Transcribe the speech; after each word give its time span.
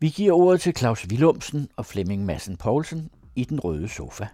Vi 0.00 0.08
giver 0.08 0.32
ordet 0.32 0.60
til 0.60 0.76
Claus 0.76 1.06
Willumsen 1.10 1.68
og 1.76 1.86
Flemming 1.86 2.24
Madsen 2.24 2.56
Poulsen 2.56 3.10
i 3.36 3.44
den 3.44 3.60
røde 3.60 3.88
sofa. 3.88 4.26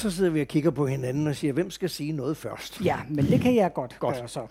Og 0.00 0.02
så 0.02 0.16
sidder 0.16 0.30
vi 0.30 0.40
og 0.40 0.46
kigger 0.46 0.70
på 0.70 0.86
hinanden 0.86 1.26
og 1.26 1.36
siger, 1.36 1.52
hvem 1.52 1.70
skal 1.70 1.90
sige 1.90 2.12
noget 2.12 2.36
først? 2.36 2.84
Ja, 2.84 2.96
men 3.08 3.24
det 3.24 3.40
kan 3.40 3.54
jeg 3.54 3.72
godt, 3.72 3.96
Godt. 3.98 4.16
gøre 4.16 4.28
så. 4.28 4.46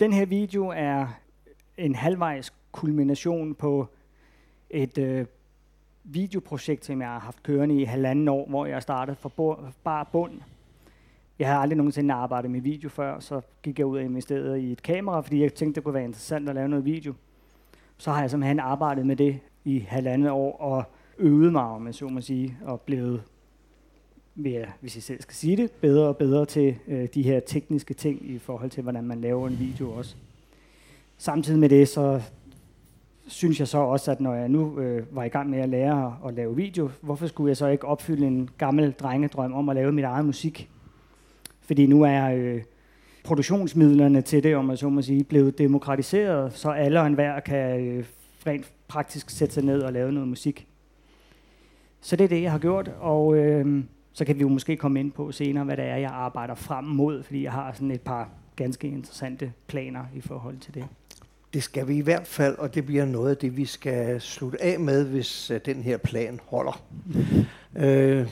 Den 0.00 0.12
her 0.12 0.26
video 0.26 0.66
er 0.76 1.06
en 1.78 1.94
halvvejs 1.94 2.52
kulmination 2.72 3.54
på 3.54 3.86
et 4.70 4.98
øh, 4.98 5.26
videoprojekt, 6.04 6.84
som 6.84 7.00
jeg 7.00 7.08
har 7.08 7.18
haft 7.18 7.42
kørende 7.42 7.80
i 7.80 7.84
halvanden 7.84 8.28
år, 8.28 8.46
hvor 8.48 8.66
jeg 8.66 8.82
startede 8.82 9.16
fra 9.20 9.28
bo- 9.28 9.58
bare 9.84 10.04
bund. 10.12 10.40
Jeg 11.38 11.48
havde 11.48 11.60
aldrig 11.60 11.76
nogensinde 11.76 12.14
arbejdet 12.14 12.50
med 12.50 12.60
video 12.60 12.88
før, 12.88 13.20
så 13.20 13.40
gik 13.62 13.78
jeg 13.78 13.86
ud 13.86 13.96
og 13.98 14.04
investerede 14.04 14.62
i 14.62 14.72
et 14.72 14.82
kamera, 14.82 15.20
fordi 15.20 15.42
jeg 15.42 15.54
tænkte, 15.54 15.78
det 15.78 15.84
kunne 15.84 15.94
være 15.94 16.04
interessant 16.04 16.48
at 16.48 16.54
lave 16.54 16.68
noget 16.68 16.84
video. 16.84 17.14
Så 17.96 18.10
har 18.12 18.20
jeg 18.20 18.30
simpelthen 18.30 18.60
arbejdet 18.60 19.06
med 19.06 19.16
det 19.16 19.40
i 19.64 19.78
halvandet 19.88 20.30
år 20.30 20.56
og 20.56 20.84
øvet 21.18 21.52
mig, 21.52 21.62
om 21.64 21.86
jeg 21.86 21.94
så 21.94 22.08
må 22.08 22.20
sige, 22.20 22.58
og 22.64 22.80
blevet 22.80 23.22
mere, 24.34 24.66
hvis 24.80 24.96
jeg 24.96 25.02
selv 25.02 25.22
skal 25.22 25.34
sige 25.34 25.56
det, 25.56 25.70
bedre 25.70 26.08
og 26.08 26.16
bedre 26.16 26.46
til 26.46 26.76
øh, 26.88 27.08
de 27.14 27.22
her 27.22 27.40
tekniske 27.40 27.94
ting 27.94 28.30
i 28.30 28.38
forhold 28.38 28.70
til, 28.70 28.82
hvordan 28.82 29.04
man 29.04 29.20
laver 29.20 29.48
en 29.48 29.58
video 29.58 29.90
også. 29.90 30.16
Samtidig 31.16 31.58
med 31.58 31.68
det, 31.68 31.88
så 31.88 32.22
synes 33.26 33.60
jeg 33.60 33.68
så 33.68 33.78
også, 33.78 34.10
at 34.10 34.20
når 34.20 34.34
jeg 34.34 34.48
nu 34.48 34.80
øh, 34.80 35.16
var 35.16 35.24
i 35.24 35.28
gang 35.28 35.50
med 35.50 35.58
at 35.58 35.68
lære 35.68 36.18
at 36.26 36.34
lave 36.34 36.56
video, 36.56 36.90
hvorfor 37.00 37.26
skulle 37.26 37.48
jeg 37.48 37.56
så 37.56 37.66
ikke 37.66 37.86
opfylde 37.86 38.26
en 38.26 38.48
gammel 38.58 38.92
drengedrøm 38.92 39.52
om 39.52 39.68
at 39.68 39.76
lave 39.76 39.92
mit 39.92 40.04
eget 40.04 40.26
musik? 40.26 40.70
Fordi 41.60 41.86
nu 41.86 42.02
er 42.02 42.30
øh, 42.30 42.62
produktionsmidlerne 43.24 44.22
til 44.22 44.42
det, 44.42 44.56
om 44.56 44.64
man 44.64 44.76
så 44.76 44.88
må 44.88 45.02
sige, 45.02 45.24
blevet 45.24 45.58
demokratiseret, 45.58 46.52
så 46.52 46.70
alle 46.70 47.00
og 47.00 47.06
enhver 47.06 47.40
kan 47.40 47.80
øh, 47.80 48.04
rent 48.46 48.72
praktisk 48.88 49.30
sætte 49.30 49.54
sig 49.54 49.64
ned 49.64 49.82
og 49.82 49.92
lave 49.92 50.12
noget 50.12 50.28
musik. 50.28 50.66
Så 52.00 52.16
det 52.16 52.24
er 52.24 52.28
det, 52.28 52.42
jeg 52.42 52.50
har 52.50 52.58
gjort, 52.58 52.90
og 53.00 53.36
øh, 53.36 53.84
så 54.14 54.24
kan 54.24 54.36
vi 54.36 54.40
jo 54.40 54.48
måske 54.48 54.76
komme 54.76 55.00
ind 55.00 55.12
på 55.12 55.32
senere, 55.32 55.64
hvad 55.64 55.76
det 55.76 55.84
er, 55.84 55.96
jeg 55.96 56.10
arbejder 56.10 56.54
frem 56.54 56.84
mod, 56.84 57.22
fordi 57.22 57.42
jeg 57.42 57.52
har 57.52 57.72
sådan 57.72 57.90
et 57.90 58.00
par 58.00 58.28
ganske 58.56 58.88
interessante 58.88 59.52
planer 59.66 60.04
i 60.14 60.20
forhold 60.20 60.58
til 60.58 60.74
det. 60.74 60.84
Det 61.54 61.62
skal 61.62 61.88
vi 61.88 61.96
i 61.96 62.00
hvert 62.00 62.26
fald, 62.26 62.58
og 62.58 62.74
det 62.74 62.86
bliver 62.86 63.04
noget 63.04 63.30
af 63.30 63.36
det, 63.36 63.56
vi 63.56 63.64
skal 63.64 64.20
slutte 64.20 64.62
af 64.62 64.80
med, 64.80 65.04
hvis 65.04 65.50
uh, 65.50 65.56
den 65.66 65.82
her 65.82 65.96
plan 65.96 66.40
holder. 66.46 66.82
Øh, 67.76 68.28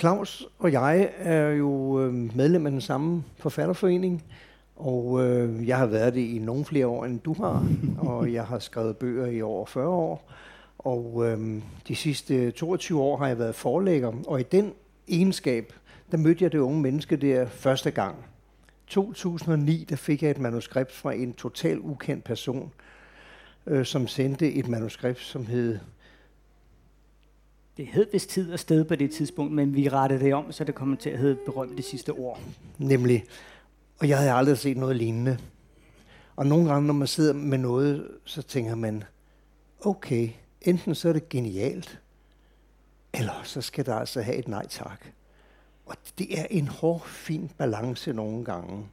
Claus 0.00 0.48
og 0.58 0.72
jeg 0.72 1.10
er 1.18 1.48
jo 1.48 2.00
øh, 2.00 2.36
medlem 2.36 2.66
af 2.66 2.72
den 2.72 2.80
samme 2.80 3.24
forfatterforening, 3.38 4.24
og 4.76 5.24
øh, 5.24 5.68
jeg 5.68 5.76
har 5.76 5.86
været 5.86 6.14
det 6.14 6.20
i 6.20 6.38
nogle 6.38 6.64
flere 6.64 6.86
år, 6.86 7.04
end 7.04 7.20
du 7.20 7.34
har, 7.34 7.66
og 8.08 8.32
jeg 8.32 8.44
har 8.44 8.58
skrevet 8.58 8.96
bøger 8.96 9.26
i 9.26 9.42
over 9.42 9.66
40 9.66 9.88
år. 9.88 10.30
Og 10.78 11.22
øh, 11.26 11.62
de 11.88 11.94
sidste 11.94 12.50
22 12.50 13.00
år 13.00 13.16
har 13.16 13.26
jeg 13.26 13.38
været 13.38 13.54
forlægger, 13.54 14.12
og 14.26 14.40
i 14.40 14.42
den 14.42 14.72
egenskab, 15.10 15.72
der 16.10 16.16
mødte 16.16 16.44
jeg 16.44 16.52
det 16.52 16.58
unge 16.58 16.80
menneske 16.80 17.16
der 17.16 17.46
første 17.46 17.90
gang. 17.90 18.16
2009, 18.86 19.86
der 19.88 19.96
fik 19.96 20.22
jeg 20.22 20.30
et 20.30 20.38
manuskript 20.38 20.92
fra 20.92 21.12
en 21.12 21.32
total 21.32 21.78
ukendt 21.80 22.24
person, 22.24 22.72
øh, 23.66 23.86
som 23.86 24.06
sendte 24.06 24.52
et 24.52 24.68
manuskript, 24.68 25.20
som 25.20 25.46
hed 25.46 25.78
Det 27.76 27.86
hed 27.86 28.06
vist 28.12 28.30
tid 28.30 28.52
og 28.52 28.58
sted 28.58 28.84
på 28.84 28.94
det 28.94 29.10
tidspunkt, 29.10 29.52
men 29.52 29.74
vi 29.74 29.88
rettede 29.88 30.24
det 30.24 30.34
om, 30.34 30.52
så 30.52 30.64
det 30.64 30.74
kommer 30.74 30.96
til 30.96 31.10
at 31.10 31.18
hedde 31.18 31.38
berømt 31.46 31.76
det 31.76 31.84
sidste 31.84 32.10
ord. 32.10 32.40
Nemlig, 32.78 33.24
og 33.98 34.08
jeg 34.08 34.18
havde 34.18 34.32
aldrig 34.32 34.58
set 34.58 34.76
noget 34.76 34.96
lignende. 34.96 35.38
Og 36.36 36.46
nogle 36.46 36.68
gange, 36.68 36.86
når 36.86 36.94
man 36.94 37.08
sidder 37.08 37.32
med 37.32 37.58
noget, 37.58 38.08
så 38.24 38.42
tænker 38.42 38.74
man, 38.74 39.04
okay, 39.80 40.28
enten 40.62 40.94
så 40.94 41.08
er 41.08 41.12
det 41.12 41.28
genialt, 41.28 42.00
eller 43.12 43.42
så 43.44 43.60
skal 43.60 43.86
der 43.86 43.94
altså 43.94 44.22
have 44.22 44.36
et 44.36 44.48
nej 44.48 44.66
tak. 44.66 45.06
Og 45.86 45.96
det 46.18 46.40
er 46.40 46.46
en 46.50 46.68
hård, 46.68 47.06
fin 47.06 47.50
balance 47.58 48.12
nogle 48.12 48.44
gange. 48.44 48.86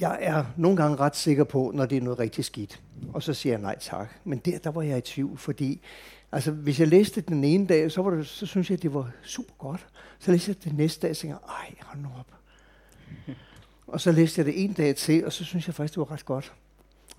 Jeg 0.00 0.18
er 0.20 0.44
nogle 0.56 0.76
gange 0.76 0.96
ret 0.96 1.16
sikker 1.16 1.44
på, 1.44 1.70
når 1.74 1.86
det 1.86 1.98
er 1.98 2.02
noget 2.02 2.18
rigtig 2.18 2.44
skidt. 2.44 2.82
Og 3.12 3.22
så 3.22 3.34
siger 3.34 3.52
jeg 3.52 3.60
nej 3.60 3.76
tak. 3.80 4.08
Men 4.24 4.38
der, 4.38 4.58
der 4.58 4.70
var 4.70 4.82
jeg 4.82 4.98
i 4.98 5.00
tvivl, 5.00 5.38
fordi 5.38 5.80
altså, 6.32 6.50
hvis 6.50 6.80
jeg 6.80 6.88
læste 6.88 7.20
den 7.20 7.44
ene 7.44 7.66
dag, 7.66 7.92
så, 7.92 8.02
var 8.02 8.10
det, 8.10 8.26
så 8.26 8.46
synes 8.46 8.70
jeg, 8.70 8.82
det 8.82 8.94
var 8.94 9.10
super 9.22 9.54
godt. 9.58 9.86
Så 10.18 10.32
læste 10.32 10.48
jeg 10.48 10.64
det 10.64 10.72
næste 10.72 11.02
dag, 11.02 11.10
og 11.10 11.16
tænkte, 11.16 11.38
ej, 11.48 11.74
hold 11.80 11.98
nu 12.00 12.08
op. 12.18 12.34
Og 13.86 14.00
så 14.00 14.12
læste 14.12 14.38
jeg 14.38 14.46
det 14.46 14.64
en 14.64 14.72
dag 14.72 14.96
til, 14.96 15.26
og 15.26 15.32
så 15.32 15.44
synes 15.44 15.66
jeg 15.66 15.74
faktisk, 15.74 15.94
det 15.94 16.00
var 16.00 16.12
ret 16.12 16.24
godt. 16.24 16.52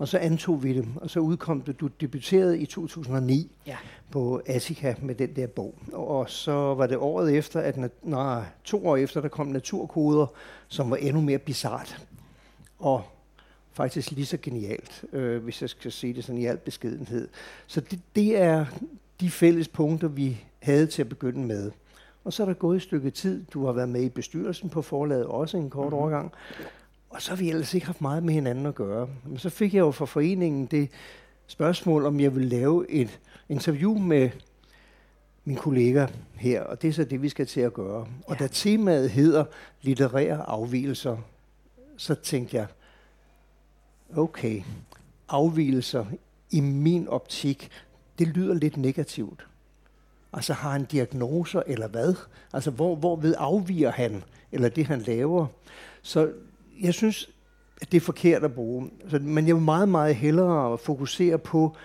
Og 0.00 0.08
så 0.08 0.18
antog 0.18 0.62
vi 0.62 0.72
det, 0.72 0.88
og 0.96 1.10
så 1.10 1.20
udkom 1.20 1.60
det. 1.60 1.80
Du 1.80 1.86
debuterede 1.86 2.58
i 2.58 2.66
2009 2.66 3.50
Ja. 3.66 3.76
på 4.10 4.42
Attica 4.46 4.94
med 5.02 5.14
den 5.14 5.36
der 5.36 5.46
bog. 5.46 5.74
Og 5.92 6.30
så 6.30 6.52
var 6.52 6.86
det 6.86 6.96
året 6.96 7.36
efter, 7.36 7.60
at 7.60 7.78
nej, 8.02 8.44
to 8.64 8.86
år 8.86 8.96
efter, 8.96 9.20
der 9.20 9.28
kom 9.28 9.46
naturkoder, 9.46 10.26
som 10.68 10.90
var 10.90 10.96
endnu 10.96 11.20
mere 11.20 11.38
bizart. 11.38 12.06
Og 12.78 13.02
faktisk 13.72 14.10
lige 14.10 14.26
så 14.26 14.38
genialt, 14.42 15.04
øh, 15.12 15.42
hvis 15.44 15.62
jeg 15.62 15.70
skal 15.70 15.92
sige 15.92 16.14
det 16.14 16.24
sådan 16.24 16.40
i 16.40 16.46
al 16.46 16.56
beskedenhed. 16.56 17.28
Så 17.66 17.80
det, 17.80 18.00
det 18.16 18.38
er 18.38 18.66
de 19.20 19.30
fælles 19.30 19.68
punkter, 19.68 20.08
vi 20.08 20.44
havde 20.58 20.86
til 20.86 21.02
at 21.02 21.08
begynde 21.08 21.46
med. 21.46 21.70
Og 22.24 22.32
så 22.32 22.42
er 22.42 22.46
der 22.46 22.54
gået 22.54 22.76
et 22.76 22.82
stykke 22.82 23.10
tid. 23.10 23.44
Du 23.44 23.66
har 23.66 23.72
været 23.72 23.88
med 23.88 24.02
i 24.02 24.08
bestyrelsen 24.08 24.70
på 24.70 24.82
forlaget 24.82 25.26
også 25.26 25.56
en 25.56 25.70
kort 25.70 25.84
mm-hmm. 25.84 25.98
overgang. 25.98 26.32
Og 27.10 27.22
så 27.22 27.30
har 27.30 27.36
vi 27.36 27.48
ellers 27.48 27.74
ikke 27.74 27.86
haft 27.86 28.00
meget 28.00 28.22
med 28.22 28.34
hinanden 28.34 28.66
at 28.66 28.74
gøre. 28.74 29.08
Men 29.24 29.38
så 29.38 29.50
fik 29.50 29.74
jeg 29.74 29.80
jo 29.80 29.90
fra 29.90 30.04
foreningen 30.04 30.66
det 30.66 30.88
spørgsmål, 31.46 32.06
om 32.06 32.20
jeg 32.20 32.34
ville 32.34 32.48
lave 32.48 32.90
et 32.90 33.20
interview 33.48 33.98
med 33.98 34.30
min 35.44 35.56
kollega 35.56 36.06
her, 36.34 36.62
og 36.62 36.82
det 36.82 36.88
er 36.88 36.92
så 36.92 37.04
det, 37.04 37.22
vi 37.22 37.28
skal 37.28 37.46
til 37.46 37.60
at 37.60 37.74
gøre. 37.74 38.06
Og 38.26 38.30
Ja. 38.30 38.34
da 38.34 38.46
temaet 38.46 39.10
hedder 39.10 39.44
litterære 39.82 40.48
afvielser, 40.48 41.16
så 41.96 42.14
tænkte 42.14 42.56
jeg, 42.56 42.66
okay, 44.16 44.62
afvielser 45.28 46.06
i 46.50 46.60
min 46.60 47.08
optik, 47.08 47.70
det 48.18 48.28
lyder 48.28 48.54
lidt 48.54 48.76
negativt. 48.76 49.46
Altså 50.32 50.52
har 50.52 50.70
han 50.70 50.84
diagnoser 50.84 51.62
eller 51.66 51.88
hvad? 51.88 52.14
Altså 52.52 52.70
hvor, 52.70 52.96
hvor 52.96 53.16
ved 53.16 53.34
afviger 53.38 53.90
han, 53.90 54.22
eller 54.52 54.68
det 54.68 54.86
han 54.86 55.00
laver? 55.00 55.46
Så 56.02 56.32
jeg 56.80 56.94
synes, 56.94 57.30
at 57.82 57.92
det 57.92 57.96
er 57.96 58.00
forkert 58.00 58.44
at 58.44 58.54
bruge. 58.54 58.90
Så, 59.08 59.18
men 59.18 59.46
jeg 59.46 59.54
vil 59.54 59.64
meget, 59.64 59.88
meget 59.88 60.14
hellere 60.14 60.78
fokusere 60.78 61.38
på 61.38 61.76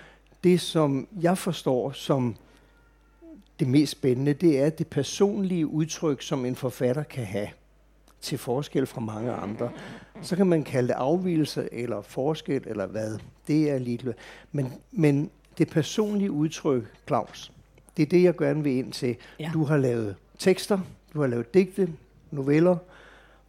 det, 0.44 0.62
som 0.62 1.08
jeg 1.22 1.38
forstår 1.38 1.92
som 1.92 2.36
det 3.60 3.68
mest 3.68 3.92
spændende, 3.92 4.34
det 4.34 4.60
er 4.60 4.70
det 4.70 4.88
personlige 4.88 5.68
udtryk, 5.68 6.22
som 6.22 6.46
en 6.46 6.56
forfatter 6.56 7.04
kan 7.04 7.26
have 7.26 7.48
til 8.22 8.38
forskel 8.38 8.86
fra 8.86 9.02
mange 9.02 9.32
andre. 9.32 9.72
Så 10.22 10.36
kan 10.36 10.48
man 10.48 10.64
kalde 10.64 10.88
det 10.88 10.94
afvielse 10.94 11.70
eller 11.72 12.02
forskel 12.02 12.62
eller 12.66 12.86
hvad. 12.86 13.20
Det 13.48 13.72
er 13.72 13.78
ligeglad. 13.78 14.14
Men, 14.52 14.74
men 14.92 15.30
det 15.58 15.70
personlige 15.70 16.32
udtryk, 16.32 16.84
Claus, 17.08 17.52
det 17.98 18.04
er 18.04 18.08
det, 18.08 18.24
jeg 18.24 18.38
gerne 18.38 18.64
vil 18.64 18.74
ind 18.74 18.92
til. 18.92 19.16
Ja. 19.40 19.50
Du 19.54 19.64
har 19.64 19.78
lavet 19.78 20.16
tekster, 20.38 20.80
du 21.14 21.22
har 21.22 21.28
lavet 21.28 21.53
digte, 21.53 21.90
noveller, 22.32 22.78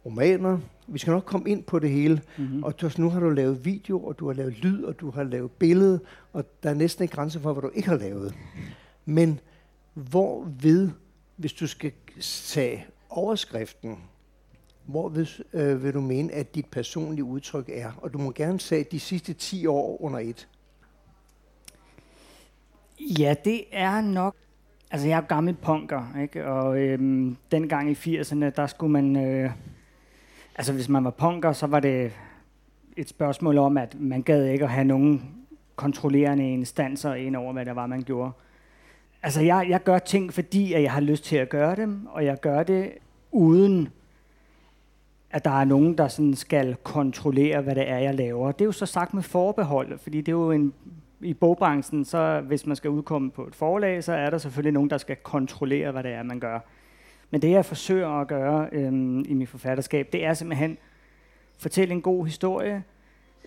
romaner. 0.07 0.59
Vi 0.87 0.99
skal 0.99 1.11
nok 1.11 1.23
komme 1.25 1.49
ind 1.49 1.63
på 1.63 1.79
det 1.79 1.89
hele. 1.89 2.21
Mm-hmm. 2.37 2.63
Og 2.63 2.81
du, 2.81 2.89
nu 2.97 3.09
har 3.09 3.19
du 3.19 3.29
lavet 3.29 3.65
video, 3.65 4.03
og 4.03 4.19
du 4.19 4.27
har 4.27 4.33
lavet 4.33 4.53
lyd, 4.63 4.83
og 4.83 4.99
du 4.99 5.11
har 5.11 5.23
lavet 5.23 5.51
billede, 5.51 5.99
og 6.33 6.45
der 6.63 6.69
er 6.69 6.73
næsten 6.73 7.03
ikke 7.03 7.15
grænser 7.15 7.39
for, 7.39 7.53
hvad 7.53 7.61
du 7.61 7.71
ikke 7.75 7.89
har 7.89 7.97
lavet. 7.97 8.33
Men 9.05 9.39
hvor 9.93 10.47
ved, 10.61 10.89
hvis 11.35 11.53
du 11.53 11.67
skal 11.67 11.91
tage 12.47 12.85
overskriften, 13.09 13.97
hvor 14.85 15.09
ved, 15.09 15.27
øh, 15.53 15.83
vil 15.83 15.93
du 15.93 16.01
mene, 16.01 16.33
at 16.33 16.55
dit 16.55 16.65
personlige 16.65 17.23
udtryk 17.23 17.69
er? 17.73 17.91
Og 18.01 18.13
du 18.13 18.17
må 18.17 18.31
gerne 18.31 18.59
sige 18.59 18.85
de 18.91 18.99
sidste 18.99 19.33
10 19.33 19.65
år 19.65 20.01
under 20.01 20.19
et. 20.19 20.47
Ja, 22.99 23.35
det 23.45 23.63
er 23.71 24.01
nok... 24.01 24.35
Altså, 24.91 25.07
jeg 25.07 25.17
er 25.17 25.21
gammel 25.21 25.53
punker, 25.53 26.19
ikke? 26.21 26.45
Og 26.45 26.79
øhm, 26.79 27.37
dengang 27.51 27.91
i 27.91 27.93
80'erne, 27.93 28.49
der 28.49 28.67
skulle 28.67 28.91
man... 28.91 29.15
Øh, 29.15 29.51
altså, 30.57 30.73
hvis 30.73 30.89
man 30.89 31.03
var 31.03 31.09
punker, 31.09 31.51
så 31.53 31.67
var 31.67 31.79
det 31.79 32.11
et 32.97 33.09
spørgsmål 33.09 33.57
om, 33.57 33.77
at 33.77 33.95
man 33.99 34.21
gad 34.21 34.45
ikke 34.45 34.63
at 34.63 34.71
have 34.71 34.85
nogen 34.85 35.35
kontrollerende 35.75 36.53
instanser 36.53 37.13
ind 37.13 37.35
over, 37.35 37.53
hvad 37.53 37.65
det 37.65 37.75
var, 37.75 37.87
man 37.87 38.01
gjorde. 38.01 38.31
Altså, 39.23 39.41
jeg, 39.41 39.65
jeg 39.69 39.83
gør 39.83 39.99
ting, 39.99 40.33
fordi 40.33 40.73
at 40.73 40.83
jeg 40.83 40.91
har 40.91 41.01
lyst 41.01 41.23
til 41.23 41.35
at 41.35 41.49
gøre 41.49 41.75
dem, 41.75 42.07
og 42.09 42.25
jeg 42.25 42.39
gør 42.39 42.63
det 42.63 42.91
uden, 43.31 43.89
at 45.31 45.45
der 45.45 45.51
er 45.51 45.65
nogen, 45.65 45.97
der 45.97 46.07
sådan 46.07 46.33
skal 46.33 46.75
kontrollere, 46.75 47.61
hvad 47.61 47.75
det 47.75 47.89
er, 47.89 47.97
jeg 47.97 48.15
laver. 48.15 48.51
Det 48.51 48.61
er 48.61 48.65
jo 48.65 48.71
så 48.71 48.85
sagt 48.85 49.13
med 49.13 49.23
forbehold, 49.23 49.97
fordi 49.97 50.17
det 50.17 50.27
er 50.27 50.37
jo 50.37 50.51
en, 50.51 50.73
i 51.21 51.33
bogbranchen, 51.33 52.05
så 52.05 52.41
hvis 52.41 52.65
man 52.65 52.75
skal 52.75 52.89
udkomme 52.89 53.31
på 53.31 53.47
et 53.47 53.55
forlag, 53.55 54.03
så 54.03 54.13
er 54.13 54.29
der 54.29 54.37
selvfølgelig 54.37 54.73
nogen, 54.73 54.89
der 54.89 54.97
skal 54.97 55.15
kontrollere, 55.15 55.91
hvad 55.91 56.03
det 56.03 56.11
er, 56.11 56.23
man 56.23 56.39
gør. 56.39 56.59
Men 57.29 57.41
det, 57.41 57.51
jeg 57.51 57.65
forsøger 57.65 58.21
at 58.21 58.27
gøre 58.27 58.69
øhm, 58.71 59.25
i 59.27 59.33
mit 59.33 59.49
forfatterskab, 59.49 60.09
det 60.13 60.25
er 60.25 60.33
simpelthen 60.33 60.77
fortælle 61.57 61.93
en 61.93 62.01
god 62.01 62.25
historie, 62.25 62.83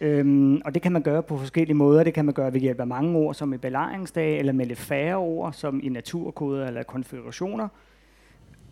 Øhm, 0.00 0.62
og 0.65 0.75
det 0.75 0.82
kan 0.82 0.93
man 0.93 1.03
gøre 1.03 1.23
på 1.23 1.38
forskellige 1.38 1.77
måder. 1.77 2.05
Det 2.05 2.15
kan 2.15 2.25
man 2.25 2.35
gøre 2.35 2.53
ved 2.53 2.61
hjælp 2.61 2.81
af 2.81 2.87
mange 2.87 3.19
ord, 3.19 3.35
som 3.35 3.53
i 3.53 3.56
belejringsdage, 3.56 4.38
eller 4.38 4.53
med 4.53 4.67
lidt 4.67 4.79
færre 4.79 5.17
ord, 5.17 5.53
som 5.53 5.81
i 5.82 5.88
naturkoder 5.88 6.67
eller 6.67 6.82
konfigurationer. 6.82 7.69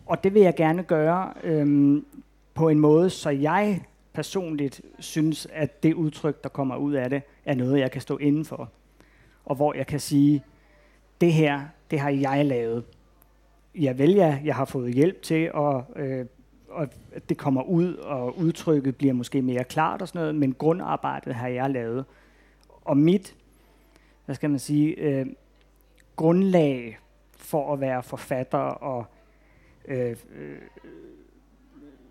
Og 0.05 0.23
det 0.23 0.33
vil 0.33 0.41
jeg 0.41 0.55
gerne 0.55 0.83
gøre 0.83 1.33
øhm, 1.43 2.05
på 2.53 2.69
en 2.69 2.79
måde, 2.79 3.09
så 3.09 3.29
jeg 3.29 3.81
personligt 4.13 4.81
synes, 4.99 5.47
at 5.53 5.83
det 5.83 5.93
udtryk, 5.93 6.43
der 6.43 6.49
kommer 6.49 6.75
ud 6.75 6.93
af 6.93 7.09
det, 7.09 7.21
er 7.45 7.55
noget, 7.55 7.79
jeg 7.79 7.91
kan 7.91 8.01
stå 8.01 8.17
inden 8.17 8.45
for. 8.45 8.69
Og 9.45 9.55
hvor 9.55 9.73
jeg 9.73 9.87
kan 9.87 9.99
sige, 9.99 10.43
det 11.21 11.33
her, 11.33 11.61
det 11.91 11.99
har 11.99 12.09
jeg 12.09 12.45
lavet 12.45 12.83
ja 13.75 13.93
vel 13.97 14.11
ja, 14.11 14.39
jeg 14.43 14.55
har 14.55 14.65
fået 14.65 14.93
hjælp 14.93 15.21
til 15.21 15.51
at 15.55 15.83
øh, 15.95 16.25
og 16.69 16.87
det 17.29 17.37
kommer 17.37 17.61
ud, 17.61 17.93
og 17.93 18.37
udtrykket 18.37 18.95
bliver 18.95 19.13
måske 19.13 19.41
mere 19.41 19.63
klart 19.63 20.01
og 20.01 20.07
sådan 20.07 20.19
noget, 20.19 20.35
men 20.35 20.53
grundarbejdet 20.53 21.35
har 21.35 21.47
jeg 21.47 21.69
lavet. 21.69 22.05
Og 22.81 22.97
mit, 22.97 23.35
hvad 24.25 24.35
skal 24.35 24.49
man 24.49 24.59
sige, 24.59 24.95
øh, 24.95 25.25
grundlag 26.15 26.99
for 27.37 27.73
at 27.73 27.79
være 27.81 28.03
forfatter 28.03 28.57
og 28.57 29.05
øh, 29.85 30.15
øh, 30.35 30.57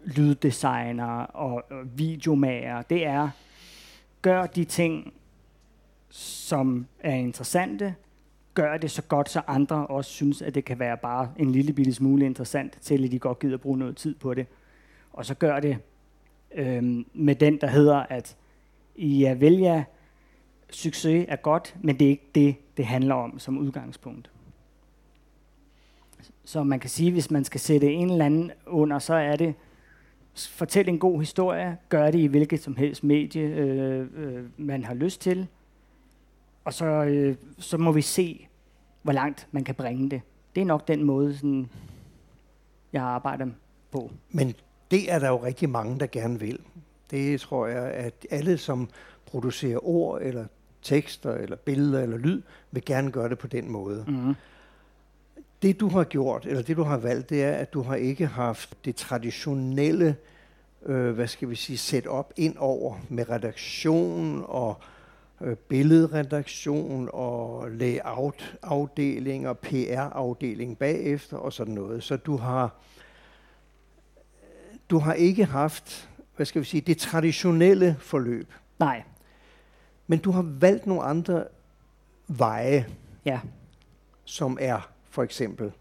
lyddesigner 0.04 1.22
og, 1.22 1.64
og 1.70 1.98
videomager, 1.98 2.82
det 2.82 3.06
er, 3.06 3.30
gør 4.22 4.46
de 4.46 4.64
ting, 4.64 5.12
som 6.10 6.86
er 7.00 7.14
interessante, 7.14 7.94
gør 8.54 8.76
det 8.76 8.90
så 8.90 9.02
godt, 9.02 9.28
så 9.28 9.42
andre 9.46 9.86
også 9.86 10.10
synes, 10.10 10.42
at 10.42 10.54
det 10.54 10.64
kan 10.64 10.78
være 10.78 10.96
bare 10.96 11.32
en 11.36 11.52
lille 11.52 11.72
bitte 11.72 11.94
smule 11.94 12.26
interessant, 12.26 12.78
til 12.80 13.04
at 13.04 13.12
de 13.12 13.18
godt 13.18 13.38
gider 13.38 13.56
bruge 13.56 13.78
noget 13.78 13.96
tid 13.96 14.14
på 14.14 14.34
det. 14.34 14.46
Og 15.12 15.26
så 15.26 15.34
gør 15.34 15.60
det 15.60 15.78
øh, 16.54 17.04
med 17.14 17.34
den, 17.34 17.60
der 17.60 17.66
hedder, 17.66 17.96
at 17.96 18.36
ja, 18.96 19.34
vælger 19.34 19.84
succes 20.70 21.26
er 21.28 21.36
godt, 21.36 21.76
men 21.82 21.98
det 21.98 22.04
er 22.04 22.10
ikke 22.10 22.30
det, 22.34 22.56
det 22.76 22.86
handler 22.86 23.14
om 23.14 23.38
som 23.38 23.58
udgangspunkt. 23.58 24.30
Så 26.44 26.64
man 26.64 26.80
kan 26.80 26.90
sige, 26.90 27.12
hvis 27.12 27.30
man 27.30 27.44
skal 27.44 27.60
sætte 27.60 27.92
en 27.92 28.10
eller 28.10 28.24
anden 28.24 28.52
under, 28.66 28.98
så 28.98 29.14
er 29.14 29.36
det, 29.36 29.54
fortæl 30.34 30.88
en 30.88 30.98
god 30.98 31.20
historie, 31.20 31.76
gør 31.88 32.10
det 32.10 32.18
i 32.18 32.26
hvilket 32.26 32.60
som 32.60 32.76
helst 32.76 33.04
medie, 33.04 33.42
øh, 33.42 34.06
øh, 34.16 34.44
man 34.56 34.84
har 34.84 34.94
lyst 34.94 35.20
til, 35.20 35.46
og 36.64 36.74
så, 36.74 36.84
øh, 36.84 37.36
så 37.58 37.78
må 37.78 37.92
vi 37.92 38.02
se, 38.02 38.48
hvor 39.02 39.12
langt 39.12 39.48
man 39.52 39.64
kan 39.64 39.74
bringe 39.74 40.10
det. 40.10 40.20
Det 40.54 40.60
er 40.60 40.64
nok 40.64 40.88
den 40.88 41.04
måde, 41.04 41.36
sådan, 41.36 41.70
jeg 42.92 43.02
arbejder 43.02 43.46
på. 43.90 44.10
Men 44.30 44.54
det 44.90 45.12
er 45.12 45.18
der 45.18 45.28
jo 45.28 45.36
rigtig 45.36 45.70
mange, 45.70 46.00
der 46.00 46.06
gerne 46.06 46.40
vil. 46.40 46.58
Det 47.10 47.40
tror 47.40 47.66
jeg, 47.66 47.84
at 47.84 48.26
alle, 48.30 48.58
som 48.58 48.88
producerer 49.26 49.86
ord, 49.86 50.22
eller 50.22 50.46
tekster, 50.82 51.34
eller 51.34 51.56
billeder, 51.56 52.02
eller 52.02 52.16
lyd, 52.16 52.42
vil 52.70 52.84
gerne 52.84 53.10
gøre 53.10 53.28
det 53.28 53.38
på 53.38 53.46
den 53.46 53.70
måde. 53.70 54.04
Mm-hmm. 54.08 54.34
Det 55.62 55.80
du 55.80 55.88
har 55.88 56.04
gjort, 56.04 56.46
eller 56.46 56.62
det 56.62 56.76
du 56.76 56.82
har 56.82 56.96
valgt, 56.96 57.30
det 57.30 57.44
er, 57.44 57.52
at 57.52 57.72
du 57.72 57.82
har 57.82 57.94
ikke 57.94 58.26
haft 58.26 58.84
det 58.84 58.96
traditionelle, 58.96 60.16
øh, 60.86 61.10
hvad 61.10 61.26
skal 61.26 61.50
vi 61.50 61.54
sige, 61.54 61.78
setup 61.78 62.32
ind 62.36 62.56
over 62.58 62.96
med 63.08 63.30
redaktion 63.30 64.44
og 64.48 64.80
billedredaktion 65.68 67.08
og 67.12 67.70
layout-afdeling 67.70 69.48
og 69.48 69.58
PR-afdeling 69.58 70.78
bagefter 70.78 71.36
og 71.36 71.52
sådan 71.52 71.74
noget. 71.74 72.02
Så 72.02 72.16
du 72.16 72.36
har, 72.36 72.74
du 74.90 74.98
har 74.98 75.12
ikke 75.12 75.44
haft, 75.44 76.10
hvad 76.36 76.46
skal 76.46 76.60
vi 76.60 76.66
sige, 76.66 76.80
det 76.80 76.98
traditionelle 76.98 77.96
forløb. 78.00 78.52
Nej. 78.78 79.02
Men 80.06 80.18
du 80.18 80.30
har 80.30 80.42
valgt 80.42 80.86
nogle 80.86 81.02
andre 81.02 81.44
veje, 82.28 82.86
ja. 83.24 83.40
som 84.24 84.58
er 84.60 84.90
for 85.10 85.22
eksempel, 85.22 85.72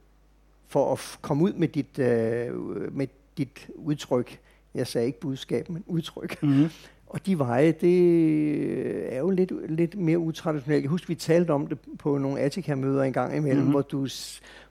for 0.67 0.93
at 0.93 1.17
komme 1.21 1.43
ud 1.43 1.53
med 1.53 1.67
dit, 1.67 1.99
øh, 1.99 2.53
med 2.93 3.07
dit 3.37 3.69
udtryk, 3.75 4.39
jeg 4.73 4.87
sagde 4.87 5.07
ikke 5.07 5.19
budskab, 5.19 5.69
men 5.69 5.83
udtryk, 5.87 6.43
mm-hmm. 6.43 6.69
Og 7.09 7.25
de 7.25 7.39
veje, 7.39 7.71
det 7.71 9.13
er 9.15 9.19
jo 9.19 9.29
lidt, 9.29 9.71
lidt 9.71 9.99
mere 9.99 10.19
utraditionelt. 10.19 10.83
Jeg 10.83 10.89
husker, 10.89 11.07
vi 11.07 11.15
talte 11.15 11.51
om 11.51 11.67
det 11.67 11.77
på 11.99 12.17
nogle 12.17 12.39
Attica-møder 12.39 13.03
en 13.03 13.13
gang 13.13 13.35
imellem, 13.35 13.57
mm-hmm. 13.57 13.71
hvor 13.71 13.81
du 13.81 14.07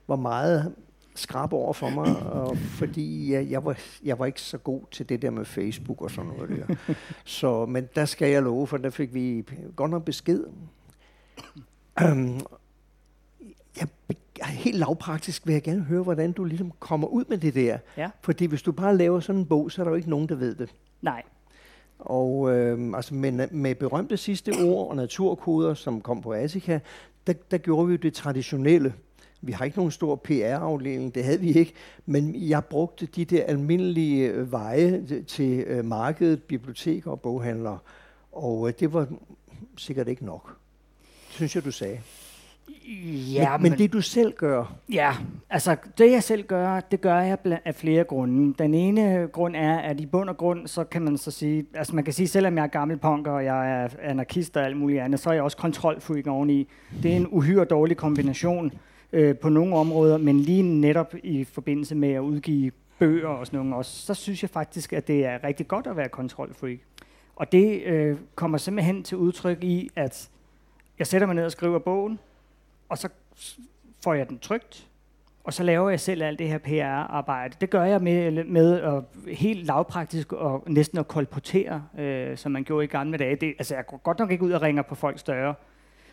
var 0.09 0.17
meget 0.17 0.75
skrab 1.15 1.53
over 1.53 1.73
for 1.73 1.91
mig, 1.91 2.17
og 2.17 2.57
fordi 2.57 3.33
jeg, 3.33 3.51
jeg, 3.51 3.65
var, 3.65 3.79
jeg 4.05 4.19
var 4.19 4.27
ikke 4.27 4.41
så 4.41 4.59
god 4.59 4.81
til 4.91 5.09
det 5.09 5.23
der 5.23 5.31
med 5.31 5.45
Facebook 5.45 6.03
og 6.03 6.11
sådan 6.11 6.31
noget 6.31 6.51
der. 6.69 6.95
så, 7.25 7.67
men 7.67 7.89
der 7.95 8.05
skal 8.05 8.31
jeg 8.31 8.43
love, 8.43 8.67
for 8.67 8.77
der 8.77 8.91
fik 8.91 9.15
vi 9.15 9.45
godt 9.77 9.91
nok 9.91 10.05
besked. 10.05 10.45
Um, 12.03 12.41
jeg, 13.77 13.89
helt 14.47 14.79
lavpraktisk 14.79 15.47
vil 15.47 15.53
jeg 15.53 15.63
gerne 15.63 15.83
høre, 15.83 16.03
hvordan 16.03 16.33
du 16.33 16.45
ligesom 16.45 16.73
kommer 16.79 17.09
ud 17.09 17.25
med 17.29 17.39
det 17.39 17.55
der. 17.55 17.79
Ja. 17.97 18.11
Fordi 18.23 18.47
hvis 18.47 18.63
du 18.63 18.73
bare 18.73 18.97
laver 18.97 19.21
sådan 19.21 19.41
en 19.41 19.47
bog, 19.47 19.71
så 19.71 19.83
er 19.83 19.85
der 19.85 19.91
jo 19.91 19.97
ikke 19.97 20.11
nogen, 20.11 20.29
der 20.29 20.35
ved 20.35 20.55
det. 20.55 20.75
Nej. 21.03 21.23
Og 21.99 22.57
øh, 22.57 22.93
altså 22.95 23.15
med, 23.15 23.49
med 23.51 23.75
berømte 23.75 24.17
sidste 24.17 24.53
ord 24.65 24.91
og 24.91 24.97
naturkoder, 24.97 25.75
som 25.75 26.01
kom 26.01 26.23
på 26.23 26.33
Asika, 26.33 26.79
der, 27.27 27.33
der 27.51 27.59
gjorde 27.59 27.87
vi 27.87 27.93
jo 27.93 27.99
det 27.99 28.15
traditionelle. 28.15 28.95
Vi 29.43 29.53
har 29.53 29.65
ikke 29.65 29.77
nogen 29.77 29.93
stor 29.93 30.17
PR-afdeling, 30.17 31.15
det 31.15 31.25
havde 31.25 31.41
vi 31.41 31.53
ikke, 31.53 31.73
men 32.07 32.49
jeg 32.49 32.65
brugte 32.65 33.07
de 33.07 33.25
der 33.25 33.45
almindelige 33.45 34.29
øh, 34.29 34.53
veje 34.53 35.05
til 35.27 35.65
øh, 35.67 35.85
markedet, 35.85 36.43
biblioteker 36.43 37.11
og 37.11 37.21
boghandlere, 37.21 37.79
og 38.33 38.69
øh, 38.69 38.75
det 38.81 38.93
var 38.93 39.07
sikkert 39.77 40.09
ikke 40.09 40.25
nok. 40.25 40.57
Synes 41.31 41.55
jeg, 41.55 41.65
du 41.65 41.71
sagde. 41.71 42.01
Ja, 43.35 43.57
men, 43.57 43.63
men, 43.63 43.71
men 43.71 43.79
det 43.79 43.93
du 43.93 44.01
selv 44.01 44.33
gør? 44.33 44.75
Ja, 44.93 45.13
altså 45.51 45.77
det 45.99 46.13
jeg 46.13 46.23
selv 46.23 46.43
gør, 46.47 46.81
det 46.81 47.01
gør 47.01 47.21
jeg 47.21 47.39
af 47.65 47.75
flere 47.75 48.05
grunde. 48.05 48.55
Den 48.59 48.75
ene 48.75 49.29
grund 49.33 49.57
er, 49.57 49.79
at 49.79 50.01
i 50.01 50.07
bund 50.07 50.29
og 50.29 50.37
grund, 50.37 50.67
så 50.67 50.85
kan 50.85 51.03
man 51.03 51.19
så 51.19 51.31
sige, 51.31 51.67
altså 51.75 51.95
man 51.95 52.05
kan 52.05 52.13
sige, 52.13 52.29
selvom 52.29 52.57
jeg 52.57 52.63
er 52.63 52.67
gammel 52.67 52.97
punker, 52.97 53.31
og 53.33 53.45
jeg 53.45 53.83
er 53.83 53.89
anarkist 54.03 54.57
og 54.57 54.65
alt 54.65 54.77
muligt 54.77 55.01
andet, 55.01 55.21
så 55.21 55.31
er 55.31 55.35
jeg 55.35 55.43
også 55.43 55.57
kontrolfreak 55.57 56.27
oveni. 56.27 56.69
Det 57.03 57.13
er 57.13 57.17
en 57.17 57.27
uhyre 57.31 57.65
dårlig 57.65 57.97
kombination 57.97 58.73
øh, 59.13 59.37
på 59.37 59.49
nogle 59.49 59.77
områder, 59.77 60.19
men 60.19 60.41
lige 60.41 60.63
netop 60.63 61.15
i 61.23 61.45
forbindelse 61.45 61.95
med 61.95 62.13
at 62.13 62.21
udgive 62.21 62.71
bøger 62.99 63.29
og 63.29 63.47
sådan 63.47 63.61
noget 63.61 63.75
også, 63.75 64.07
så 64.07 64.15
synes 64.15 64.43
jeg 64.43 64.51
faktisk, 64.51 64.93
at 64.93 65.09
det 65.09 65.27
er 65.27 65.45
rigtig 65.45 65.69
godt 65.69 65.87
at 65.87 65.97
være 65.97 66.09
kontrolfreak. 66.09 66.79
Og 67.37 67.53
det 67.53 67.83
øh, 67.83 68.17
kommer 68.35 68.59
simpelthen 68.59 69.03
til 69.03 69.17
udtryk 69.17 69.65
i, 69.65 69.91
at 69.97 70.31
jeg 70.99 71.07
sætter 71.07 71.27
mig 71.27 71.37
ned 71.37 71.45
og 71.45 71.53
skriver 71.53 71.79
bogen, 71.79 72.19
og 72.89 72.99
så 72.99 73.09
får 74.05 74.15
jeg 74.15 74.29
den 74.29 74.39
trygt, 74.39 74.89
og 75.45 75.55
så 75.55 75.63
laver 75.63 75.91
jeg 75.91 76.01
selv 76.01 76.23
alt 76.23 76.39
det 76.39 76.49
her 76.49 76.59
PR-arbejde. 76.59 77.57
Det 77.61 77.71
gør 77.71 77.85
jeg 77.85 78.03
med, 78.03 78.45
med 78.45 78.81
at 78.81 79.03
helt 79.35 79.67
lavpraktisk 79.67 80.33
og 80.33 80.65
næsten 80.67 80.99
at 80.99 81.09
kolportere, 81.09 81.85
øh, 81.99 82.37
som 82.37 82.53
man 82.53 82.65
gjorde 82.65 82.85
i 82.85 82.89
gamle 82.89 83.19
dage. 83.19 83.37
Det, 83.37 83.55
altså, 83.59 83.75
jeg 83.75 83.87
går 83.87 83.97
godt 83.97 84.19
nok 84.19 84.31
ikke 84.31 84.45
ud 84.45 84.53
og 84.53 84.63
ringer 84.63 84.83
på 84.83 84.95
folks 84.95 85.23
døre, 85.23 85.55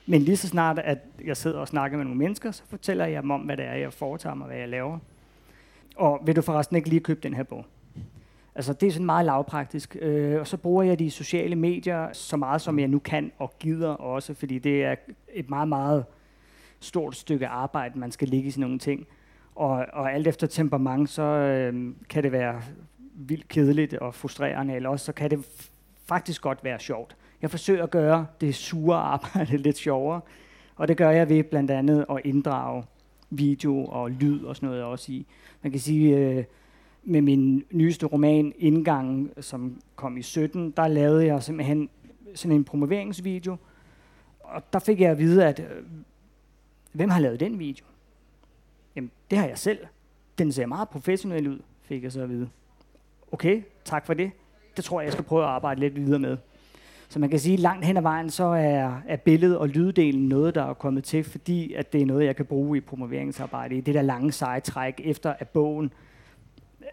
men 0.06 0.22
lige 0.22 0.38
så 0.38 0.48
snart, 0.48 0.80
at 0.80 0.98
jeg 1.25 1.38
sidder 1.38 1.60
og 1.60 1.68
snakker 1.68 1.98
med 1.98 2.06
nogle 2.06 2.20
mennesker, 2.20 2.51
så 2.51 2.63
fortæller 2.70 3.06
jeg 3.06 3.22
dem 3.22 3.32
om, 3.32 3.42
hvad 3.42 3.58
det 3.58 3.65
er, 3.65 3.74
jeg 3.74 3.94
foretager 3.94 4.36
mig, 4.36 4.48
hvad 4.48 4.58
jeg 4.58 4.70
laver. 4.70 5.00
Og 5.96 6.22
vil 6.25 6.36
du 6.36 6.42
forresten 6.42 6.75
ikke 6.75 6.89
lige 6.89 7.00
købe 7.00 7.20
den 7.24 7.34
her 7.34 7.44
bog? 7.44 7.65
Altså, 8.56 8.74
det 8.74 8.88
er 8.88 8.92
sådan 8.92 9.06
meget 9.06 9.25
lavpraktisk. 9.25 9.98
Øh, 10.01 10.39
og 10.39 10.48
så 10.48 10.58
bruger 10.58 10.84
jeg 10.84 11.00
de 11.00 11.12
sociale 11.12 11.56
medier 11.56 12.13
så 12.13 12.38
meget, 12.38 12.62
som 12.62 12.80
jeg 12.80 12.88
nu 12.88 13.00
kan 13.00 13.32
og 13.39 13.53
gider 13.60 13.89
også, 13.89 14.34
fordi 14.34 14.60
det 14.60 14.84
er 14.84 14.96
et 15.34 15.50
meget, 15.50 15.68
meget 15.68 16.06
stort 16.84 17.16
stykke 17.16 17.48
arbejde, 17.48 18.00
man 18.00 18.12
skal 18.12 18.28
ligge 18.28 18.48
i 18.48 18.52
sådan 18.52 18.62
nogle 18.62 18.80
ting. 18.80 19.08
Og, 19.56 19.86
og 19.94 20.13
alt 20.13 20.28
efter 20.28 20.48
temperament, 20.48 21.10
så 21.10 21.22
øh, 21.22 21.94
kan 22.10 22.24
det 22.24 22.32
være 22.32 22.62
vildt 23.16 23.48
kedeligt 23.48 23.94
og 23.94 24.16
frustrerende, 24.16 24.75
eller 24.75 24.90
også 24.90 25.06
så 25.06 25.13
kan 25.13 25.32
det 25.32 25.46
faktisk 26.06 26.42
godt 26.42 26.63
være 26.63 26.80
sjovt. 26.80 27.16
Jeg 27.42 27.52
forsøger 27.52 27.84
at 27.84 27.92
gøre 27.92 28.25
det 28.42 28.56
sure 28.56 28.98
arbejde 28.98 29.58
lidt 29.68 29.78
sjovere, 29.78 30.22
og 30.75 30.88
det 30.88 30.98
gør 30.98 31.10
jeg 31.10 31.30
ved 31.30 31.44
blandt 31.44 31.72
andet 31.72 32.06
at 32.10 32.22
inddrage 32.24 32.84
video 33.30 33.86
og 33.86 34.12
lyd 34.12 34.44
og 34.44 34.56
sådan 34.56 34.70
noget 34.70 34.84
også 34.84 35.12
i. 35.12 35.25
Man 35.62 35.72
kan 35.72 35.82
sige, 35.82 36.18
øh, 36.18 36.44
med 37.04 37.22
min 37.22 37.63
nyeste 37.72 38.06
roman 38.06 38.54
Indgang, 38.58 39.32
som 39.40 39.82
kom 39.96 40.18
i 40.18 40.22
17, 40.22 40.72
der 40.72 40.88
lavede 40.88 41.25
jeg 41.25 41.44
simpelthen 41.44 41.90
sådan 42.36 42.56
en 42.56 42.63
promoveringsvideo, 42.63 43.56
og 44.40 44.74
der 44.74 44.80
fik 44.80 45.02
jeg 45.02 45.12
at 45.12 45.18
vide, 45.18 45.46
at 45.46 45.60
øh, 45.60 45.84
hvem 46.94 47.10
har 47.10 47.20
lavet 47.20 47.40
den 47.40 47.60
video? 47.60 47.86
Jamen, 48.96 49.12
det 49.32 49.38
har 49.38 49.48
jeg 49.48 49.58
selv. 49.58 49.80
Den 50.38 50.52
ser 50.52 50.66
meget 50.66 50.90
professionel 50.90 51.48
ud, 51.48 51.60
fik 51.82 52.04
jeg 52.04 52.12
så 52.12 52.22
at 52.22 52.30
vide. 52.30 52.50
Okay, 53.32 53.62
tak 53.86 54.06
for 54.06 54.14
det. 54.14 54.32
Det 54.78 54.86
tror 54.86 55.02
jeg, 55.02 55.06
jeg 55.06 55.14
skal 55.14 55.26
prøve 55.26 55.44
at 55.44 55.50
arbejde 55.50 55.80
lidt 55.80 55.96
videre 55.96 56.20
med. 56.20 56.38
Så 57.10 57.20
man 57.20 57.30
kan 57.30 57.40
sige, 57.40 57.54
at 57.54 57.60
langt 57.60 57.86
hen 57.86 57.98
ad 57.98 58.02
vejen, 58.02 58.30
så 58.30 58.44
er, 58.44 59.02
er 59.08 59.16
billed- 59.16 59.56
og 59.56 59.70
lyddelen 59.70 60.28
noget, 60.28 60.56
der 60.56 60.64
er 60.64 60.74
kommet 60.74 61.04
til, 61.04 61.24
fordi 61.24 61.74
at 61.74 61.94
det 61.94 62.02
er 62.02 62.06
noget, 62.06 62.26
jeg 62.26 62.36
kan 62.36 62.46
bruge 62.46 62.78
i 62.78 62.82
promoveringsarbejde, 62.82 63.76
i 63.76 63.82
det 63.82 63.96
der 63.96 64.02
lange 64.02 64.32
seje 64.32 64.60
træk, 64.60 65.02
efter 65.04 65.34
at 65.40 65.50
bogen 65.50 65.94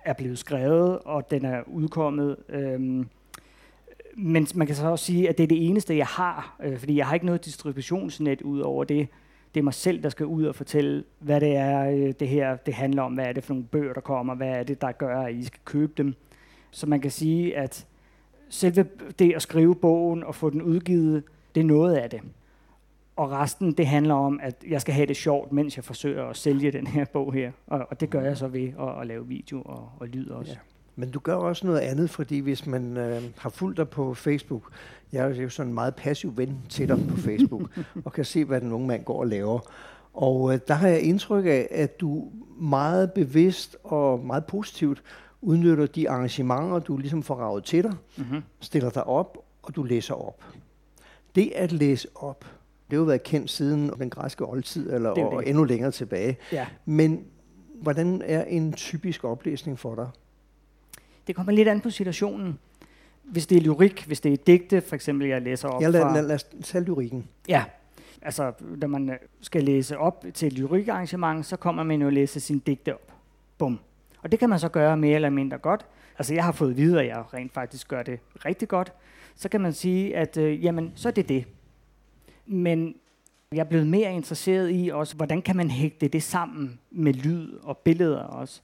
er 0.05 0.13
blevet 0.13 0.39
skrevet, 0.39 0.99
og 0.99 1.31
den 1.31 1.45
er 1.45 1.63
udkommet. 1.67 2.37
Øhm, 2.49 3.09
men 4.17 4.47
man 4.55 4.67
kan 4.67 4.77
så 4.77 4.87
også 4.87 5.05
sige, 5.05 5.29
at 5.29 5.39
det 5.39 5.45
er 5.45 5.49
det 5.49 5.67
eneste, 5.67 5.97
jeg 5.97 6.07
har, 6.07 6.57
øh, 6.63 6.79
fordi 6.79 6.97
jeg 6.97 7.07
har 7.07 7.15
ikke 7.15 7.27
noget 7.27 7.45
distributionsnet 7.45 8.43
ud 8.43 8.61
over 8.61 8.85
det. 8.85 9.09
Det 9.55 9.61
er 9.61 9.65
mig 9.65 9.75
selv, 9.75 10.03
der 10.03 10.09
skal 10.09 10.27
ud 10.27 10.45
og 10.45 10.55
fortælle, 10.55 11.05
hvad 11.19 11.41
det 11.41 11.57
er, 11.57 11.91
øh, 11.91 12.13
det 12.21 12.29
her 12.29 12.57
det 12.57 12.75
handler 12.75 13.03
om, 13.03 13.15
hvad 13.15 13.25
er 13.25 13.33
det 13.33 13.45
for 13.45 13.55
nogle 13.55 13.67
bøger, 13.67 13.93
der 13.93 14.01
kommer, 14.01 14.35
hvad 14.35 14.49
er 14.49 14.63
det, 14.63 14.81
der 14.81 14.93
gør, 14.93 15.21
at 15.21 15.35
I 15.35 15.45
skal 15.45 15.61
købe 15.65 15.93
dem. 15.97 16.15
Så 16.71 16.87
man 16.87 17.01
kan 17.01 17.11
sige, 17.11 17.57
at 17.57 17.87
selve 18.49 18.87
det 19.19 19.33
at 19.35 19.43
skrive 19.43 19.75
bogen 19.75 20.25
og 20.25 20.35
få 20.35 20.51
den 20.51 20.63
udgivet, 20.63 21.23
det 21.55 21.61
er 21.61 21.65
noget 21.65 21.95
af 21.95 22.11
det. 22.11 22.21
Og 23.17 23.31
resten, 23.31 23.73
det 23.73 23.87
handler 23.87 24.15
om, 24.15 24.41
at 24.43 24.65
jeg 24.69 24.81
skal 24.81 24.95
have 24.95 25.07
det 25.07 25.17
sjovt, 25.17 25.53
mens 25.53 25.77
jeg 25.77 25.85
forsøger 25.85 26.25
at 26.25 26.37
sælge 26.37 26.71
den 26.71 26.87
her 26.87 27.05
bog 27.05 27.33
her. 27.33 27.53
Og, 27.67 27.87
og 27.91 28.01
det 28.01 28.11
gør 28.11 28.21
jeg 28.21 28.37
så 28.37 28.49
ved 28.49 28.69
at, 28.81 29.01
at 29.01 29.07
lave 29.07 29.29
video 29.29 29.63
og, 29.63 29.91
og 30.01 30.09
lyd 30.09 30.29
også. 30.29 30.53
Ja. 30.53 30.59
Men 30.97 31.11
du 31.11 31.19
gør 31.19 31.35
også 31.35 31.67
noget 31.67 31.81
andet, 31.81 32.11
fordi 32.11 32.39
hvis 32.39 32.67
man 32.67 32.97
øh, 32.97 33.23
har 33.39 33.51
fulgt 33.51 33.77
dig 33.77 33.89
på 33.89 34.15
Facebook, 34.15 34.63
jeg 35.13 35.31
er 35.31 35.43
jo 35.43 35.49
sådan 35.49 35.69
en 35.71 35.75
meget 35.75 35.95
passiv 35.95 36.37
ven 36.37 36.59
til 36.69 36.89
dig 36.89 36.99
på 37.09 37.17
Facebook, 37.17 37.63
og 38.05 38.13
kan 38.13 38.25
se, 38.25 38.45
hvad 38.45 38.61
den 38.61 38.73
unge 38.73 38.87
mand 38.87 39.05
går 39.05 39.21
og 39.21 39.27
laver. 39.27 39.61
Og 40.15 40.53
øh, 40.55 40.61
der 40.69 40.75
har 40.75 40.89
jeg 40.89 41.01
indtryk 41.01 41.47
af, 41.47 41.69
at 41.71 42.01
du 42.01 42.29
meget 42.61 43.13
bevidst 43.13 43.77
og 43.85 44.21
meget 44.25 44.45
positivt 44.45 45.03
udnytter 45.43 45.87
de 45.87 46.11
arrangementer, 46.11 46.79
du 46.79 46.97
ligesom 46.97 47.23
får 47.23 47.35
ravet 47.35 47.65
til 47.65 47.83
dig, 47.83 47.95
mm-hmm. 48.17 48.43
stiller 48.61 48.91
dig 48.91 49.07
op, 49.07 49.39
og 49.63 49.77
du 49.77 49.83
læser 49.83 50.15
op. 50.15 50.45
Det 51.35 51.53
at 51.55 51.73
læse 51.73 52.09
op, 52.15 52.41
det 52.91 52.97
har 52.97 52.97
jo 52.97 53.03
været 53.03 53.23
kendt 53.23 53.51
siden 53.51 53.91
den 53.99 54.11
græske 54.11 54.47
oldtid, 54.49 54.93
eller 54.93 55.15
det 55.15 55.25
og 55.25 55.43
det. 55.43 55.49
endnu 55.49 55.65
længere 55.65 55.91
tilbage. 55.91 56.37
Ja. 56.53 56.67
Men 56.85 57.25
hvordan 57.75 58.23
er 58.25 58.45
en 58.45 58.73
typisk 58.73 59.25
oplæsning 59.25 59.79
for 59.79 59.95
dig? 59.95 60.09
Det 61.31 61.37
kommer 61.37 61.53
lidt 61.53 61.69
an 61.69 61.81
på 61.81 61.91
situationen. 61.91 62.59
Hvis 63.23 63.47
det 63.47 63.59
er 63.59 63.63
lyrik, 63.63 64.05
hvis 64.07 64.21
det 64.21 64.33
er 64.33 64.37
digte, 64.37 64.81
for 64.81 64.95
eksempel, 64.95 65.29
jeg 65.29 65.43
læser 65.43 65.69
op 65.69 65.83
ja, 65.83 65.89
lad, 65.89 66.03
fra... 66.03 66.15
lad, 66.15 66.23
lad 66.23 66.35
os 66.35 66.47
tage 66.65 66.85
lyrikken. 66.85 67.29
Ja, 67.49 67.65
altså, 68.23 68.53
når 68.77 68.89
man 68.89 69.19
skal 69.41 69.65
læse 69.65 69.99
op 69.99 70.25
til 70.35 70.47
et 70.47 70.53
lyrikarrangement, 70.53 71.47
så 71.47 71.57
kommer 71.57 71.83
man 71.83 72.01
jo 72.01 72.07
at 72.07 72.13
læse 72.13 72.41
sin 72.41 72.59
digte 72.59 72.95
op. 72.95 73.13
Bum. 73.59 73.79
Og 74.23 74.31
det 74.31 74.39
kan 74.39 74.49
man 74.49 74.59
så 74.59 74.69
gøre 74.69 74.97
mere 74.97 75.15
eller 75.15 75.31
mindre 75.31 75.59
godt. 75.59 75.87
Altså 76.19 76.35
jeg 76.35 76.45
har 76.45 76.53
fået 76.53 76.77
videre, 76.77 77.03
at 77.03 77.09
jeg 77.09 77.35
rent 77.35 77.53
faktisk 77.53 77.89
gør 77.89 78.03
det 78.03 78.21
rigtig 78.45 78.69
godt. 78.69 78.93
Så 79.35 79.49
kan 79.49 79.61
man 79.61 79.73
sige, 79.73 80.17
at 80.17 80.37
øh, 80.37 80.65
jamen, 80.65 80.93
så 80.95 81.09
er 81.09 81.13
det 81.13 81.29
det. 81.29 81.45
Men 82.47 82.95
jeg 83.53 83.61
er 83.61 83.65
blevet 83.65 83.87
mere 83.87 84.15
interesseret 84.15 84.71
i 84.73 84.91
også, 84.93 85.17
hvordan 85.17 85.43
kan 85.43 85.57
man 85.57 85.71
hægte 85.71 86.09
det 86.09 86.23
sammen 86.23 86.81
med 86.91 87.13
lyd 87.13 87.53
og 87.63 87.79
billeder 87.79 88.23
også. 88.23 88.63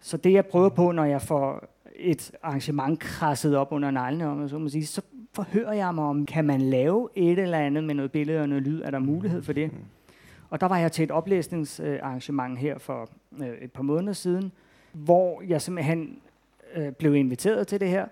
Så 0.00 0.16
det 0.16 0.32
jeg 0.32 0.46
prøver 0.46 0.68
på, 0.68 0.92
når 0.92 1.04
jeg 1.04 1.22
får 1.22 1.64
et 1.96 2.32
arrangement 2.42 3.00
krasset 3.00 3.56
op 3.56 3.72
under 3.72 3.90
neglene, 3.90 4.26
om 4.26 4.48
så, 4.48 4.58
må 4.58 4.68
sige, 4.68 4.86
så 4.86 5.02
forhører 5.32 5.72
jeg 5.72 5.94
mig 5.94 6.04
om, 6.04 6.26
kan 6.26 6.44
man 6.44 6.60
lave 6.60 7.08
et 7.14 7.38
eller 7.38 7.58
andet 7.58 7.84
med 7.84 7.94
noget 7.94 8.12
billede 8.12 8.40
og 8.40 8.48
noget 8.48 8.62
lyd? 8.62 8.82
Er 8.82 8.90
der 8.90 8.98
mulighed 8.98 9.42
for 9.42 9.52
det? 9.52 9.70
Og 10.50 10.60
der 10.60 10.66
var 10.66 10.78
jeg 10.78 10.92
til 10.92 11.02
et 11.02 11.10
oplæsningsarrangement 11.10 12.58
her 12.58 12.78
for 12.78 13.08
øh, 13.42 13.48
et 13.48 13.72
par 13.72 13.82
måneder 13.82 14.12
siden, 14.12 14.52
hvor 14.92 15.42
jeg 15.42 15.62
simpelthen 15.62 16.18
øh, 16.74 16.92
blev 16.92 17.14
inviteret 17.14 17.66
til 17.66 17.80
det 17.80 17.88
her. 17.88 18.06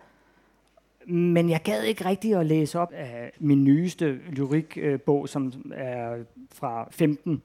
Men 1.07 1.51
jeg 1.51 1.63
gad 1.63 1.83
ikke 1.83 2.05
rigtig 2.05 2.35
at 2.35 2.47
læse 2.47 2.79
op 2.79 2.93
af 2.93 3.33
min 3.39 3.65
nyeste 3.65 4.13
lyrikbog, 4.13 5.29
som 5.29 5.73
er 5.75 6.17
fra 6.53 6.89
15. 6.91 7.43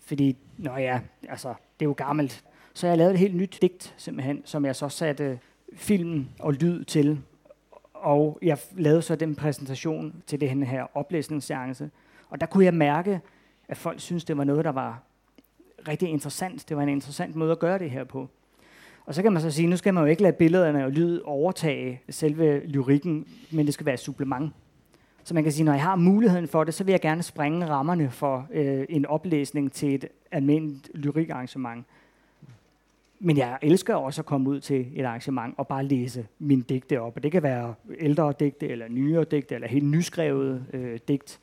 Fordi, 0.00 0.36
nå 0.58 0.76
ja, 0.76 1.00
altså, 1.28 1.48
det 1.48 1.86
er 1.86 1.88
jo 1.88 1.94
gammelt. 1.96 2.44
Så 2.76 2.86
jeg 2.86 2.98
lavede 2.98 3.14
et 3.14 3.20
helt 3.20 3.34
nyt 3.34 3.58
digt, 3.62 3.94
simpelthen, 3.96 4.42
som 4.44 4.64
jeg 4.64 4.76
så 4.76 4.88
satte 4.88 5.38
film 5.74 6.26
og 6.38 6.52
lyd 6.52 6.84
til. 6.84 7.20
Og 7.94 8.38
jeg 8.42 8.58
lavede 8.72 9.02
så 9.02 9.16
den 9.16 9.34
præsentation 9.34 10.22
til 10.26 10.40
det 10.40 10.66
her 10.66 10.86
oplæsningsseance. 10.96 11.90
Og 12.30 12.40
der 12.40 12.46
kunne 12.46 12.64
jeg 12.64 12.74
mærke, 12.74 13.20
at 13.68 13.76
folk 13.76 14.00
synes, 14.00 14.24
det 14.24 14.36
var 14.36 14.44
noget, 14.44 14.64
der 14.64 14.72
var 14.72 15.02
rigtig 15.88 16.08
interessant. 16.08 16.68
Det 16.68 16.76
var 16.76 16.82
en 16.82 16.88
interessant 16.88 17.36
måde 17.36 17.52
at 17.52 17.58
gøre 17.58 17.78
det 17.78 17.90
her 17.90 18.04
på. 18.04 18.28
Og 19.06 19.14
så 19.14 19.22
kan 19.22 19.32
man 19.32 19.42
så 19.42 19.50
sige, 19.50 19.68
nu 19.68 19.76
skal 19.76 19.94
man 19.94 20.04
jo 20.04 20.10
ikke 20.10 20.22
lade 20.22 20.36
billederne 20.36 20.84
og 20.84 20.90
lyd 20.90 21.20
overtage 21.24 22.00
selve 22.10 22.66
lyrikken, 22.66 23.26
men 23.50 23.66
det 23.66 23.74
skal 23.74 23.86
være 23.86 23.94
et 23.94 24.00
supplement. 24.00 24.52
Så 25.24 25.34
man 25.34 25.42
kan 25.42 25.52
sige, 25.52 25.64
når 25.64 25.72
jeg 25.72 25.82
har 25.82 25.96
muligheden 25.96 26.48
for 26.48 26.64
det, 26.64 26.74
så 26.74 26.84
vil 26.84 26.92
jeg 26.92 27.00
gerne 27.00 27.22
sprænge 27.22 27.66
rammerne 27.66 28.10
for 28.10 28.48
øh, 28.52 28.84
en 28.88 29.06
oplæsning 29.06 29.72
til 29.72 29.94
et 29.94 30.04
almindeligt 30.30 30.90
lyrikarrangement. 30.94 31.86
Men 33.20 33.36
jeg 33.36 33.58
elsker 33.62 33.94
også 33.94 34.20
at 34.20 34.26
komme 34.26 34.50
ud 34.50 34.60
til 34.60 34.86
et 34.94 35.04
arrangement 35.04 35.54
og 35.58 35.66
bare 35.66 35.84
læse 35.84 36.26
min 36.38 36.60
digte 36.60 37.00
op. 37.00 37.16
Og 37.16 37.22
det 37.22 37.32
kan 37.32 37.42
være 37.42 37.74
ældre 37.98 38.34
digte, 38.40 38.68
eller 38.68 38.88
nyere 38.88 39.24
digte, 39.24 39.54
eller 39.54 39.68
helt 39.68 39.84
nyskrevet 39.84 40.64
øh, 40.72 40.98
digt. 41.08 41.40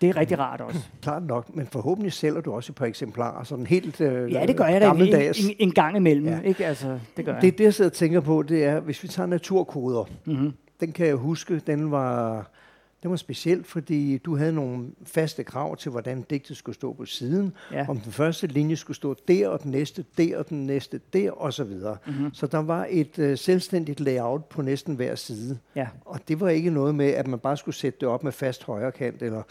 Det 0.00 0.08
er 0.08 0.16
rigtig 0.16 0.38
rart 0.38 0.60
også. 0.60 0.80
Klart 1.02 1.22
nok, 1.22 1.56
men 1.56 1.66
forhåbentlig 1.66 2.12
sælger 2.12 2.40
du 2.40 2.52
også 2.52 2.72
et 2.72 2.76
par 2.76 2.86
eksemplarer, 2.86 3.44
sådan 3.44 3.66
helt 3.66 4.00
øh, 4.00 4.32
Ja, 4.32 4.46
det 4.46 4.56
gør 4.56 4.64
jeg 4.64 4.80
da 4.80 4.90
en, 4.90 5.02
en, 5.02 5.34
en 5.58 5.72
gang 5.72 5.96
imellem. 5.96 6.26
Ja. 6.26 6.40
Ikke? 6.40 6.66
Altså, 6.66 6.98
det, 7.16 7.24
gør 7.24 7.34
det, 7.34 7.44
jeg. 7.44 7.58
det, 7.58 7.64
jeg 7.64 7.74
sidder 7.74 7.90
og 7.90 7.94
tænker 7.94 8.20
på, 8.20 8.42
det 8.42 8.64
er, 8.64 8.80
hvis 8.80 9.02
vi 9.02 9.08
tager 9.08 9.26
naturkoder, 9.26 10.04
mm-hmm. 10.24 10.52
den 10.80 10.92
kan 10.92 11.06
jeg 11.06 11.14
huske, 11.14 11.58
den 11.58 11.90
var 11.90 12.50
det 13.02 13.10
var 13.10 13.16
specielt, 13.16 13.66
fordi 13.66 14.18
du 14.18 14.36
havde 14.36 14.52
nogle 14.52 14.90
faste 15.02 15.44
krav 15.44 15.76
til, 15.76 15.90
hvordan 15.90 16.22
digtet 16.30 16.56
skulle 16.56 16.76
stå 16.76 16.92
på 16.92 17.04
siden. 17.04 17.52
Ja. 17.72 17.86
Om 17.88 18.00
den 18.00 18.12
første 18.12 18.46
linje 18.46 18.76
skulle 18.76 18.96
stå 18.96 19.16
der, 19.28 19.48
og 19.48 19.62
den 19.62 19.70
næste 19.70 20.04
der, 20.18 20.38
og 20.38 20.48
den 20.48 20.66
næste 20.66 21.00
der, 21.12 21.30
og 21.30 21.52
så 21.52 21.64
videre. 21.64 21.96
Mm-hmm. 22.06 22.34
Så 22.34 22.46
der 22.46 22.58
var 22.58 22.86
et 22.90 23.18
uh, 23.18 23.38
selvstændigt 23.38 24.00
layout 24.00 24.44
på 24.44 24.62
næsten 24.62 24.94
hver 24.94 25.14
side. 25.14 25.58
Ja. 25.74 25.88
Og 26.04 26.20
det 26.28 26.40
var 26.40 26.48
ikke 26.48 26.70
noget 26.70 26.94
med, 26.94 27.06
at 27.06 27.26
man 27.26 27.38
bare 27.38 27.56
skulle 27.56 27.74
sætte 27.74 27.98
det 28.00 28.08
op 28.08 28.24
med 28.24 28.32
fast 28.32 28.64
højrekant, 28.64 29.22
eller, 29.22 29.42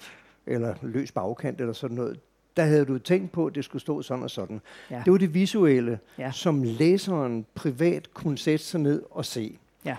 eller 0.46 0.76
løs 0.82 1.12
bagkant, 1.12 1.62
eller 1.62 1.74
sådan 1.74 1.96
noget. 1.96 2.20
Der 2.58 2.64
havde 2.64 2.86
du 2.86 2.98
tænkt 2.98 3.32
på, 3.32 3.46
at 3.46 3.56
det 3.56 3.66
skulle 3.66 3.82
stå 3.82 4.02
sådan 4.02 4.24
og 4.24 4.30
sådan. 4.30 4.62
Ja. 4.92 5.02
Det 5.06 5.12
var 5.12 5.18
det 5.18 5.34
visuelle, 5.34 6.00
ja. 6.18 6.32
som 6.32 6.64
læseren 6.64 7.46
privat 7.56 8.14
kunne 8.14 8.38
sætte 8.38 8.66
sig 8.66 8.80
ned 8.80 9.04
og 9.12 9.26
se. 9.26 9.58
Ja. 9.86 9.98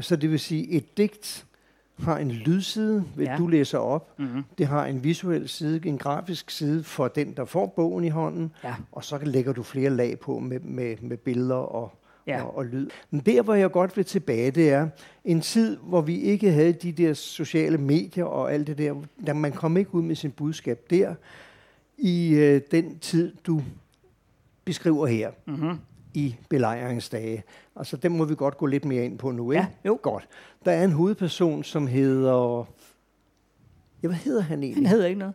Så 0.00 0.16
det 0.16 0.30
vil 0.30 0.40
sige, 0.40 0.70
et 0.70 0.96
digt 0.96 1.46
har 1.98 2.18
en 2.18 2.30
lydside, 2.30 3.04
vil 3.16 3.24
ja. 3.24 3.36
du 3.36 3.46
læser 3.46 3.78
op. 3.78 4.18
Mm-hmm. 4.18 4.44
Det 4.58 4.66
har 4.66 4.86
en 4.86 5.04
visuel 5.04 5.48
side, 5.48 5.88
en 5.88 5.98
grafisk 5.98 6.50
side 6.50 6.84
for 6.84 7.08
den, 7.08 7.32
der 7.36 7.44
får 7.44 7.66
bogen 7.66 8.04
i 8.04 8.08
hånden. 8.08 8.52
Ja. 8.64 8.74
Og 8.92 9.04
så 9.04 9.18
lægger 9.22 9.52
du 9.52 9.62
flere 9.62 9.90
lag 9.90 10.18
på 10.18 10.38
med, 10.38 10.60
med, 10.60 10.96
med 11.00 11.16
billeder 11.16 11.54
og, 11.54 11.92
ja. 12.26 12.42
og, 12.42 12.56
og 12.56 12.64
lyd. 12.64 12.88
Men 13.10 13.20
der, 13.20 13.42
hvor 13.42 13.54
jeg 13.54 13.70
godt 13.70 13.96
vil 13.96 14.04
tilbage, 14.04 14.50
det 14.50 14.70
er 14.70 14.88
en 15.24 15.40
tid, 15.40 15.76
hvor 15.76 16.00
vi 16.00 16.20
ikke 16.20 16.52
havde 16.52 16.72
de 16.72 16.92
der 16.92 17.14
sociale 17.14 17.78
medier 17.78 18.24
og 18.24 18.52
alt 18.52 18.66
det 18.66 18.78
der. 18.78 18.94
Der 19.26 19.32
man 19.32 19.52
kom 19.52 19.76
ikke 19.76 19.94
ud 19.94 20.02
med 20.02 20.14
sin 20.14 20.30
budskab 20.30 20.86
der 20.90 21.14
i 21.98 22.34
øh, 22.34 22.60
den 22.70 22.98
tid, 22.98 23.32
du 23.46 23.62
beskriver 24.64 25.06
her. 25.06 25.30
Mm-hmm 25.46 25.78
i 26.16 26.36
belejringsdage. 26.48 27.42
Altså, 27.76 27.96
dem 27.96 28.12
må 28.12 28.24
vi 28.24 28.34
godt 28.34 28.58
gå 28.58 28.66
lidt 28.66 28.84
mere 28.84 29.04
ind 29.04 29.18
på 29.18 29.30
nu, 29.30 29.52
ikke? 29.52 29.62
Ja, 29.62 29.88
jo. 29.88 29.98
Godt. 30.02 30.28
Der 30.64 30.72
er 30.72 30.84
en 30.84 30.92
hovedperson, 30.92 31.64
som 31.64 31.86
hedder... 31.86 32.68
Ja, 34.02 34.08
hvad 34.08 34.16
hedder 34.16 34.42
han 34.42 34.62
egentlig? 34.62 34.88
Han 34.88 34.90
hedder 34.90 35.06
ikke 35.06 35.18
noget. 35.18 35.34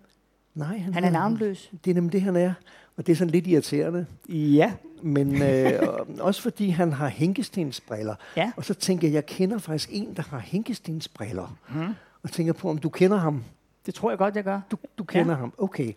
Nej, 0.55 0.77
han, 0.77 0.93
han 0.93 1.03
er 1.03 1.09
navnløs. 1.09 1.71
Det 1.85 1.91
er 1.91 1.95
nemlig 1.95 2.13
det, 2.13 2.21
han 2.21 2.35
er. 2.35 2.53
Og 2.97 3.07
det 3.07 3.11
er 3.11 3.15
sådan 3.15 3.31
lidt 3.31 3.47
irriterende. 3.47 4.05
Ja. 4.29 4.73
Men 5.01 5.41
øh, 5.41 5.79
også 6.19 6.41
fordi 6.41 6.69
han 6.69 6.93
har 6.93 7.07
hænkestensbriller. 7.07 8.15
Ja. 8.38 8.51
Og 8.57 8.65
så 8.65 8.73
tænker 8.73 9.07
jeg, 9.07 9.13
jeg 9.13 9.25
kender 9.25 9.57
faktisk 9.57 9.89
en, 9.91 10.13
der 10.15 10.23
har 10.23 10.39
hænkestensbriller. 10.39 11.57
Hmm. 11.69 11.93
Og 12.23 12.31
tænker 12.31 12.53
på, 12.53 12.69
om 12.69 12.77
du 12.77 12.89
kender 12.89 13.17
ham. 13.17 13.43
Det 13.85 13.93
tror 13.93 14.11
jeg 14.11 14.17
godt, 14.17 14.35
jeg 14.35 14.43
gør. 14.43 14.61
Du, 14.71 14.77
du 14.97 15.03
kender 15.03 15.33
ja. 15.33 15.39
ham, 15.39 15.53
okay. 15.57 15.93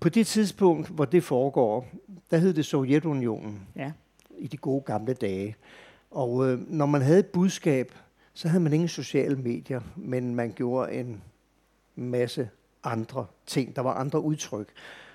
På 0.00 0.08
det 0.08 0.26
tidspunkt, 0.26 0.88
hvor 0.88 1.04
det 1.04 1.24
foregår, 1.24 1.86
der 2.30 2.36
hed 2.36 2.54
det 2.54 2.66
Sovjetunionen. 2.66 3.60
Ja 3.76 3.92
i 4.38 4.46
de 4.46 4.56
gode 4.56 4.82
gamle 4.82 5.14
dage. 5.14 5.56
Og 6.10 6.48
øh, 6.48 6.72
når 6.72 6.86
man 6.86 7.02
havde 7.02 7.18
et 7.18 7.26
budskab, 7.26 7.92
så 8.34 8.48
havde 8.48 8.62
man 8.62 8.72
ingen 8.72 8.88
sociale 8.88 9.36
medier, 9.36 9.80
men 9.96 10.34
man 10.34 10.52
gjorde 10.56 10.92
en 10.92 11.22
masse 11.96 12.50
andre 12.84 13.26
ting. 13.46 13.76
Der 13.76 13.82
var 13.82 13.94
andre 13.94 14.20
udtryk. 14.20 14.68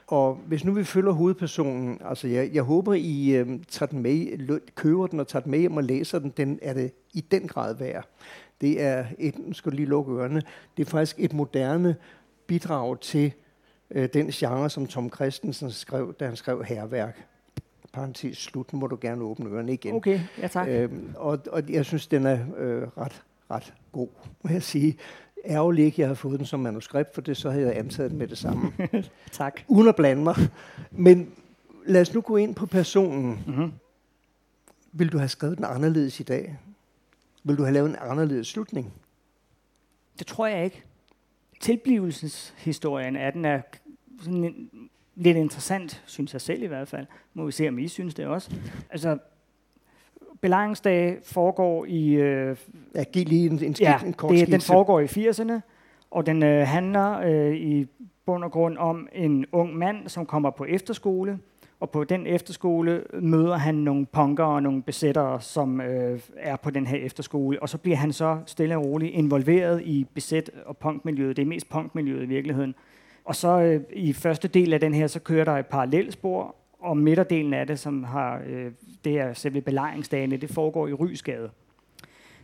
Og 0.08 0.36
hvis 0.36 0.66
nu 0.66 0.74
vi 0.74 0.84
følger 0.84 1.12
hovedpersonen, 1.12 1.98
altså 2.06 2.28
jeg, 2.28 2.50
jeg 2.54 2.64
håber, 2.64 2.94
I 2.94 3.30
øh, 3.30 3.60
tager 3.68 3.88
den 3.88 4.02
med, 4.02 4.60
køber 4.76 5.08
den 5.08 5.20
og 5.20 5.28
tager 5.28 5.44
den 5.44 5.52
med 5.52 5.60
hjem 5.60 5.78
og 5.78 5.84
læser 5.84 6.20
den, 6.20 6.34
den 6.38 6.60
er 6.62 6.74
det 6.74 6.92
i 7.14 7.22
den 7.22 7.48
grad 7.48 7.76
værd. 7.76 8.08
Det 8.62 8.82
er 8.82 9.06
et, 9.20 9.40
nu 9.40 9.54
skal 9.54 9.72
lige 9.72 9.86
lukke 9.86 10.14
ørerne, 10.14 10.42
det 10.78 10.86
er 10.86 10.90
faktisk 10.90 11.16
et 11.20 11.34
moderne 11.34 11.96
bidrag 12.48 13.00
til 13.00 13.34
øh, 13.92 14.10
den 14.14 14.28
genre, 14.28 14.70
som 14.70 14.88
Tom 14.88 15.12
Christensen 15.16 15.72
skrev, 15.72 16.14
da 16.14 16.26
han 16.26 16.36
skrev 16.36 16.64
Herværk. 16.64 17.28
Parenthes 17.94 18.38
slut, 18.38 18.74
må 18.74 18.88
du 18.88 18.98
gerne 19.02 19.24
åbne 19.24 19.50
ørerne 19.50 19.74
igen. 19.74 19.96
Okay, 19.96 20.20
ja 20.42 20.48
tak. 20.48 20.68
Øhm, 20.68 21.14
og, 21.16 21.40
og 21.52 21.70
jeg 21.70 21.86
synes, 21.86 22.08
den 22.08 22.26
er 22.26 22.40
øh, 22.58 22.88
ret, 22.98 23.24
ret 23.52 23.74
god, 23.92 24.08
må 24.44 24.50
jeg 24.52 24.64
sige. 24.64 24.98
Ærgerligt 25.46 25.86
ikke, 25.86 26.02
jeg 26.02 26.10
har 26.10 26.16
fået 26.16 26.40
den 26.40 26.46
som 26.46 26.60
manuskript, 26.60 27.14
for 27.14 27.22
det 27.22 27.38
så 27.38 27.50
havde 27.50 27.68
jeg 27.68 27.78
antaget 27.78 28.12
den 28.12 28.20
med 28.20 28.28
det 28.28 28.38
samme. 28.38 28.74
tak. 29.32 29.62
Uden 29.68 29.88
at 29.88 29.96
blande 29.96 30.24
mig. 30.24 30.36
Men 30.92 31.32
lad 31.86 32.02
os 32.02 32.14
nu 32.14 32.22
gå 32.22 32.38
ind 32.38 32.56
på 32.56 32.66
personen. 32.66 33.44
Mm-hmm. 33.48 33.72
Vil 34.92 35.12
du 35.12 35.18
have 35.18 35.30
skrevet 35.30 35.58
den 35.58 35.66
anderledes 35.66 36.20
i 36.20 36.24
dag? 36.24 36.58
Vil 37.44 37.58
du 37.58 37.64
have 37.64 37.74
lavet 37.74 37.90
en 37.90 37.96
anderledes 38.00 38.48
slutning? 38.48 38.94
Det 40.20 40.28
tror 40.28 40.48
jeg 40.48 40.64
ikke. 40.64 40.84
Tilblivelseshistorien 41.60 43.16
af 43.16 43.34
den 43.34 43.46
er 43.46 43.62
sådan 44.22 44.44
en, 44.44 44.70
lidt 45.16 45.38
interessant, 45.38 46.04
synes 46.06 46.34
jeg 46.34 46.42
selv 46.42 46.64
i 46.64 46.68
hvert 46.68 46.88
fald. 46.88 47.06
Må 47.34 47.46
vi 47.46 47.52
se, 47.52 47.68
om 47.68 47.80
I 47.80 47.88
synes 47.88 48.14
det 48.14 48.26
også. 48.26 48.56
Altså, 48.90 49.18
belejringsdag 50.42 51.18
foregår 51.24 51.86
i... 51.86 52.14
Øh, 52.14 52.58
Ja, 52.96 53.04
giv 53.04 53.26
lige 53.26 53.50
en, 53.50 53.64
en, 53.64 53.76
ja, 53.80 54.00
en 54.06 54.14
kort 54.14 54.32
det, 54.32 54.40
den 54.40 54.48
skitse. 54.48 54.68
foregår 54.68 55.00
i 55.00 55.06
80'erne, 55.06 55.54
og 56.12 56.26
den 56.26 56.44
øh, 56.44 56.68
handler 56.68 57.20
øh, 57.20 57.56
i 57.56 57.88
bund 58.26 58.44
og 58.44 58.52
grund 58.52 58.78
om 58.78 59.08
en 59.14 59.46
ung 59.52 59.76
mand, 59.78 60.08
som 60.10 60.26
kommer 60.26 60.50
på 60.50 60.66
efterskole, 60.66 61.40
og 61.80 61.90
på 61.90 62.04
den 62.04 62.28
efterskole 62.28 63.04
møder 63.22 63.56
han 63.58 63.76
nogle 63.76 64.06
punker 64.06 64.44
og 64.44 64.64
nogle 64.64 64.82
besættere, 64.82 65.42
som 65.42 65.82
øh, 65.82 66.20
er 66.38 66.56
på 66.56 66.70
den 66.70 66.88
her 66.88 66.98
efterskole, 66.98 67.62
og 67.62 67.70
så 67.70 67.78
bliver 67.78 67.98
han 67.98 68.14
så 68.14 68.38
stille 68.46 68.78
og 68.78 68.86
roligt 68.86 69.14
involveret 69.14 69.82
i 69.86 70.06
besæt- 70.14 70.50
og 70.66 70.78
punkmiljøet. 70.78 71.36
Det 71.38 71.42
er 71.42 71.48
mest 71.48 71.70
punkmiljøet 71.70 72.24
i 72.24 72.28
virkeligheden. 72.28 72.76
Og 73.26 73.36
så 73.36 73.60
øh, 73.60 73.82
i 73.94 74.14
første 74.14 74.48
del 74.48 74.74
af 74.74 74.80
den 74.80 74.94
her, 74.94 75.08
så 75.08 75.20
kører 75.20 75.46
der 75.46 75.52
et 75.52 75.66
parallelspor, 75.66 76.56
og 76.80 76.98
midterdelen 76.98 77.54
af 77.54 77.68
det, 77.68 77.80
som 77.80 78.04
har 78.04 78.42
øh, 78.48 78.72
det 79.06 79.12
her 79.12 79.34
selve 79.34 79.62
belejringsdagene, 79.62 80.38
det 80.38 80.50
foregår 80.50 80.88
i 80.88 80.94
Rysgade. 80.94 81.50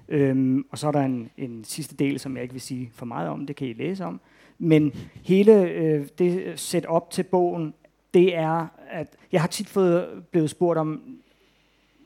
Øhm, 0.10 0.66
og 0.72 0.78
så 0.78 0.88
er 0.88 0.92
der 0.92 1.02
en, 1.02 1.30
en 1.38 1.64
sidste 1.64 1.96
del, 1.96 2.20
som 2.20 2.36
jeg 2.36 2.44
ikke 2.44 2.54
vil 2.54 2.62
sige 2.62 2.92
for 2.94 3.06
meget 3.06 3.30
om, 3.30 3.46
det 3.46 3.56
kan 3.56 3.68
I 3.68 3.74
læse 3.74 4.06
om. 4.06 4.22
Men 4.58 4.94
hele 5.24 5.62
øh, 5.62 6.08
det 6.20 6.60
set 6.60 6.86
op 6.86 7.12
til 7.12 7.24
bogen, 7.24 7.74
det 8.14 8.36
er, 8.36 8.68
at 8.90 9.08
jeg 9.32 9.42
har 9.42 9.48
tit 9.48 9.68
fået 9.68 10.24
blevet 10.32 10.50
spurgt 10.50 10.80
om, 10.80 11.02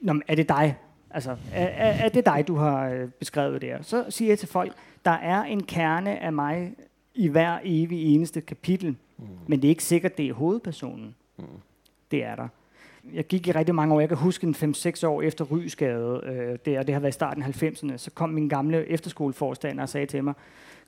Nå, 0.02 0.22
er 0.28 0.36
det 0.36 0.50
dig? 0.50 0.78
Altså, 1.10 1.32
er, 1.54 1.66
er, 1.66 2.06
er 2.06 2.10
det 2.10 2.26
dig, 2.26 2.44
du 2.48 2.56
har 2.56 2.90
øh, 2.90 3.10
beskrevet 3.10 3.62
der? 3.62 3.82
Så 3.82 4.06
siger 4.10 4.32
jeg 4.32 4.40
til 4.40 4.48
folk, 4.48 4.74
der 5.06 5.12
er 5.12 5.44
en 5.44 5.64
kerne 5.64 6.20
af 6.20 6.34
mig 6.34 6.74
i 7.16 7.28
hver 7.28 7.60
evig 7.64 8.16
eneste 8.16 8.42
kapitel, 8.42 8.96
mm. 9.18 9.26
men 9.48 9.62
det 9.62 9.68
er 9.68 9.70
ikke 9.70 9.84
sikkert, 9.84 10.18
det 10.18 10.28
er 10.30 10.34
hovedpersonen. 10.34 11.16
Mm. 11.38 11.44
Det 12.12 12.24
er 12.24 12.36
der. 12.36 12.48
Jeg 13.14 13.28
gik 13.28 13.48
i 13.48 13.52
rigtig 13.52 13.76
mange 13.76 13.96
år, 13.96 14.00
jeg 14.00 14.10
kan 14.10 14.18
huske 14.18 14.48
en 14.48 14.56
5-6 14.56 15.08
år 15.08 15.22
efter 15.22 15.46
Rysgade, 15.46 16.22
øh, 16.26 16.58
det, 16.66 16.78
og 16.80 16.88
det 16.88 16.94
har 16.96 17.00
været 17.00 17.12
i 17.12 17.14
starten 17.14 17.44
af 17.44 17.64
90'erne, 17.64 17.98
så 17.98 18.12
kom 18.12 18.30
min 18.30 18.48
gamle 18.50 18.86
efterskoleforstander 18.88 19.84
og 19.84 19.90
sagde 19.90 20.06
til 20.06 20.24
mig, 20.24 20.34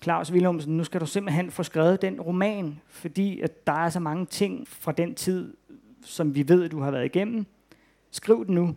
Claus 0.04 0.32
Willumsen, 0.32 0.78
nu 0.78 0.84
skal 0.84 1.02
du 1.02 1.06
simpelthen 1.06 1.52
få 1.52 1.64
skrevet 1.64 2.02
den 2.02 2.22
roman, 2.22 2.80
fordi 2.88 3.42
at 3.42 3.68
der 3.68 3.74
er 3.74 3.90
så 3.90 4.00
mange 4.00 4.26
ting 4.26 4.68
fra 4.68 4.92
den 4.92 5.16
tid, 5.16 5.54
som 6.04 6.36
vi 6.36 6.48
ved, 6.50 6.70
du 6.70 6.80
har 6.80 6.92
været 6.92 7.06
igennem. 7.06 7.46
Skriv 8.12 8.46
den 8.46 8.56
nu. 8.56 8.76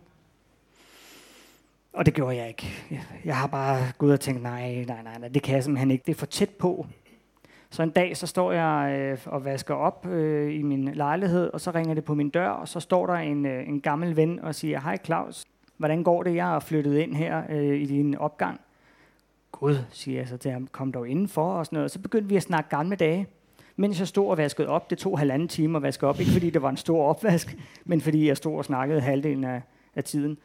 Og 1.93 2.05
det 2.05 2.13
gjorde 2.13 2.35
jeg 2.37 2.47
ikke. 2.47 2.67
Jeg- 2.91 3.03
Jeg 3.25 3.37
har 3.37 3.47
bare 3.47 3.91
gået 3.97 4.13
og 4.13 4.19
tænkt, 4.19 4.41
nej, 4.43 4.83
nej, 4.87 5.03
nej, 5.03 5.17
nej, 5.19 5.27
det 5.27 5.41
kan 5.43 5.55
jeg 5.55 5.63
simpelthen 5.63 5.91
ikke. 5.91 6.03
Det 6.05 6.11
er 6.11 6.15
for 6.19 6.25
tæt 6.25 6.49
på. 6.49 6.85
Så 7.71 7.83
en 7.83 7.89
dag, 7.89 8.17
så 8.17 8.27
står 8.27 8.51
jeg 8.51 8.99
øh, 8.99 9.17
og 9.25 9.45
vasker 9.45 9.73
op 9.73 10.05
øh, 10.05 10.55
i 10.55 10.61
min 10.61 10.85
lejlighed, 10.85 11.49
og 11.53 11.61
så 11.61 11.71
ringer 11.71 11.93
det 11.93 12.03
på 12.03 12.13
min 12.13 12.29
dør, 12.29 12.49
og 12.49 12.67
så 12.67 12.79
står 12.79 13.05
der 13.05 13.13
en, 13.13 13.45
øh, 13.45 13.67
en 13.67 13.81
gammel 13.81 14.15
ven 14.15 14.39
og 14.39 14.55
siger, 14.55 14.79
hej 14.79 14.97
Claus, 15.05 15.45
hvordan 15.77 16.03
går 16.03 16.23
det? 16.23 16.35
Jeg 16.35 16.55
er 16.55 16.59
flyttet 16.59 16.97
ind 16.97 17.15
her 17.15 17.43
øh, 17.49 17.81
i 17.81 17.85
din 17.85 18.15
opgang. 18.15 18.61
Gud, 19.51 19.75
siger 19.91 20.19
jeg 20.19 20.27
så 20.27 20.37
til 20.37 20.51
ham, 20.51 20.67
kom 20.67 20.91
dog 20.91 21.09
indenfor 21.09 21.53
og 21.53 21.65
sådan 21.65 21.77
noget. 21.77 21.91
Så 21.91 21.99
begyndte 21.99 22.29
vi 22.29 22.35
at 22.35 22.43
snakke 22.43 22.69
gamle 22.69 22.95
dage. 22.95 23.27
Mens 23.75 23.99
jeg 23.99 24.07
stod 24.07 24.29
og 24.29 24.37
vaskede 24.37 24.67
op, 24.67 24.89
det 24.89 24.97
tog 24.97 25.19
halvanden 25.19 25.47
time 25.47 25.77
at 25.77 25.81
vaske 25.81 26.07
op, 26.07 26.19
ikke 26.19 26.31
fordi 26.31 26.49
det 26.49 26.61
var 26.61 26.69
en 26.69 26.77
stor 26.77 27.05
opvask, 27.05 27.57
men 27.85 28.01
fordi 28.01 28.27
jeg 28.27 28.37
stod 28.37 28.57
og 28.57 28.65
snakkede 28.65 29.01
halvdelen 29.01 29.43
af, 29.43 29.61
af 29.95 30.03
tiden. 30.03 30.37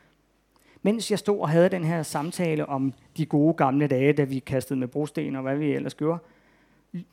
Mens 0.83 1.11
jeg 1.11 1.18
stod 1.18 1.40
og 1.40 1.48
havde 1.48 1.68
den 1.68 1.85
her 1.85 2.03
samtale 2.03 2.66
om 2.66 2.92
de 3.16 3.27
gode 3.27 3.55
gamle 3.55 3.87
dage, 3.87 4.12
da 4.12 4.25
vi 4.25 4.38
kastede 4.38 4.79
med 4.79 4.88
brosten 4.88 5.37
og 5.37 5.42
hvad 5.42 5.57
vi 5.57 5.72
ellers 5.72 5.94
gjorde, 5.94 6.18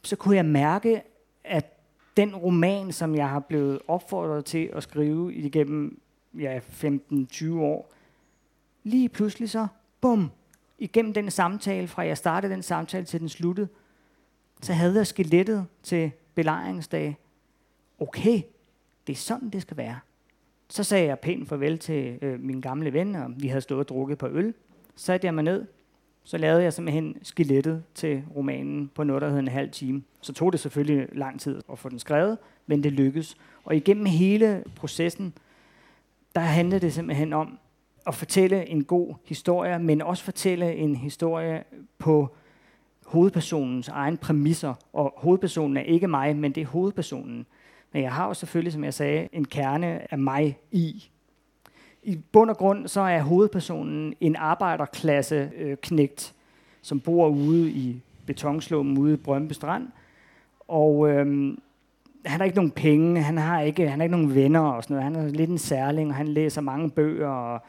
så 0.04 0.16
kunne 0.16 0.36
jeg 0.36 0.46
mærke, 0.46 1.02
at 1.44 1.78
den 2.18 2.36
roman, 2.36 2.92
som 2.92 3.16
jeg 3.16 3.30
har 3.30 3.40
blevet 3.40 3.80
opfordret 3.88 4.46
til 4.46 4.70
at 4.74 4.84
skrive 4.84 5.34
igennem 5.34 6.02
ja, 6.40 6.60
15-20 6.60 7.54
år, 7.54 7.94
lige 8.84 9.10
pludselig 9.10 9.50
så, 9.50 9.68
bum, 10.02 10.32
igennem 10.80 11.14
den 11.14 11.32
samtale, 11.32 11.88
fra 11.88 12.06
jeg 12.06 12.18
startede 12.18 12.54
den 12.54 12.64
samtale 12.64 13.06
til 13.06 13.20
den 13.20 13.30
sluttede, 13.30 13.68
så 14.62 14.74
havde 14.74 14.96
jeg 14.96 15.08
skelettet 15.08 15.66
til 15.84 16.12
belejringsdag. 16.36 17.18
Okay, 18.00 18.42
det 19.08 19.14
er 19.14 19.18
sådan, 19.18 19.50
det 19.50 19.62
skal 19.62 19.78
være. 19.78 20.00
Så 20.70 20.84
sagde 20.84 21.08
jeg 21.08 21.20
pænt 21.20 21.50
farvel 21.50 21.80
til 21.80 22.20
øh, 22.22 22.40
min 22.40 22.62
gamle 22.62 22.94
ven, 22.94 23.16
og 23.16 23.32
vi 23.38 23.48
havde 23.48 23.62
stået 23.62 23.80
og 23.80 23.88
drukket 23.88 24.18
på 24.18 24.28
øl. 24.28 24.54
Så 24.96 25.06
satte 25.06 25.26
jeg 25.26 25.34
mig 25.34 25.44
ned, 25.44 25.66
så 26.24 26.38
lavede 26.38 26.64
jeg 26.64 26.74
simpelthen 26.74 27.18
skelettet 27.24 27.84
til 27.96 28.24
romanen 28.36 28.92
på 28.96 29.04
noget, 29.04 29.22
der 29.22 29.30
hed 29.30 29.40
en 29.40 29.48
halv 29.48 29.72
time. 29.72 30.04
Så 30.22 30.34
tog 30.34 30.52
det 30.52 30.60
selvfølgelig 30.60 31.08
lang 31.12 31.40
tid 31.40 31.62
at 31.72 31.80
få 31.80 31.90
den 31.90 32.00
skrevet, 32.00 32.38
men 32.68 32.84
det 32.84 32.92
lykkedes. 32.92 33.38
Og 33.64 33.76
igennem 33.76 34.06
hele 34.06 34.64
processen, 34.76 35.34
der 36.36 36.42
handlede 36.42 36.82
det 36.82 36.94
simpelthen 36.94 37.34
om 37.34 37.60
at 38.08 38.16
fortælle 38.16 38.70
en 38.70 38.84
god 38.84 39.16
historie, 39.26 39.80
men 39.80 40.02
også 40.02 40.24
fortælle 40.24 40.76
en 40.76 40.96
historie 40.96 41.64
på 41.98 42.36
hovedpersonens 43.06 43.88
egen 43.88 44.18
præmisser. 44.18 44.74
Og 44.94 45.14
hovedpersonen 45.18 45.78
er 45.78 45.82
ikke 45.82 46.08
mig, 46.08 46.36
men 46.36 46.52
det 46.52 46.62
er 46.62 46.68
hovedpersonen. 46.68 47.46
Men 47.94 48.04
jeg 48.04 48.14
har 48.14 48.28
jo 48.28 48.34
selvfølgelig, 48.34 48.74
som 48.74 48.84
jeg 48.84 48.94
sagde, 48.94 49.30
en 49.34 49.46
kerne 49.46 50.14
af 50.14 50.18
mig 50.18 50.58
i. 50.72 51.10
I 52.04 52.20
bund 52.32 52.50
og 52.50 52.58
grund 52.58 52.88
så 52.88 53.02
er 53.02 53.22
hovedpersonen 53.22 54.14
en 54.20 54.36
arbejderklasse 54.36 55.52
øh, 55.58 55.78
knægt, 55.78 56.34
som 56.82 57.00
bor 57.00 57.28
ude 57.28 57.72
i 57.72 58.02
betonslummen 58.26 58.98
ude 58.98 59.14
i 59.14 59.18
Brøndby 59.18 59.52
Strand. 59.52 59.88
Og 60.68 61.10
øh, 61.10 61.58
han 62.26 62.40
har 62.40 62.44
ikke 62.44 62.56
nogen 62.56 62.72
penge, 62.72 63.22
han 63.22 63.38
har 63.38 63.62
ikke, 63.62 63.90
han 63.90 64.00
har 64.00 64.04
ikke 64.04 64.18
nogen 64.18 64.36
venner 64.36 64.60
og 64.60 64.84
sådan 64.84 64.96
noget. 64.96 65.14
Han 65.14 65.26
er 65.26 65.30
lidt 65.32 65.50
en 65.50 65.58
særling, 65.58 66.10
og 66.10 66.16
han 66.16 66.28
læser 66.28 66.62
mange 66.62 66.90
bøger 66.90 67.28
og, 67.28 67.62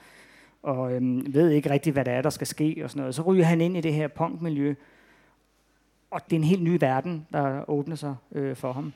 og 0.62 0.92
øhm, 0.92 1.34
ved 1.34 1.50
ikke 1.50 1.70
rigtig, 1.70 1.92
hvad 1.92 2.04
der 2.04 2.12
er, 2.12 2.22
der 2.22 2.30
skal 2.30 2.46
ske 2.46 2.80
og 2.84 2.90
sådan 2.90 3.00
noget. 3.00 3.14
Så 3.14 3.22
ryger 3.22 3.44
han 3.44 3.60
ind 3.60 3.76
i 3.76 3.80
det 3.80 3.94
her 3.94 4.08
punkmiljø, 4.08 4.74
og 6.10 6.20
det 6.24 6.32
er 6.36 6.40
en 6.40 6.44
helt 6.44 6.62
ny 6.62 6.76
verden, 6.80 7.26
der 7.32 7.70
åbner 7.70 7.96
sig 7.96 8.14
øh, 8.32 8.56
for 8.56 8.72
ham. 8.72 8.92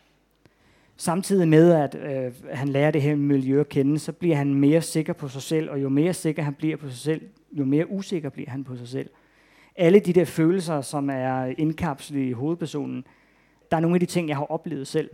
Samtidig 0.96 1.48
med, 1.48 1.72
at 1.72 1.94
øh, 1.94 2.32
han 2.52 2.68
lærer 2.68 2.90
det 2.90 3.02
her 3.02 3.16
miljø 3.16 3.60
at 3.60 3.68
kende, 3.68 3.98
så 3.98 4.12
bliver 4.12 4.36
han 4.36 4.54
mere 4.54 4.82
sikker 4.82 5.12
på 5.12 5.28
sig 5.28 5.42
selv, 5.42 5.70
og 5.70 5.82
jo 5.82 5.88
mere 5.88 6.14
sikker 6.14 6.42
han 6.42 6.54
bliver 6.54 6.76
på 6.76 6.88
sig 6.88 6.98
selv, 6.98 7.22
jo 7.52 7.64
mere 7.64 7.90
usikker 7.90 8.28
bliver 8.28 8.50
han 8.50 8.64
på 8.64 8.76
sig 8.76 8.88
selv. 8.88 9.10
Alle 9.76 10.00
de 10.00 10.12
der 10.12 10.24
følelser, 10.24 10.80
som 10.80 11.10
er 11.10 11.54
indkapslet 11.58 12.20
i 12.20 12.32
hovedpersonen, 12.32 13.04
der 13.70 13.76
er 13.76 13.80
nogle 13.80 13.96
af 13.96 14.00
de 14.00 14.06
ting, 14.06 14.28
jeg 14.28 14.36
har 14.36 14.44
oplevet 14.44 14.86
selv. 14.86 15.10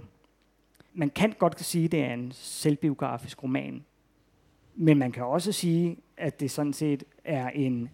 Man 0.95 1.11
kan 1.11 1.35
godt 1.39 1.61
sige, 1.61 1.85
at 1.85 1.93
det 1.93 2.01
er 2.01 2.15
en 2.15 2.33
selvbiografisk 2.35 3.43
roman, 3.43 3.85
men 4.75 4.99
man 4.99 5.13
kan 5.13 5.25
også 5.25 5.53
sige, 5.53 5.97
at 6.17 6.41
det 6.41 6.51
sådan 6.51 6.73
set 6.73 7.05
er 7.25 7.49
en 7.49 7.91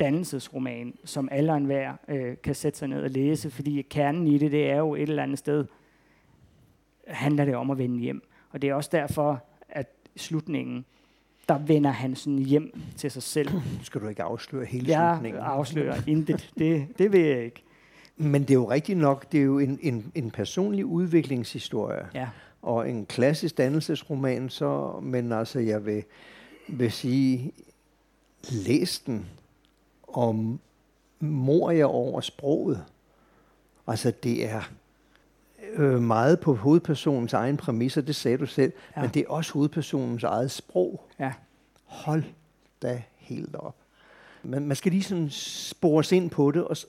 dannelsesroman, 0.00 0.94
som 1.04 1.28
alle 1.32 1.52
og 1.52 1.56
enhver 1.56 1.92
øh, 2.08 2.36
kan 2.42 2.54
sætte 2.54 2.78
sig 2.78 2.88
ned 2.88 3.02
og 3.02 3.10
læse, 3.10 3.50
fordi 3.50 3.82
kernen 3.82 4.26
i 4.26 4.38
det, 4.38 4.52
det 4.52 4.70
er 4.70 4.76
jo 4.76 4.94
et 4.94 5.08
eller 5.08 5.22
andet 5.22 5.38
sted, 5.38 5.64
handler 7.08 7.44
det 7.44 7.56
om 7.56 7.70
at 7.70 7.78
vende 7.78 7.98
hjem. 7.98 8.22
Og 8.50 8.62
det 8.62 8.70
er 8.70 8.74
også 8.74 8.90
derfor, 8.92 9.42
at 9.68 9.86
slutningen, 10.16 10.84
der 11.48 11.58
vender 11.58 11.90
han 11.90 12.16
sådan 12.16 12.38
hjem 12.38 12.80
til 12.96 13.10
sig 13.10 13.22
selv. 13.22 13.52
Nu 13.52 13.60
skal 13.82 14.00
du 14.00 14.08
ikke 14.08 14.22
afsløre 14.22 14.64
hele 14.64 14.88
Jeg 14.98 15.14
slutningen. 15.16 15.42
afslører 15.42 16.02
intet. 16.06 16.50
Det, 16.58 16.86
det 16.98 17.12
vil 17.12 17.20
jeg 17.20 17.44
ikke. 17.44 17.62
Men 18.16 18.42
det 18.42 18.50
er 18.50 18.54
jo 18.54 18.70
rigtigt 18.70 18.98
nok, 18.98 19.32
det 19.32 19.40
er 19.40 19.44
jo 19.44 19.58
en, 19.58 19.78
en, 19.82 20.12
en 20.14 20.30
personlig 20.30 20.84
udviklingshistorie. 20.84 22.06
Ja. 22.14 22.28
og 22.62 22.90
en 22.90 23.06
klassisk 23.06 23.58
dannelsesroman, 23.58 24.48
så, 24.48 25.00
men 25.02 25.32
altså 25.32 25.58
jeg 25.60 25.86
vil, 25.86 26.04
vil 26.68 26.92
sige, 26.92 27.52
læs 28.50 28.98
den 28.98 29.26
om 30.08 30.60
mor 31.20 31.70
jeg 31.70 31.86
over 31.86 32.20
sproget. 32.20 32.84
Altså 33.86 34.12
det 34.22 34.48
er 34.50 34.70
øh, 35.72 36.02
meget 36.02 36.40
på 36.40 36.54
hovedpersonens 36.54 37.32
egen 37.32 37.56
præmisser, 37.56 38.00
det 38.00 38.16
sagde 38.16 38.38
du 38.38 38.46
selv, 38.46 38.72
Ja. 38.96 39.00
men 39.02 39.10
det 39.14 39.20
er 39.22 39.28
også 39.30 39.52
hovedpersonens 39.52 40.24
eget 40.24 40.50
sprog. 40.50 41.04
Ja. 41.18 41.32
Hold 41.84 42.22
da 42.82 43.02
helt 43.16 43.56
op. 43.56 43.76
Man, 44.42 44.66
man 44.66 44.76
skal 44.76 44.92
lige 44.92 45.02
sådan 45.02 45.28
spores 45.30 46.12
ind 46.12 46.30
på 46.30 46.50
det, 46.50 46.64
og 46.64 46.76
så, 46.76 46.86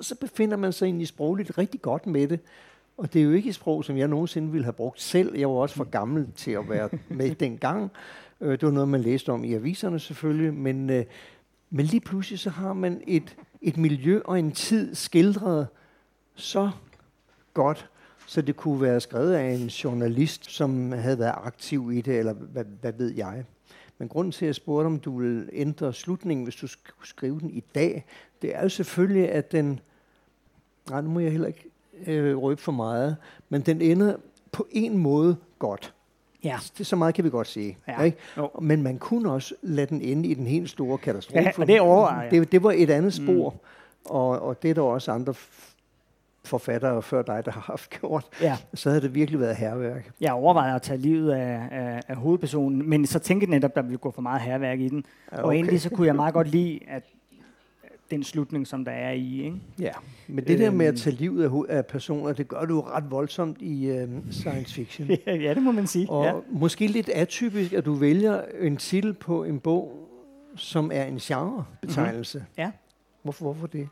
så 0.00 0.14
befinder 0.20 0.56
man 0.56 0.72
sig 0.72 0.86
egentlig 0.86 1.08
sprogligt 1.08 1.58
rigtig 1.58 1.82
godt 1.82 2.06
med 2.06 2.28
det. 2.28 2.40
Og 2.96 3.12
det 3.12 3.20
er 3.20 3.24
jo 3.24 3.30
ikke 3.32 3.48
et 3.48 3.54
sprog, 3.54 3.84
som 3.84 3.96
jeg 3.96 4.08
nogensinde 4.08 4.50
ville 4.52 4.64
have 4.64 4.72
brugt 4.72 5.00
selv. 5.00 5.36
Jeg 5.38 5.48
var 5.48 5.54
også 5.54 5.74
for 5.74 5.84
gammel 5.84 6.26
til 6.36 6.50
at 6.50 6.68
være 6.68 6.88
med 7.08 7.34
dengang. 7.44 7.90
Øh, 8.40 8.50
det 8.52 8.62
var 8.62 8.70
noget, 8.70 8.88
man 8.88 9.00
læste 9.00 9.32
om 9.32 9.44
i 9.44 9.54
aviserne 9.54 10.00
selvfølgelig. 10.00 10.54
Men, 10.54 10.90
øh, 10.90 11.04
men 11.70 11.86
lige 11.86 12.00
pludselig 12.00 12.38
så 12.38 12.50
har 12.50 12.72
man 12.72 13.02
et, 13.06 13.36
et 13.62 13.76
miljø 13.76 14.20
og 14.24 14.38
en 14.38 14.52
tid 14.52 14.94
skildret 14.94 15.66
så 16.34 16.70
godt, 17.54 17.88
så 18.26 18.42
det 18.42 18.56
kunne 18.56 18.80
være 18.80 19.00
skrevet 19.00 19.34
af 19.34 19.50
en 19.50 19.66
journalist, 19.66 20.50
som 20.50 20.92
havde 20.92 21.18
været 21.18 21.34
aktiv 21.36 21.90
i 21.92 22.00
det, 22.00 22.18
eller 22.18 22.32
hvad, 22.32 22.64
hvad 22.80 22.92
ved 22.92 23.14
jeg. 23.14 23.44
Men 23.98 24.08
grunden 24.08 24.32
til, 24.32 24.44
at 24.44 24.46
jeg 24.46 24.54
spurgte, 24.54 24.86
om 24.86 24.98
du 24.98 25.18
vil 25.18 25.48
ændre 25.52 25.92
slutningen, 25.92 26.44
hvis 26.44 26.56
du 26.56 26.66
skulle 26.66 27.08
skrive 27.08 27.40
den 27.40 27.50
i 27.50 27.64
dag, 27.74 28.04
det 28.42 28.56
er 28.56 28.62
jo 28.62 28.68
selvfølgelig, 28.68 29.30
at 29.30 29.52
den... 29.52 29.80
Nej, 30.90 31.00
nu 31.00 31.10
må 31.10 31.20
jeg 31.20 31.30
heller 31.30 31.48
ikke 31.48 31.70
øh, 32.06 32.36
røbe 32.36 32.60
for 32.60 32.72
meget, 32.72 33.16
men 33.48 33.60
den 33.60 33.80
ender 33.80 34.16
på 34.52 34.66
en 34.70 34.98
måde 34.98 35.36
godt. 35.58 35.94
Ja. 36.44 36.58
Det, 36.78 36.86
så 36.86 36.96
meget 36.96 37.14
kan 37.14 37.24
vi 37.24 37.30
godt 37.30 37.46
sige. 37.46 37.78
Ja. 37.88 38.02
Ikke? 38.02 38.18
Jo. 38.36 38.50
Men 38.60 38.82
man 38.82 38.98
kunne 38.98 39.32
også 39.32 39.54
lade 39.62 39.86
den 39.86 40.00
ende 40.00 40.28
i 40.28 40.34
den 40.34 40.46
helt 40.46 40.70
store 40.70 40.98
katastrofe. 40.98 41.40
Ja, 41.40 41.52
og 41.58 41.66
det 41.66 41.80
overvejer 41.80 42.22
jeg. 42.22 42.30
det, 42.30 42.52
det 42.52 42.62
var 42.62 42.72
et 42.76 42.90
andet 42.90 43.14
spor, 43.14 43.50
mm. 43.50 43.58
og, 44.04 44.28
og 44.40 44.62
det 44.62 44.70
er 44.70 44.74
der 44.74 44.82
også 44.82 45.12
andre 45.12 45.34
forfattere 46.44 47.02
før 47.02 47.22
dig, 47.22 47.42
der 47.44 47.50
har 47.52 47.60
haft 47.60 47.90
gjort. 47.90 48.24
Ja. 48.40 48.56
Så 48.74 48.88
havde 48.88 49.02
det 49.02 49.14
virkelig 49.14 49.40
været 49.40 49.56
herværk. 49.56 50.10
Jeg 50.20 50.32
overvejede 50.32 50.74
at 50.74 50.82
tage 50.82 50.98
livet 50.98 51.32
af, 51.32 51.68
af, 51.70 52.00
af 52.08 52.16
hovedpersonen, 52.16 52.88
men 52.90 53.06
så 53.06 53.18
tænkte 53.18 53.44
jeg 53.44 53.50
netop, 53.50 53.74
der 53.74 53.82
ville 53.82 53.98
gå 53.98 54.10
for 54.10 54.22
meget 54.22 54.40
herværk 54.40 54.80
i 54.80 54.88
den. 54.88 55.04
Ja, 55.32 55.38
Og 55.38 55.44
okay. 55.44 55.56
egentlig 55.56 55.80
så 55.80 55.90
kunne 55.90 56.06
jeg 56.06 56.16
meget 56.16 56.34
godt 56.34 56.48
lide, 56.48 56.80
at 56.88 57.02
den 58.10 58.22
slutning, 58.24 58.66
som 58.66 58.84
der 58.84 58.92
er 58.92 59.12
i. 59.12 59.42
Ikke? 59.44 59.56
Ja, 59.78 59.90
men 60.28 60.44
det 60.44 60.58
der 60.58 60.70
med 60.70 60.86
at 60.86 60.90
Øhm. 60.92 60.96
tage 60.98 61.16
livet 61.16 61.44
af, 61.68 61.76
af 61.76 61.86
personer, 61.86 62.32
det 62.32 62.48
gør 62.48 62.64
du 62.64 62.74
jo 62.74 62.80
ret 62.80 63.10
voldsomt 63.10 63.56
i 63.62 63.86
øh, 63.86 64.08
science 64.30 64.74
fiction. 64.74 65.08
ja, 65.26 65.54
det 65.54 65.62
må 65.62 65.72
man 65.72 65.86
sige. 65.86 66.10
Og 66.10 66.24
Ja. 66.24 66.32
måske 66.50 66.86
lidt 66.86 67.08
atypisk, 67.08 67.72
at 67.72 67.84
du 67.84 67.94
vælger 67.94 68.42
en 68.60 68.76
titel 68.76 69.12
på 69.14 69.44
en 69.44 69.60
bog, 69.60 70.08
som 70.56 70.90
er 70.94 71.04
en 71.04 71.16
genrebetegnelse. 71.18 72.38
Mhm. 72.38 72.46
Ja. 72.58 72.70
Hvorfor, 73.22 73.44
hvorfor 73.44 73.66
det? 73.66 73.88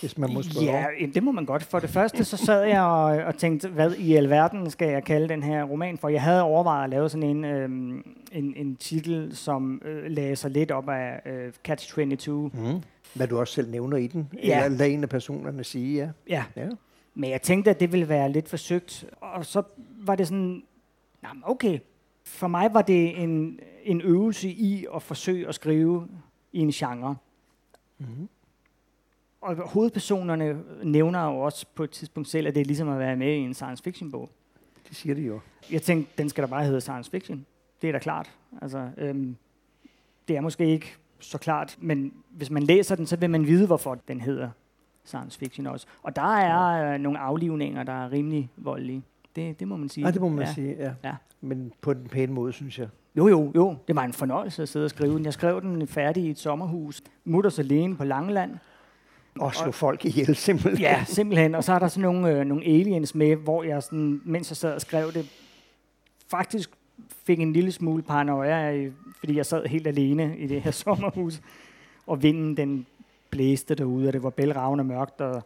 Hvis 0.00 0.18
man 0.18 0.32
må 0.34 0.42
spørge. 0.42 0.66
Ja, 0.66 0.86
jamen, 1.00 1.14
det 1.14 1.22
må 1.22 1.32
man 1.32 1.44
godt. 1.44 1.62
For 1.62 1.78
det 1.78 1.90
første, 1.90 2.24
så 2.24 2.36
sad 2.36 2.62
jeg 2.64 2.82
og, 2.82 3.02
og 3.04 3.36
tænkte, 3.36 3.68
hvad 3.68 3.94
i 3.94 4.14
alverden 4.14 4.70
skal 4.70 4.88
jeg 4.88 5.04
kalde 5.04 5.28
den 5.28 5.42
her 5.42 5.64
roman 5.64 5.98
for? 5.98 6.08
Jeg 6.08 6.22
havde 6.22 6.42
overvejet 6.42 6.84
at 6.84 6.90
lave 6.90 7.08
sådan 7.08 7.22
en, 7.36 7.44
øhm, 7.44 8.14
en, 8.32 8.54
en 8.56 8.76
titel, 8.76 9.36
som 9.36 9.82
øh, 9.84 10.10
lagde 10.10 10.36
sig 10.36 10.50
lidt 10.50 10.70
op 10.70 10.88
af 10.88 11.20
øh, 11.26 11.52
Catch-22. 11.68 12.30
Mm. 12.30 12.82
Hvad 13.14 13.28
du 13.28 13.38
også 13.38 13.54
selv 13.54 13.70
nævner 13.70 13.96
i 13.96 14.06
den. 14.06 14.28
Ja. 14.44 14.64
Eller 14.64 14.78
lad 14.78 14.88
en 14.90 15.02
af 15.02 15.08
personerne 15.08 15.64
sige, 15.64 15.96
ja. 15.96 16.10
Ja, 16.28 16.62
ja. 16.62 16.68
men 17.14 17.30
jeg 17.30 17.42
tænkte, 17.42 17.70
at 17.70 17.80
det 17.80 17.92
ville 17.92 18.08
være 18.08 18.32
lidt 18.32 18.48
forsøgt. 18.48 19.04
Og 19.20 19.46
så 19.46 19.62
var 20.02 20.16
det 20.16 20.26
sådan, 20.28 20.62
"Nå, 21.22 21.28
men 21.34 21.42
okay. 21.46 21.78
For 22.24 22.48
mig 22.48 22.74
var 22.74 22.82
det 22.82 23.22
en, 23.22 23.58
en 23.84 24.00
øvelse 24.00 24.48
i 24.48 24.86
at 24.94 25.02
forsøge 25.02 25.48
at 25.48 25.54
skrive 25.54 26.08
i 26.52 26.58
en 26.58 26.70
genre. 26.70 27.16
Mm. 27.98 28.06
Og 29.40 29.56
hovedpersonerne 29.56 30.62
nævner 30.82 31.24
jo 31.24 31.40
også 31.40 31.66
på 31.74 31.84
et 31.84 31.90
tidspunkt 31.90 32.28
selv, 32.28 32.46
at 32.46 32.54
det 32.54 32.60
er 32.60 32.64
ligesom 32.64 32.88
at 32.88 32.98
være 32.98 33.16
med 33.16 33.34
i 33.34 33.38
en 33.38 33.54
science 33.54 33.82
fiction 33.82 34.10
bog. 34.10 34.30
Det 34.88 34.96
siger 34.96 35.14
de 35.14 35.22
jo. 35.22 35.40
Jeg 35.70 35.82
tænkte, 35.82 36.12
den 36.18 36.28
skal 36.28 36.44
da 36.44 36.48
bare 36.48 36.64
hedde 36.64 36.80
science 36.80 37.10
fiction. 37.10 37.46
Det 37.82 37.88
er 37.88 37.92
da 37.92 37.98
klart. 37.98 38.30
Altså, 38.62 38.88
øhm, 38.96 39.36
det 40.28 40.36
er 40.36 40.40
måske 40.40 40.66
ikke 40.66 40.96
så 41.20 41.38
klart, 41.38 41.76
men 41.80 42.12
hvis 42.30 42.50
man 42.50 42.62
læser 42.62 42.96
den, 42.96 43.06
så 43.06 43.16
vil 43.16 43.30
man 43.30 43.46
vide, 43.46 43.66
hvorfor 43.66 43.94
den 44.08 44.20
hedder 44.20 44.50
science 45.04 45.38
fiction 45.38 45.66
også. 45.66 45.86
Og 46.02 46.16
der 46.16 46.36
er 46.36 46.94
øh, 46.94 47.00
nogle 47.00 47.18
aflivninger, 47.18 47.82
der 47.82 47.92
er 47.92 48.12
rimelig 48.12 48.50
voldelige. 48.56 49.02
Det, 49.36 49.60
det 49.60 49.68
må 49.68 49.76
man 49.76 49.88
sige. 49.88 50.02
Nej, 50.02 50.10
det 50.10 50.20
må 50.20 50.28
man 50.28 50.46
ja. 50.46 50.52
sige, 50.54 50.76
ja. 50.78 50.92
Ja. 51.04 51.14
Men 51.40 51.72
på 51.80 51.94
den 51.94 52.08
pæne 52.08 52.32
måde, 52.32 52.52
synes 52.52 52.78
jeg. 52.78 52.88
Jo, 53.16 53.28
jo, 53.28 53.52
jo. 53.54 53.76
Det 53.88 53.96
var 53.96 54.04
en 54.04 54.12
fornøjelse 54.12 54.62
at 54.62 54.68
sidde 54.68 54.84
og 54.84 54.90
skrive 54.90 55.16
den. 55.16 55.24
Jeg 55.24 55.32
skrev 55.32 55.60
den 55.60 55.86
færdig 55.86 56.24
i 56.24 56.30
et 56.30 56.38
sommerhus. 56.38 57.02
Mutters 57.24 57.58
alene 57.58 57.96
på 57.96 58.04
Langeland. 58.04 58.50
Og 59.38 59.54
slå 59.54 59.70
folk 59.70 60.04
ihjel, 60.04 60.36
simpelthen. 60.36 60.80
Ja, 60.80 61.04
simpelthen. 61.06 61.54
Og 61.54 61.64
så 61.64 61.72
er 61.72 61.78
der 61.78 61.88
sådan 61.88 62.02
nogle, 62.02 62.30
øh, 62.30 62.44
nogle 62.44 62.64
aliens 62.64 63.14
med, 63.14 63.36
hvor 63.36 63.62
jeg, 63.62 63.82
sådan, 63.82 64.20
mens 64.24 64.50
jeg 64.50 64.56
sad 64.56 64.74
og 64.74 64.80
skrev 64.80 65.12
det, 65.12 65.28
faktisk 66.30 66.70
fik 67.26 67.40
en 67.40 67.52
lille 67.52 67.72
smule 67.72 68.02
paranoia, 68.02 68.72
øh, 68.72 68.92
fordi 69.18 69.36
jeg 69.36 69.46
sad 69.46 69.66
helt 69.66 69.86
alene 69.86 70.38
i 70.38 70.46
det 70.46 70.62
her 70.62 70.70
sommerhus, 70.84 71.40
og 72.06 72.22
vinden 72.22 72.56
den 72.56 72.86
blæste 73.30 73.74
derude, 73.74 74.08
og 74.08 74.12
det 74.12 74.22
var 74.22 74.30
bælragende 74.30 74.84
mørkt, 74.84 75.20
og 75.20 75.42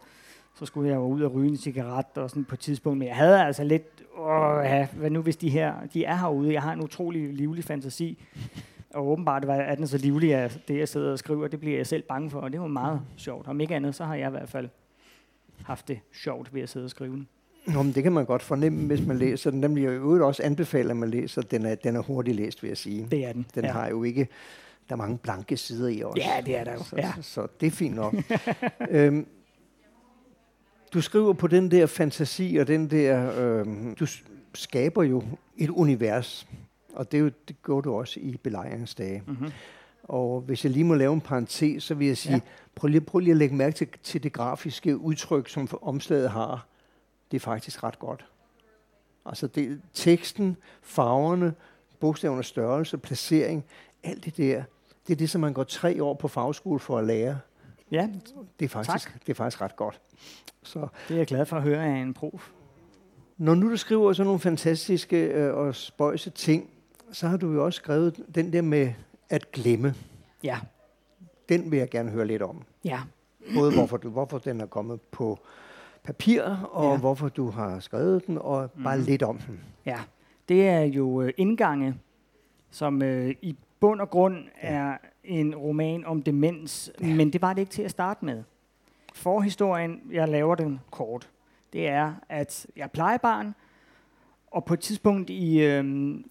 så 0.55 0.67
skulle 0.67 0.89
jeg 0.89 0.97
jo 0.97 1.07
ud 1.07 1.23
og 1.23 1.35
ryge 1.35 1.49
en 1.49 1.57
cigaret 1.57 2.07
og 2.15 2.31
sådan 2.31 2.45
på 2.45 2.55
et 2.55 2.61
tidspunkt, 2.61 2.99
men 2.99 3.09
jeg 3.09 3.17
havde 3.17 3.45
altså 3.45 3.65
lidt, 3.65 4.03
åh, 4.19 4.65
ja, 4.65 4.87
hvad 4.93 5.11
nu 5.11 5.21
hvis 5.21 5.37
de 5.37 5.51
her, 5.51 5.75
de 5.95 6.05
er 6.05 6.17
herude, 6.17 6.53
jeg 6.53 6.63
har 6.63 6.73
en 6.73 6.85
utrolig 6.85 7.35
livlig 7.35 7.65
fantasi, 7.65 8.19
og 8.95 9.07
åbenbart 9.07 9.47
var- 9.47 9.55
er 9.55 9.75
den 9.75 9.87
så 9.87 9.99
livlig, 9.99 10.35
at 10.35 10.61
det 10.69 10.79
jeg 10.79 10.89
sidder 10.89 11.13
og 11.13 11.19
skriver, 11.19 11.49
det 11.49 11.61
bliver 11.61 11.77
jeg 11.77 11.87
selv 11.87 12.03
bange 12.03 12.31
for, 12.31 12.41
og 12.41 12.53
det 12.53 12.61
var 12.61 12.67
meget 12.67 13.01
sjovt. 13.17 13.49
Om 13.49 13.61
ikke 13.61 13.75
andet, 13.77 13.95
så 13.95 14.05
har 14.05 14.15
jeg 14.15 14.29
i 14.29 14.31
hvert 14.31 14.49
fald 14.49 14.69
haft 15.65 15.89
det 15.89 15.99
sjovt 16.13 16.55
ved 16.55 16.63
at 16.63 16.69
sidde 16.69 16.85
og 16.85 16.91
skrive 16.91 17.13
den. 17.13 17.29
Nå, 17.67 17.83
men 17.83 17.93
det 17.93 18.03
kan 18.03 18.13
man 18.13 18.25
godt 18.25 18.43
fornemme, 18.43 18.87
hvis 18.87 19.07
man 19.07 19.19
læser 19.19 19.51
den. 19.51 19.63
Den 19.63 19.75
bliver 19.75 19.93
jo 19.93 19.97
øvrigt 20.01 20.25
også 20.25 20.43
anbefalet, 20.43 20.91
at 20.91 20.97
man 20.97 21.11
læser. 21.11 21.43
Den 21.43 21.67
er, 21.67 21.75
den 21.75 21.97
er 21.97 22.01
hurtigt 22.01 22.37
læst, 22.37 22.63
vil 22.63 22.69
jeg 22.69 22.77
sige. 22.77 23.09
Det 23.11 23.25
er 23.27 23.33
den. 23.33 23.47
Den 23.55 23.65
ja. 23.65 23.73
har 23.73 23.89
jo 23.89 24.03
ikke... 24.03 24.29
Der 24.89 24.93
er 24.95 24.97
mange 24.97 25.19
blanke 25.19 25.57
sider 25.57 25.89
i 25.89 26.01
også. 26.03 26.23
Ja, 26.37 26.41
det 26.47 26.57
er 26.59 26.65
der 26.65 26.73
jo. 26.73 26.83
Så, 26.83 26.97
Ja. 26.97 27.13
så, 27.17 27.23
så 27.23 27.47
det 27.61 27.67
er 27.67 27.71
fint 27.71 27.95
nok. 27.97 28.15
øhm, 28.91 29.27
du 30.95 31.01
skriver 31.01 31.33
på 31.33 31.47
den 31.47 31.71
der 31.71 31.87
fantasi, 31.87 32.57
og 32.57 32.67
den 32.67 32.91
der... 32.91 33.33
Øhm, 33.41 33.95
du 34.01 34.07
skaber 34.55 35.03
jo 35.03 35.23
et 35.57 35.71
univers, 35.71 36.47
og 36.95 37.13
det, 37.13 37.19
er 37.19 37.23
jo, 37.23 37.31
det 37.49 37.63
gør 37.63 37.81
du 37.81 37.95
også 37.95 38.21
i 38.21 38.37
belejringsdage. 38.37 39.23
Mm-hmm. 39.27 39.51
Og 40.03 40.41
hvis 40.41 40.65
jeg 40.65 40.73
lige 40.73 40.85
må 40.85 40.95
lave 40.95 41.13
en 41.15 41.21
parentes, 41.21 41.83
så 41.85 41.95
vil 41.95 42.07
jeg 42.07 42.17
sige, 42.17 42.35
Ja. 42.35 42.41
prøv, 42.75 42.89
lige, 42.89 43.01
prøv 43.01 43.19
lige 43.19 43.31
at 43.31 43.37
lægge 43.37 43.55
mærke 43.57 43.77
til, 43.77 43.89
til 44.03 44.23
det 44.23 44.33
grafiske 44.33 44.97
udtryk, 44.99 45.49
som 45.49 45.69
omslaget 45.83 46.31
har. 46.31 46.67
Det 47.31 47.37
er 47.37 47.41
faktisk 47.41 47.83
ret 47.85 47.99
godt. 47.99 48.27
Altså 49.27 49.47
det, 49.47 49.81
teksten, 49.93 50.57
farverne, 50.83 51.55
bogstavernes 52.01 52.47
størrelse, 52.47 52.99
placering, 52.99 53.65
alt 54.03 54.25
det 54.25 54.37
der, 54.37 54.63
det 55.07 55.13
er 55.13 55.17
det, 55.17 55.31
som 55.31 55.41
man 55.41 55.53
går 55.53 55.65
tre 55.65 56.03
år 56.03 56.15
på 56.15 56.29
fagskole 56.29 56.79
for 56.81 56.99
at 56.99 57.05
lære. 57.05 57.39
Ja, 57.91 58.09
Det 58.59 58.65
er 58.65 58.69
faktisk, 58.69 59.09
Tak. 59.13 59.21
det 59.27 59.29
er 59.33 59.35
faktisk 59.35 59.61
ret 59.61 59.77
godt. 59.77 60.01
Så 60.63 60.87
det 61.09 61.15
er 61.15 61.19
jeg 61.19 61.27
glad 61.27 61.47
for 61.47 61.57
at 61.57 61.63
høre 61.63 61.85
af 61.85 61.91
en 62.03 62.15
prof. 62.15 62.51
når 63.39 63.55
nu 63.55 63.71
du 63.71 63.77
skriver 63.77 64.13
sådan 64.13 64.27
nogle 64.27 64.41
fantastiske 64.41 65.17
øh, 65.25 65.55
og 65.55 65.75
spøjse 65.75 66.31
ting, 66.31 66.71
så 67.15 67.29
har 67.29 67.37
du 67.37 67.53
jo 67.53 67.65
også 67.65 67.77
skrevet 67.77 68.25
den 68.35 68.53
der 68.53 68.63
med 68.63 68.93
at 69.31 69.53
glemme. 69.53 69.95
Ja, 70.43 70.59
Den 71.49 71.71
vil 71.71 71.79
jeg 71.79 71.91
gerne 71.91 72.11
høre 72.11 72.27
lidt 72.27 72.43
om. 72.43 72.63
ja. 72.85 73.01
Både 73.55 73.73
hvorfor, 73.75 73.97
du, 73.97 74.11
hvorfor 74.11 74.39
den 74.39 74.61
er 74.61 74.67
kommet 74.67 75.01
på 75.01 75.39
papir, 76.05 76.43
og 76.73 76.85
Ja. 76.85 76.91
ja. 76.93 76.99
hvorfor 76.99 77.29
du 77.29 77.51
har 77.51 77.81
skrevet 77.81 78.27
den, 78.27 78.39
og 78.39 78.71
bare 78.85 78.97
Mhm. 78.97 79.07
lidt 79.07 79.23
om 79.23 79.39
den. 79.39 79.61
Ja, 79.87 79.99
det 80.49 80.69
er 80.69 80.81
jo 80.81 81.23
øh, 81.23 81.33
indgange, 81.37 81.95
som 82.71 83.03
øh, 83.03 83.35
i 83.43 83.57
bund 83.81 84.01
og 84.01 84.11
grund 84.11 84.37
er 84.61 84.97
en 85.25 85.55
roman 85.55 86.05
om 86.07 86.23
demens, 86.23 86.91
ja. 87.01 87.15
men 87.15 87.33
det 87.33 87.43
var 87.43 87.53
det 87.53 87.61
ikke 87.63 87.73
til 87.73 87.83
at 87.83 87.91
starte 87.91 88.25
med. 88.25 88.43
Forhistorien, 89.15 90.01
jeg 90.13 90.29
laver 90.29 90.55
den 90.55 90.81
kort, 90.91 91.29
det 91.73 91.89
er, 91.89 92.15
at 92.29 92.67
jeg 92.77 92.83
er 92.83 92.89
plejebarn, 92.89 93.55
og 94.55 94.65
på 94.65 94.75
et 94.75 94.81
tidspunkt 94.81 95.31
i, 95.31 95.61
øh, 95.61 95.85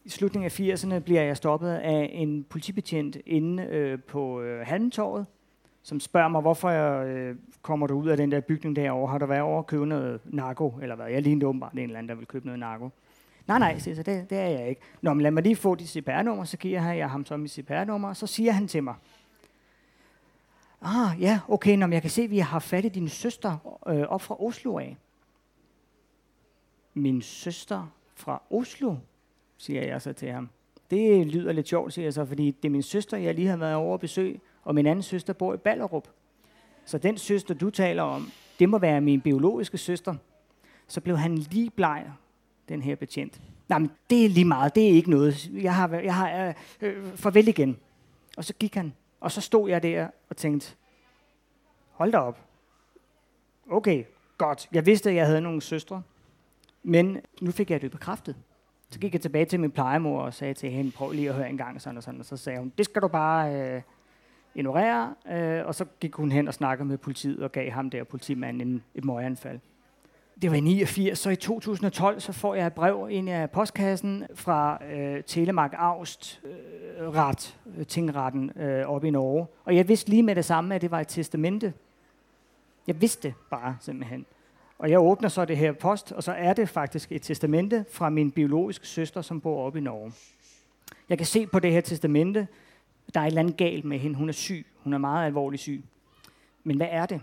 i 0.06 0.10
slutningen 0.10 0.46
af 0.46 0.60
80'erne 0.60 1.00
bliver 1.00 1.22
jeg 1.22 1.38
stoppet 1.38 1.70
af 1.70 2.10
en 2.14 2.44
politibetjent 2.44 3.18
inde 3.26 3.64
øh, 3.64 4.00
på 4.00 4.42
øh, 4.42 4.68
Halmtorvet, 4.68 5.26
som 5.84 6.00
spørger 6.00 6.28
mig, 6.28 6.42
hvorfor 6.42 6.70
jeg 6.70 7.08
øh, 7.08 7.36
kommer 7.62 7.88
du 7.88 7.94
ud 7.94 8.08
af 8.08 8.18
den 8.18 8.32
der 8.32 8.40
bygning 8.40 8.76
derovre. 8.76 9.12
Har 9.12 9.18
du 9.18 9.26
været 9.26 9.42
over 9.42 9.60
at 9.60 9.68
købe 9.68 9.86
noget 9.86 10.20
narko, 10.26 10.80
eller 10.82 10.96
hvad? 10.96 11.06
Jeg 11.06 11.22
lignede 11.22 11.48
åbenbart 11.48 11.74
en 11.74 11.80
eller 11.80 11.98
anden, 11.98 12.10
der 12.10 12.16
vil 12.16 12.26
købe 12.26 12.46
noget 12.46 12.60
narko. 12.60 12.90
Nej, 13.48 13.60
nej, 13.60 13.80
siger 13.80 13.96
så, 13.96 14.04
det, 14.04 14.30
det 14.30 14.38
er 14.38 14.48
jeg 14.48 14.70
ikke. 14.70 14.82
Nå, 15.02 15.14
men 15.14 15.22
lad 15.22 15.32
mig 15.32 15.44
lige 15.44 15.56
få 15.56 15.76
dit 15.76 15.90
CPR-nummer, 15.90 16.44
så 16.44 16.58
giver 16.58 16.94
jeg 16.94 17.10
ham 17.10 17.26
så 17.26 17.38
mit 17.38 17.52
CPR-nummer, 17.52 18.10
og 18.10 18.18
så 18.18 18.28
siger 18.28 18.52
han 18.52 18.68
til 18.68 18.84
mig, 18.84 18.96
ah, 20.82 21.22
ja, 21.22 21.40
okay, 21.48 21.76
nå, 21.76 21.86
men 21.86 21.94
jeg 21.94 22.02
kan 22.02 22.12
se, 22.12 22.22
at 22.22 22.32
vi 22.32 22.40
har 22.40 22.60
fat 22.60 22.86
i 22.86 22.90
din 22.90 23.10
søster 23.10 23.80
øh, 23.88 24.02
op 24.02 24.22
fra 24.22 24.44
Oslo 24.44 24.78
af. 24.78 24.98
Min 26.94 27.22
søster 27.22 27.88
fra 28.16 28.42
Oslo, 28.50 28.96
siger 29.58 29.82
jeg 29.82 30.02
så 30.02 30.14
til 30.14 30.32
ham. 30.32 30.50
Det 30.92 31.28
lyder 31.28 31.52
lidt 31.52 31.68
sjovt, 31.68 31.94
siger 31.94 32.06
jeg 32.06 32.14
så, 32.14 32.26
fordi 32.26 32.52
det 32.52 32.66
er 32.66 32.72
min 32.72 32.82
søster, 32.82 33.18
jeg 33.18 33.36
lige 33.36 33.48
har 33.48 33.58
været 33.58 33.76
over 33.76 33.94
at 33.94 34.00
besøge, 34.00 34.40
og 34.64 34.76
min 34.76 34.86
anden 34.86 35.04
søster 35.04 35.34
bor 35.34 35.54
i 35.54 35.58
Ballerup. 35.58 36.08
Så 36.86 36.98
den 36.98 37.18
søster, 37.18 37.54
du 37.54 37.70
taler 37.70 38.04
om, 38.04 38.32
det 38.60 38.70
må 38.70 38.78
være 38.78 39.02
min 39.02 39.22
biologiske 39.22 39.78
søster. 39.78 40.16
Så 40.88 41.02
blev 41.02 41.18
han 41.18 41.38
lige 41.38 41.70
bleg, 41.70 42.12
den 42.70 42.82
her 42.82 42.96
betjent. 42.96 43.42
Nej, 43.70 43.80
men 43.80 43.92
det 44.10 44.26
er 44.26 44.30
lige 44.30 44.46
meget, 44.46 44.76
det 44.76 44.84
er 44.84 44.92
ikke 44.92 45.10
noget. 45.10 45.52
Jeg 45.54 45.76
har, 45.76 45.90
jeg 45.90 46.16
har 46.16 46.48
øh, 46.48 46.54
øh, 46.82 47.16
farvel 47.16 47.48
igen. 47.48 47.78
Og 48.38 48.46
så 48.46 48.54
gik 48.54 48.76
han, 48.76 48.94
og 49.20 49.32
så 49.32 49.42
stod 49.42 49.70
jeg 49.70 49.84
der 49.84 50.08
og 50.30 50.38
tænkte, 50.38 50.76
hold 51.92 52.12
da 52.12 52.18
op. 52.18 52.40
Okay, 53.72 54.04
Godt. 54.38 54.70
Jeg 54.72 54.86
vidste, 54.86 55.10
at 55.10 55.16
jeg 55.16 55.26
havde 55.26 55.42
nogle 55.42 55.62
søstre, 55.62 56.02
men 56.84 57.18
nu 57.42 57.52
fik 57.52 57.72
jeg 57.72 57.82
det 57.82 57.92
bekræftet. 57.92 58.36
Så 58.90 59.00
gik 59.00 59.14
jeg 59.14 59.22
tilbage 59.22 59.46
til 59.46 59.60
min 59.60 59.72
plejemor 59.72 60.22
og 60.22 60.34
sagde 60.34 60.54
til 60.54 60.72
hende, 60.72 60.92
prøv 60.92 61.12
lige 61.12 61.30
at 61.30 61.36
høre 61.36 61.50
en 61.50 61.58
gang 61.58 61.82
sådan 61.82 61.98
og 61.98 62.04
sådan. 62.04 62.20
Og 62.20 62.26
så 62.26 62.38
sagde 62.38 62.60
hun, 62.60 62.74
det 62.78 62.86
skal 62.86 63.02
du 63.02 63.08
bare 63.08 63.56
øh, 63.56 63.82
ignorere. 64.56 65.14
Øh, 65.32 65.66
og 65.66 65.76
så 65.76 65.86
gik 66.00 66.16
hun 66.16 66.32
hen 66.32 66.48
og 66.48 66.54
snakkede 66.54 66.88
med 66.88 66.98
politiet 66.98 67.44
og 67.44 67.52
gav 67.52 67.72
ham 67.72 67.90
der 67.90 68.04
politimanden 68.04 68.68
en, 68.68 68.84
et 68.96 69.06
møganfald. 69.06 69.60
Det 70.42 70.52
var 70.52 70.58
i 70.58 70.60
89, 70.60 71.20
så 71.20 71.30
i 71.30 71.36
2012 71.36 72.20
så 72.20 72.32
får 72.32 72.56
jeg 72.56 72.68
et 72.68 72.74
brev 72.74 73.08
ind 73.12 73.30
i 73.30 73.48
postkassen 73.54 74.24
fra 74.36 74.86
øh, 74.86 75.24
Telemark 75.24 75.74
Aust 75.78 76.42
øh, 76.44 77.10
ret, 77.10 77.58
øh, 77.78 77.86
tingretten 77.86 78.52
øh, 78.56 78.86
oppe 78.86 79.08
i 79.08 79.12
Norge. 79.12 79.48
Og 79.66 79.76
jeg 79.76 79.88
vidste 79.88 80.10
lige 80.10 80.24
med 80.24 80.36
det 80.36 80.46
samme, 80.46 80.76
at 80.76 80.82
det 80.82 80.92
var 80.92 81.00
et 81.00 81.08
testamente. 81.08 81.74
Jeg 82.88 83.02
vidste 83.02 83.34
bare 83.50 83.78
simpelthen. 83.82 84.26
Og 84.84 84.90
jeg 84.90 85.00
åbner 85.00 85.30
så 85.30 85.46
det 85.46 85.58
her 85.58 85.72
post, 85.72 86.12
og 86.12 86.24
så 86.24 86.32
er 86.32 86.54
det 86.54 86.70
faktisk 86.70 87.12
et 87.12 87.22
testamente 87.22 87.86
fra 87.92 88.10
min 88.10 88.32
biologiske 88.32 88.88
søster, 88.88 89.22
som 89.22 89.42
bor 89.42 89.66
oppe 89.66 89.80
i 89.80 89.82
Norge. 89.82 90.14
Jeg 91.10 91.18
kan 91.18 91.28
se 91.28 91.48
på 91.48 91.60
det 91.60 91.72
her 91.72 91.82
testamente, 91.82 92.48
der 93.14 93.20
er 93.20 93.24
et 93.24 93.28
eller 93.28 93.42
andet 93.42 93.58
galt 93.58 93.86
med 93.86 94.00
hende. 94.00 94.16
Hun 94.16 94.30
er 94.30 94.34
syg. 94.34 94.66
Hun 94.84 94.94
er 94.94 94.98
meget 94.98 95.26
alvorlig 95.26 95.60
syg. 95.60 95.84
Men 96.64 96.78
hvad 96.78 96.88
er 96.92 97.06
det? 97.06 97.22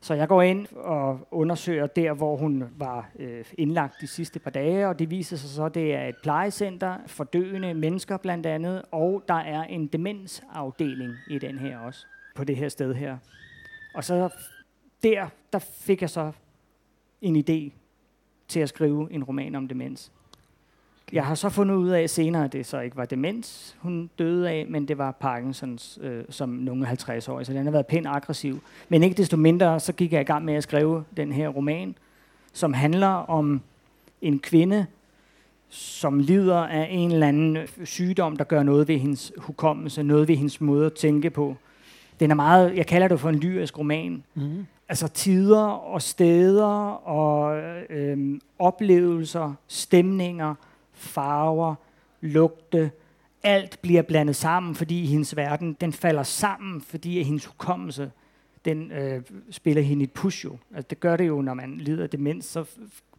Så 0.00 0.14
jeg 0.14 0.28
går 0.28 0.42
ind 0.42 0.66
og 0.76 1.28
undersøger 1.30 1.86
der, 1.86 2.12
hvor 2.12 2.36
hun 2.36 2.64
var 2.76 3.10
øh, 3.18 3.44
indlagt 3.58 3.94
de 4.00 4.06
sidste 4.06 4.38
par 4.38 4.50
dage, 4.50 4.88
og 4.88 4.98
det 4.98 5.10
viser 5.10 5.36
sig 5.36 5.50
så, 5.50 5.64
at 5.64 5.74
det 5.74 5.94
er 5.94 6.06
et 6.06 6.16
plejecenter 6.22 6.98
for 7.06 7.24
døende 7.24 7.74
mennesker 7.74 8.16
blandt 8.16 8.46
andet, 8.46 8.82
og 8.90 9.24
der 9.28 9.34
er 9.34 9.64
en 9.64 9.86
demensafdeling 9.86 11.12
i 11.28 11.38
den 11.38 11.58
her 11.58 11.78
også, 11.78 12.06
på 12.34 12.44
det 12.44 12.56
her 12.56 12.68
sted 12.68 12.94
her. 12.94 13.18
Og 13.94 14.04
så 14.04 14.28
der, 15.02 15.28
der 15.52 15.58
fik 15.58 16.00
jeg 16.00 16.10
så 16.10 16.32
en 17.22 17.36
idé 17.36 17.72
til 18.48 18.60
at 18.60 18.68
skrive 18.68 19.12
en 19.12 19.24
roman 19.24 19.54
om 19.54 19.68
demens. 19.68 20.12
Jeg 21.12 21.26
har 21.26 21.34
så 21.34 21.48
fundet 21.48 21.74
ud 21.74 21.88
af 21.88 22.10
senere, 22.10 22.44
at 22.44 22.52
det 22.52 22.66
så 22.66 22.80
ikke 22.80 22.96
var 22.96 23.04
demens, 23.04 23.76
hun 23.78 24.10
døde 24.18 24.50
af, 24.50 24.66
men 24.68 24.88
det 24.88 24.98
var 24.98 25.10
Parkinsons 25.10 25.98
øh, 26.02 26.24
som 26.28 26.48
nogle 26.48 26.86
50 26.86 27.28
år. 27.28 27.42
Så 27.42 27.52
den 27.52 27.64
har 27.64 27.70
været 27.70 27.86
pænt 27.86 28.06
aggressiv. 28.06 28.62
Men 28.88 29.02
ikke 29.02 29.16
desto 29.16 29.36
mindre, 29.36 29.80
så 29.80 29.92
gik 29.92 30.12
jeg 30.12 30.20
i 30.20 30.24
gang 30.24 30.44
med 30.44 30.54
at 30.54 30.62
skrive 30.62 31.04
den 31.16 31.32
her 31.32 31.48
roman, 31.48 31.94
som 32.52 32.72
handler 32.72 33.08
om 33.08 33.60
en 34.22 34.38
kvinde, 34.38 34.86
som 35.68 36.18
lider 36.18 36.56
af 36.56 36.88
en 36.90 37.12
eller 37.12 37.28
anden 37.28 37.58
sygdom, 37.84 38.36
der 38.36 38.44
gør 38.44 38.62
noget 38.62 38.88
ved 38.88 38.98
hendes 38.98 39.32
hukommelse, 39.38 40.02
noget 40.02 40.28
ved 40.28 40.36
hendes 40.36 40.60
måde 40.60 40.86
at 40.86 40.92
tænke 40.92 41.30
på. 41.30 41.56
Den 42.20 42.30
er 42.30 42.34
meget, 42.34 42.76
jeg 42.76 42.86
kalder 42.86 43.08
det 43.08 43.20
for 43.20 43.28
en 43.28 43.38
lyrisk 43.38 43.78
roman. 43.78 44.24
Mm. 44.34 44.66
Altså 44.88 45.08
tider 45.08 45.64
og 45.66 46.02
steder 46.02 46.90
og 47.06 47.58
øh, 47.90 48.40
oplevelser, 48.58 49.54
stemninger, 49.68 50.54
farver, 50.92 51.74
lugte, 52.20 52.90
alt 53.42 53.78
bliver 53.82 54.02
blandet 54.02 54.36
sammen, 54.36 54.74
fordi 54.74 55.06
hendes 55.06 55.36
verden, 55.36 55.72
den 55.72 55.92
falder 55.92 56.22
sammen, 56.22 56.80
fordi 56.80 57.22
hendes 57.22 57.46
hukommelse, 57.46 58.10
den 58.64 58.92
øh, 58.92 59.22
spiller 59.50 59.82
hende 59.82 60.04
et 60.04 60.12
push 60.12 60.44
jo. 60.44 60.56
Altså, 60.74 60.86
det 60.90 61.00
gør 61.00 61.16
det 61.16 61.28
jo, 61.28 61.40
når 61.40 61.54
man 61.54 61.78
lider 61.78 62.02
af 62.02 62.10
demens, 62.10 62.44
så 62.44 62.64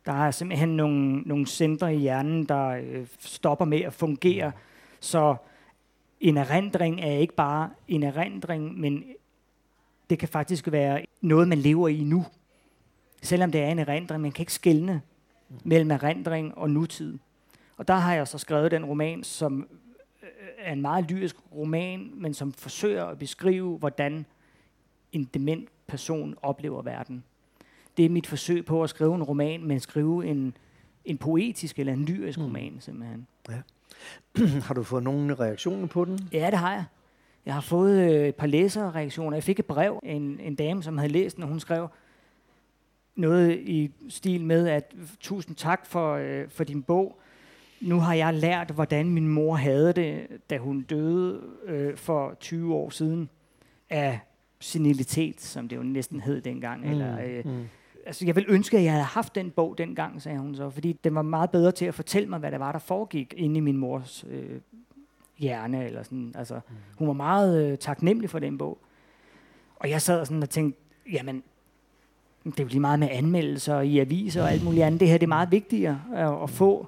der 0.05 0.13
er 0.13 0.31
simpelthen 0.31 0.69
nogle, 0.69 1.21
nogle 1.21 1.47
centre 1.47 1.95
i 1.95 1.97
hjernen, 1.97 2.45
der 2.45 2.67
øh, 2.67 3.07
stopper 3.19 3.65
med 3.65 3.81
at 3.81 3.93
fungere. 3.93 4.51
Så 4.99 5.35
en 6.21 6.37
erindring 6.37 7.01
er 7.01 7.11
ikke 7.11 7.35
bare 7.35 7.69
en 7.87 8.03
erindring, 8.03 8.79
men 8.79 9.03
det 10.09 10.19
kan 10.19 10.29
faktisk 10.29 10.71
være 10.71 11.05
noget, 11.21 11.47
man 11.47 11.57
lever 11.57 11.87
i 11.87 12.03
nu. 12.03 12.25
Selvom 13.21 13.51
det 13.51 13.61
er 13.61 13.67
en 13.67 13.79
erindring, 13.79 14.21
man 14.21 14.31
kan 14.31 14.41
ikke 14.41 14.53
skelne 14.53 15.01
mellem 15.63 15.91
erindring 15.91 16.57
og 16.57 16.69
nutid. 16.69 17.17
Og 17.77 17.87
der 17.87 17.93
har 17.93 18.13
jeg 18.13 18.27
så 18.27 18.37
skrevet 18.37 18.71
den 18.71 18.85
roman, 18.85 19.23
som 19.23 19.67
øh, 20.23 20.29
er 20.57 20.73
en 20.73 20.81
meget 20.81 21.11
lyrisk 21.11 21.35
roman, 21.55 22.11
men 22.13 22.33
som 22.33 22.53
forsøger 22.53 23.05
at 23.05 23.19
beskrive, 23.19 23.77
hvordan 23.77 24.25
en 25.11 25.29
dement 25.33 25.69
person 25.87 26.35
oplever 26.41 26.81
verden. 26.81 27.23
Det 27.97 28.05
er 28.05 28.09
mit 28.09 28.27
forsøg 28.27 28.65
på 28.65 28.83
at 28.83 28.89
skrive 28.89 29.15
en 29.15 29.23
roman, 29.23 29.63
men 29.63 29.79
skrive 29.79 30.25
en, 30.25 30.57
en 31.05 31.17
poetisk 31.17 31.79
eller 31.79 31.93
en 31.93 32.05
lyrisk 32.05 32.39
mm. 32.39 32.45
roman, 32.45 32.77
simpelthen. 32.79 33.27
Ja. 33.49 33.61
har 34.67 34.73
du 34.73 34.83
fået 34.83 35.03
nogle 35.03 35.35
reaktioner 35.35 35.87
på 35.87 36.05
den? 36.05 36.29
Ja, 36.31 36.49
det 36.51 36.59
har 36.59 36.73
jeg. 36.73 36.85
Jeg 37.45 37.53
har 37.53 37.61
fået 37.61 38.13
øh, 38.13 38.27
et 38.27 38.35
par 38.35 38.47
læserreaktioner. 38.47 39.37
Jeg 39.37 39.43
fik 39.43 39.59
et 39.59 39.65
brev 39.65 39.99
af 40.03 40.13
en, 40.13 40.39
en 40.39 40.55
dame, 40.55 40.83
som 40.83 40.97
havde 40.97 41.11
læst 41.11 41.35
den, 41.35 41.43
og 41.43 41.49
hun 41.49 41.59
skrev 41.59 41.87
noget 43.15 43.59
i 43.59 43.91
stil 44.09 44.45
med, 44.45 44.67
at 44.67 44.95
tusind 45.19 45.55
tak 45.55 45.85
for, 45.85 46.15
øh, 46.15 46.49
for 46.49 46.63
din 46.63 46.83
bog 46.83 47.19
nu 47.81 47.99
har 47.99 48.13
jeg 48.13 48.33
lært, 48.33 48.71
hvordan 48.71 49.09
min 49.09 49.27
mor 49.27 49.55
havde 49.55 49.93
det, 49.93 50.27
da 50.49 50.57
hun 50.57 50.81
døde 50.81 51.41
øh, 51.65 51.97
for 51.97 52.37
20 52.39 52.73
år 52.73 52.89
siden, 52.89 53.29
af 53.89 54.19
senilitet, 54.59 55.41
som 55.41 55.67
det 55.67 55.75
jo 55.75 55.83
næsten 55.83 56.19
hed 56.19 56.41
dengang. 56.41 56.85
Mm, 56.85 56.91
eller, 56.91 57.19
øh, 57.25 57.45
mm. 57.45 57.63
Altså, 58.05 58.25
jeg 58.25 58.35
vil 58.35 58.45
ønske, 58.47 58.77
at 58.77 58.83
jeg 58.83 58.91
havde 58.91 59.03
haft 59.03 59.35
den 59.35 59.51
bog 59.51 59.77
dengang, 59.77 60.21
sagde 60.21 60.39
hun 60.39 60.55
så, 60.55 60.69
fordi 60.69 60.93
den 60.93 61.15
var 61.15 61.21
meget 61.21 61.51
bedre 61.51 61.71
til 61.71 61.85
at 61.85 61.93
fortælle 61.93 62.29
mig, 62.29 62.39
hvad 62.39 62.51
der 62.51 62.57
var, 62.57 62.71
der 62.71 62.79
foregik 62.79 63.33
inde 63.37 63.57
i 63.57 63.59
min 63.59 63.77
mors 63.77 64.25
øh, 64.29 64.59
hjerne. 65.37 65.85
Eller 65.85 66.03
sådan. 66.03 66.33
Altså, 66.37 66.53
mm. 66.53 66.75
Hun 66.97 67.07
var 67.07 67.13
meget 67.13 67.71
øh, 67.71 67.77
taknemmelig 67.77 68.29
for 68.29 68.39
den 68.39 68.57
bog. 68.57 68.77
Og 69.75 69.89
jeg 69.89 70.01
sad 70.01 70.25
sådan 70.25 70.43
og 70.43 70.49
tænkte, 70.49 70.79
jamen, 71.11 71.43
det 72.43 72.59
er 72.59 72.63
jo 72.63 72.67
lige 72.67 72.79
meget 72.79 72.99
med 72.99 73.07
anmeldelser 73.11 73.79
i 73.79 73.99
aviser 73.99 74.43
og 74.43 74.51
alt 74.51 74.63
muligt 74.63 74.83
andet. 74.83 74.99
Det 74.99 75.07
her 75.07 75.17
det 75.17 75.25
er 75.25 75.27
meget 75.27 75.51
vigtigere 75.51 76.01
at, 76.13 76.43
at 76.43 76.49
få 76.49 76.87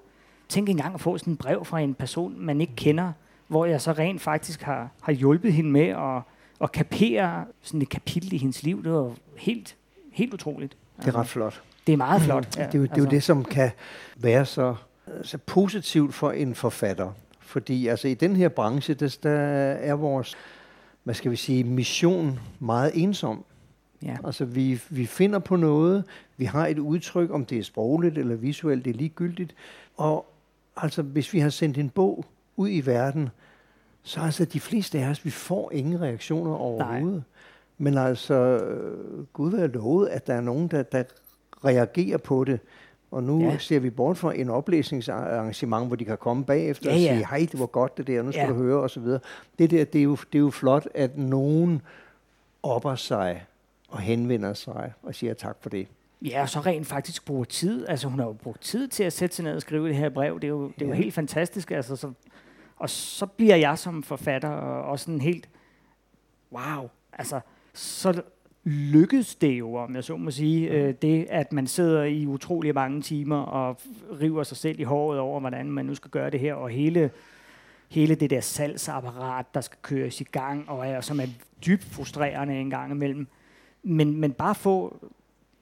Tænk 0.49 0.69
engang 0.69 0.93
at 0.93 1.01
få 1.01 1.17
sådan 1.17 1.33
et 1.33 1.39
brev 1.39 1.65
fra 1.65 1.79
en 1.79 1.93
person, 1.93 2.35
man 2.39 2.61
ikke 2.61 2.75
kender, 2.75 3.11
hvor 3.47 3.65
jeg 3.65 3.81
så 3.81 3.91
rent 3.91 4.21
faktisk 4.21 4.61
har, 4.61 4.89
har 5.01 5.11
hjulpet 5.11 5.53
hende 5.53 5.69
med 5.69 5.87
at, 5.87 6.21
at 6.61 6.71
kapere 6.71 7.45
sådan 7.61 7.81
et 7.81 7.89
kapitel 7.89 8.33
i 8.33 8.37
hendes 8.37 8.63
liv. 8.63 8.83
Det 8.83 8.91
var 8.91 9.13
helt, 9.37 9.75
helt 10.11 10.33
utroligt. 10.33 10.77
Det 10.97 11.07
er 11.07 11.15
ret 11.15 11.27
flot. 11.27 11.61
Det 11.87 11.93
er 11.93 11.97
meget 11.97 12.21
flot. 12.21 12.57
Ja, 12.57 12.65
det, 12.65 12.75
er 12.75 12.79
jo, 12.79 12.83
det 12.83 12.91
er 12.91 12.95
jo 12.97 13.03
altså. 13.03 13.15
det, 13.15 13.23
som 13.23 13.43
kan 13.43 13.71
være 14.15 14.45
så, 14.45 14.75
så 15.21 15.37
positivt 15.37 16.13
for 16.13 16.31
en 16.31 16.55
forfatter. 16.55 17.11
Fordi 17.47 17.87
altså, 17.87 18.07
i 18.07 18.13
den 18.13 18.35
her 18.35 18.49
branche, 18.49 18.93
der, 18.93 19.17
der 19.23 19.31
er 19.31 19.93
vores 19.93 20.35
hvad 21.07 21.15
skal 21.15 21.31
vi 21.31 21.35
sige, 21.35 21.63
mission 21.63 22.39
meget 22.59 22.91
ensom. 22.95 23.43
Ja. 24.03 24.17
Altså 24.23 24.45
vi, 24.45 24.81
vi 24.89 25.05
finder 25.05 25.39
på 25.39 25.55
noget, 25.55 26.03
vi 26.37 26.45
har 26.45 26.67
et 26.67 26.79
udtryk, 26.79 27.31
om 27.31 27.45
det 27.45 27.57
er 27.57 27.63
sprogligt 27.63 28.17
eller 28.17 28.35
visuelt, 28.35 28.85
det 28.85 28.91
er 28.93 28.97
ligegyldigt. 28.97 29.55
Og 29.97 30.25
altså 30.77 31.01
hvis 31.01 31.33
vi 31.33 31.39
har 31.39 31.49
sendt 31.49 31.77
en 31.77 31.89
bog 31.89 32.25
ud 32.55 32.69
i 32.69 32.81
verden, 32.85 33.29
så 34.03 34.19
altså 34.19 34.45
de 34.45 34.59
fleste 34.59 34.99
af 34.99 35.09
os, 35.09 35.25
vi 35.25 35.29
får 35.29 35.71
ingen 35.71 36.01
reaktioner 36.01 36.55
overhovedet. 36.55 37.13
Nej. 37.13 37.21
Men 37.77 37.97
altså, 37.97 38.61
Gud 39.33 39.51
være 39.51 39.67
lovet, 39.67 40.07
at 40.07 40.27
der 40.27 40.33
er 40.33 40.41
nogen, 40.41 40.67
der, 40.67 40.83
der 40.83 41.03
reagerer 41.65 42.17
på 42.17 42.43
det. 42.43 42.59
Og 43.11 43.23
nu 43.23 43.41
ja. 43.41 43.57
ser 43.57 43.79
vi 43.79 43.89
bort 43.89 44.17
fra 44.17 44.33
en 44.35 44.49
oplæsningsarrangement, 44.49 45.87
hvor 45.87 45.95
de 45.95 46.05
kan 46.05 46.17
komme 46.17 46.45
bagefter 46.45 46.91
ja, 46.91 46.97
ja. 46.97 47.11
og 47.11 47.15
sige, 47.15 47.27
hej, 47.27 47.47
det 47.51 47.59
var 47.59 47.65
godt 47.65 47.97
det 47.97 48.07
der, 48.07 48.21
nu 48.21 48.31
skal 48.31 48.41
ja. 48.41 48.49
du 48.49 48.53
høre, 48.53 48.79
osv. 48.79 49.03
Det 49.03 49.21
der, 49.59 49.85
det 49.85 49.95
er, 49.95 50.03
jo, 50.03 50.15
det 50.15 50.35
er 50.35 50.39
jo 50.39 50.49
flot, 50.49 50.87
at 50.93 51.17
nogen 51.17 51.81
opper 52.63 52.95
sig 52.95 53.45
og 53.89 53.99
henvender 53.99 54.53
sig 54.53 54.93
og 55.03 55.15
siger 55.15 55.33
tak 55.33 55.57
for 55.61 55.69
det. 55.69 55.87
Ja, 56.21 56.41
og 56.41 56.49
så 56.49 56.59
rent 56.59 56.87
faktisk 56.87 57.25
bruger 57.25 57.43
tid. 57.43 57.87
Altså 57.87 58.07
hun 58.07 58.19
har 58.19 58.25
jo 58.25 58.33
brugt 58.33 58.61
tid 58.61 58.87
til 58.87 59.03
at 59.03 59.13
sætte 59.13 59.35
sig 59.35 59.45
ned 59.45 59.55
og 59.55 59.61
skrive 59.61 59.87
det 59.87 59.95
her 59.95 60.09
brev. 60.09 60.35
Det 60.35 60.43
er 60.43 60.51
jo, 60.51 60.67
det 60.67 60.81
er 60.81 60.87
jo 60.87 60.93
helt 60.93 61.13
fantastisk. 61.13 61.71
Altså, 61.71 61.95
så, 61.95 62.11
og 62.77 62.89
så 62.89 63.25
bliver 63.25 63.55
jeg 63.55 63.77
som 63.77 64.03
forfatter 64.03 64.49
også 64.49 65.05
sådan 65.05 65.21
helt, 65.21 65.49
wow, 66.51 66.89
altså 67.13 67.39
så 67.73 68.21
lykkedes 68.69 69.35
det 69.35 69.59
jo, 69.59 69.75
om 69.75 69.95
jeg 69.95 70.03
så 70.03 70.17
må 70.17 70.31
sige, 70.31 70.69
øh, 70.69 70.93
det, 71.01 71.27
at 71.29 71.53
man 71.53 71.67
sidder 71.67 72.03
i 72.03 72.25
utrolig 72.25 72.73
mange 72.73 73.01
timer 73.01 73.39
og 73.39 73.77
river 74.21 74.43
sig 74.43 74.57
selv 74.57 74.79
i 74.79 74.83
håret 74.83 75.19
over, 75.19 75.39
hvordan 75.39 75.71
man 75.71 75.85
nu 75.85 75.95
skal 75.95 76.11
gøre 76.11 76.29
det 76.29 76.39
her, 76.39 76.53
og 76.53 76.69
hele, 76.69 77.11
hele 77.89 78.15
det 78.15 78.29
der 78.29 78.41
salgsapparat, 78.41 79.45
der 79.53 79.61
skal 79.61 79.77
køres 79.81 80.21
i 80.21 80.23
gang, 80.23 80.69
og 80.69 80.87
er, 80.87 81.01
som 81.01 81.19
er 81.19 81.27
dybt 81.65 81.83
frustrerende 81.83 82.59
en 82.59 82.69
gang 82.69 82.91
imellem. 82.91 83.27
Men, 83.83 84.19
men 84.19 84.31
bare 84.31 84.55
få 84.55 85.09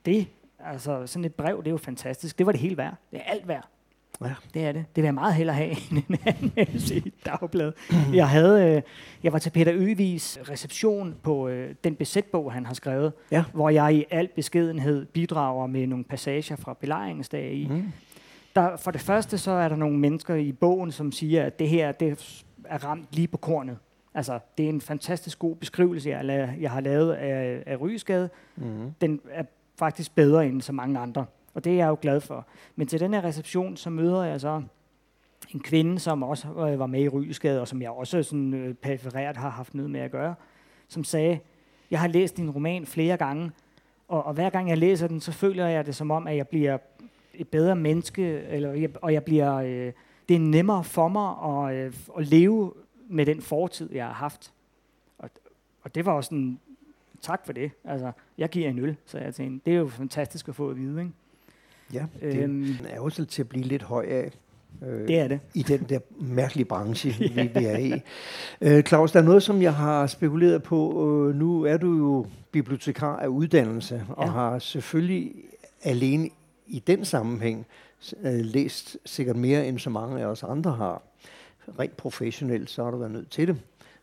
det 0.06 0.28
Altså, 0.66 1.08
sådan 1.08 1.26
et 1.26 1.36
brev, 1.36 1.58
det 1.58 1.68
er 1.68 1.72
jo 1.72 1.78
fantastisk. 1.78 2.38
Det 2.38 2.46
var 2.46 2.52
det 2.52 2.62
hele 2.62 2.78
værd. 2.78 2.96
Det 3.12 3.20
er 3.20 3.24
alt 3.24 3.48
værd. 3.48 3.68
Ja. 4.22 4.34
Det 4.54 4.66
er 4.66 4.72
det. 4.72 4.86
Det 4.96 5.02
vil 5.02 5.08
jeg 5.08 5.14
meget 5.14 5.34
hellere 5.34 5.56
have 5.56 5.70
end 5.92 6.04
en 6.10 6.18
anmeldelse 6.26 6.96
i 6.98 7.14
dagblad. 7.26 7.72
jeg, 8.14 8.30
havde, 8.30 8.76
øh, 8.76 8.82
jeg 9.24 9.34
var 9.34 9.40
til 9.40 9.50
Peter 9.50 9.74
Øvis 9.76 10.40
reception 10.50 11.16
på 11.24 11.48
øh, 11.48 11.76
den 11.84 11.96
besætbog, 11.96 12.54
han 12.54 12.66
har 12.66 12.74
skrevet, 12.74 13.14
ja. 13.32 13.44
hvor 13.54 13.70
jeg 13.70 13.96
i 13.96 14.06
al 14.12 14.30
beskedenhed 14.36 15.06
bidrager 15.06 15.68
med 15.68 15.88
nogle 15.88 16.04
passager 16.04 16.56
fra 16.56 16.74
belejringsdag 16.74 17.54
i. 17.54 17.68
Mm. 17.68 17.84
Der, 18.56 18.78
for 18.78 18.92
det 18.92 19.02
første 19.02 19.38
så 19.38 19.52
er 19.52 19.70
der 19.70 19.76
nogle 19.76 20.00
mennesker 20.00 20.36
i 20.36 20.52
bogen, 20.52 20.92
som 20.92 21.12
siger, 21.12 21.44
at 21.44 21.60
det 21.60 21.70
her 21.70 21.92
det 21.92 22.42
er 22.66 22.86
ramt 22.86 23.08
lige 23.12 23.28
på 23.28 23.38
kornet. 23.38 23.78
Altså, 24.14 24.40
det 24.58 24.66
er 24.66 24.70
en 24.70 24.82
fantastisk 24.82 25.40
god 25.40 25.56
beskrivelse, 25.56 26.10
jeg, 26.10 26.56
jeg 26.60 26.72
har 26.72 26.82
lavet 26.82 27.14
af, 27.14 27.64
af 27.66 27.82
Rygeskade. 27.82 28.30
Mm. 28.56 28.92
Den 29.02 29.22
er 29.32 29.44
faktisk 29.80 30.16
bedre 30.16 30.48
end 30.48 30.62
så 30.62 30.72
mange 30.72 31.00
andre. 31.00 31.26
Og 31.56 31.64
det 31.64 31.72
er 31.72 31.76
jeg 31.76 31.88
jo 31.88 31.98
glad 32.02 32.22
for. 32.22 32.46
Men 32.76 32.88
til 32.88 33.00
den 33.00 33.14
her 33.14 33.24
reception, 33.24 33.78
så 33.78 33.90
møder 33.90 34.24
jeg 34.24 34.42
så 34.42 34.62
en 35.54 35.60
kvinde, 35.60 36.00
som 36.00 36.24
også 36.24 36.48
øh, 36.48 36.80
var 36.80 36.86
med 36.86 37.02
i 37.02 37.08
Rygeskade, 37.08 37.62
og 37.62 37.68
som 37.68 37.82
jeg 37.82 37.92
også 37.92 38.24
sådan, 38.24 38.54
øh, 38.54 38.74
perifereret 38.74 39.38
har 39.38 39.50
haft 39.50 39.76
noget 39.76 39.92
med 39.92 40.00
at 40.00 40.12
gøre, 40.12 40.36
som 40.88 41.04
sagde, 41.04 41.40
jeg 41.92 42.00
har 42.00 42.08
læst 42.08 42.38
din 42.38 42.50
roman 42.50 42.86
flere 42.86 43.18
gange, 43.18 43.52
og, 44.08 44.24
og 44.24 44.34
hver 44.34 44.50
gang 44.50 44.70
jeg 44.70 44.78
læser 44.78 45.08
den, 45.08 45.22
så 45.22 45.32
føler 45.32 45.68
jeg 45.68 45.86
det 45.86 45.96
som 45.96 46.12
om, 46.12 46.28
at 46.28 46.38
jeg 46.38 46.48
bliver 46.48 46.78
et 47.34 47.48
bedre 47.48 47.76
menneske, 47.76 48.40
eller 48.40 48.74
jeg, 48.74 48.90
og 49.02 49.14
jeg 49.14 49.24
bliver, 49.24 49.56
øh, 49.56 49.94
det 50.30 50.36
er 50.36 50.40
nemmere 50.40 50.84
for 50.84 51.08
mig 51.08 51.36
at, 51.70 51.76
øh, 51.76 51.94
at 52.18 52.28
leve 52.28 52.74
med 53.08 53.26
den 53.26 53.42
fortid, 53.42 53.94
jeg 53.94 54.06
har 54.06 54.14
haft. 54.14 54.54
Og, 55.18 55.30
og 55.82 55.96
det 55.96 56.06
var 56.06 56.12
også 56.12 56.36
en 56.36 56.60
tak 57.22 57.46
for 57.46 57.54
det. 57.54 57.72
Altså, 57.84 58.12
jeg 58.38 58.50
giver 58.50 58.70
en 58.70 58.80
øl, 58.80 58.96
så 59.06 59.18
jeg 59.18 59.34
tænkte, 59.34 59.66
det 59.66 59.76
er 59.76 59.80
jo 59.80 59.88
fantastisk 59.88 60.48
at 60.48 60.56
få 60.56 60.70
at 60.70 60.78
vide, 60.78 61.02
ikke? 61.02 61.14
Ja, 61.94 62.06
det 62.22 62.36
Øhm. 62.44 62.76
er 62.90 62.96
jo 62.96 63.10
til 63.10 63.42
at 63.42 63.50
blive 63.50 63.64
lidt 63.66 63.84
høj 63.84 64.06
af. 64.10 64.32
Øh, 64.88 65.08
Det 65.08 65.20
er 65.20 65.28
det. 65.28 65.40
I 65.54 65.64
den 65.64 65.86
der 65.90 66.00
mærkelige 66.20 66.66
branche, 66.66 67.10
vi, 67.20 67.50
vi 67.60 67.66
er 67.66 67.78
i. 67.78 68.02
Øh, 68.62 68.84
Claus, 68.84 69.12
der 69.12 69.20
er 69.20 69.24
noget, 69.24 69.44
som 69.44 69.62
jeg 69.62 69.74
har 69.76 70.08
spekuleret 70.08 70.64
på. 70.64 71.10
Øh, 71.30 71.36
nu 71.36 71.64
er 71.64 71.78
du 71.78 71.98
jo 71.98 72.26
bibliotekar 72.52 73.18
af 73.18 73.28
uddannelse, 73.28 74.04
og 74.10 74.26
Ja. 74.26 74.32
har 74.32 74.60
selvfølgelig 74.60 75.34
alene 75.84 76.30
i 76.68 76.80
den 76.88 77.06
sammenhæng 77.06 77.66
øh, 78.24 78.34
læst 78.40 78.98
sikkert 79.06 79.36
mere, 79.36 79.68
end 79.68 79.80
så 79.80 79.90
mange 79.90 80.22
af 80.22 80.26
os 80.26 80.44
andre 80.44 80.72
har. 80.72 81.02
Rent 81.80 81.98
professionelt, 81.98 82.70
så 82.70 82.84
har 82.84 82.92
du 82.92 82.98
været 82.98 83.12
nødt 83.12 83.30
til 83.30 83.48
det. 83.48 83.58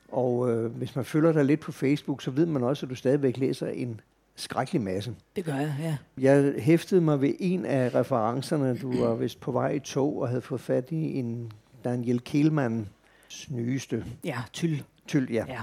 Og 0.08 0.50
øh, 0.50 0.70
hvis 0.76 0.96
man 0.96 1.04
følger 1.04 1.32
dig 1.32 1.44
lidt 1.44 1.60
på 1.60 1.72
Facebook, 1.72 2.22
så 2.22 2.30
ved 2.30 2.46
man 2.46 2.62
også, 2.62 2.86
at 2.86 2.90
du 2.90 2.94
stadigvæk 2.94 3.36
læser 3.36 3.66
en 3.68 4.00
skrækkelig 4.36 4.82
masse. 4.82 5.14
Det 5.36 5.44
gør 5.44 5.54
jeg, 5.54 5.74
ja. 5.80 5.96
Jeg 6.18 6.54
hæftede 6.58 7.00
mig 7.00 7.20
ved 7.20 7.34
en 7.38 7.64
af 7.64 7.94
referencerne. 7.94 8.78
Du 8.78 9.04
var 9.04 9.14
vist 9.14 9.40
på 9.40 9.52
vej 9.52 9.70
i 9.70 9.78
tog 9.78 10.20
og 10.20 10.28
havde 10.28 10.42
fået 10.42 10.60
fat 10.60 10.90
i 10.90 11.14
en 11.18 11.52
Daniel 11.84 12.20
Kehlmanns 12.20 12.88
nyeste 13.50 14.04
Ja, 14.24 14.38
tyld. 14.52 14.78
tyld. 15.06 15.30
Ja. 15.30 15.44
Ja, 15.48 15.60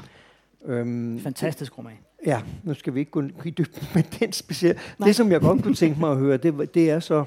Øhm, 0.66 1.20
fantastisk 1.20 1.78
roman. 1.78 1.94
ja, 2.26 2.42
nu 2.64 2.74
skal 2.74 2.94
vi 2.94 3.00
ikke 3.00 3.12
gå 3.12 3.22
i 3.46 3.50
dybden 3.50 3.88
med 3.96 4.04
den 4.20 4.34
specielle. 4.34 4.80
Nej. 5.00 5.08
Det, 5.08 5.16
som 5.16 5.32
jeg 5.32 5.42
godt 5.42 5.64
kunne 5.64 5.76
tænke 5.76 6.00
mig 6.00 6.12
at 6.12 6.18
høre, 6.18 6.38
det, 6.38 6.74
det 6.74 6.90
er 6.90 7.00
så 7.00 7.24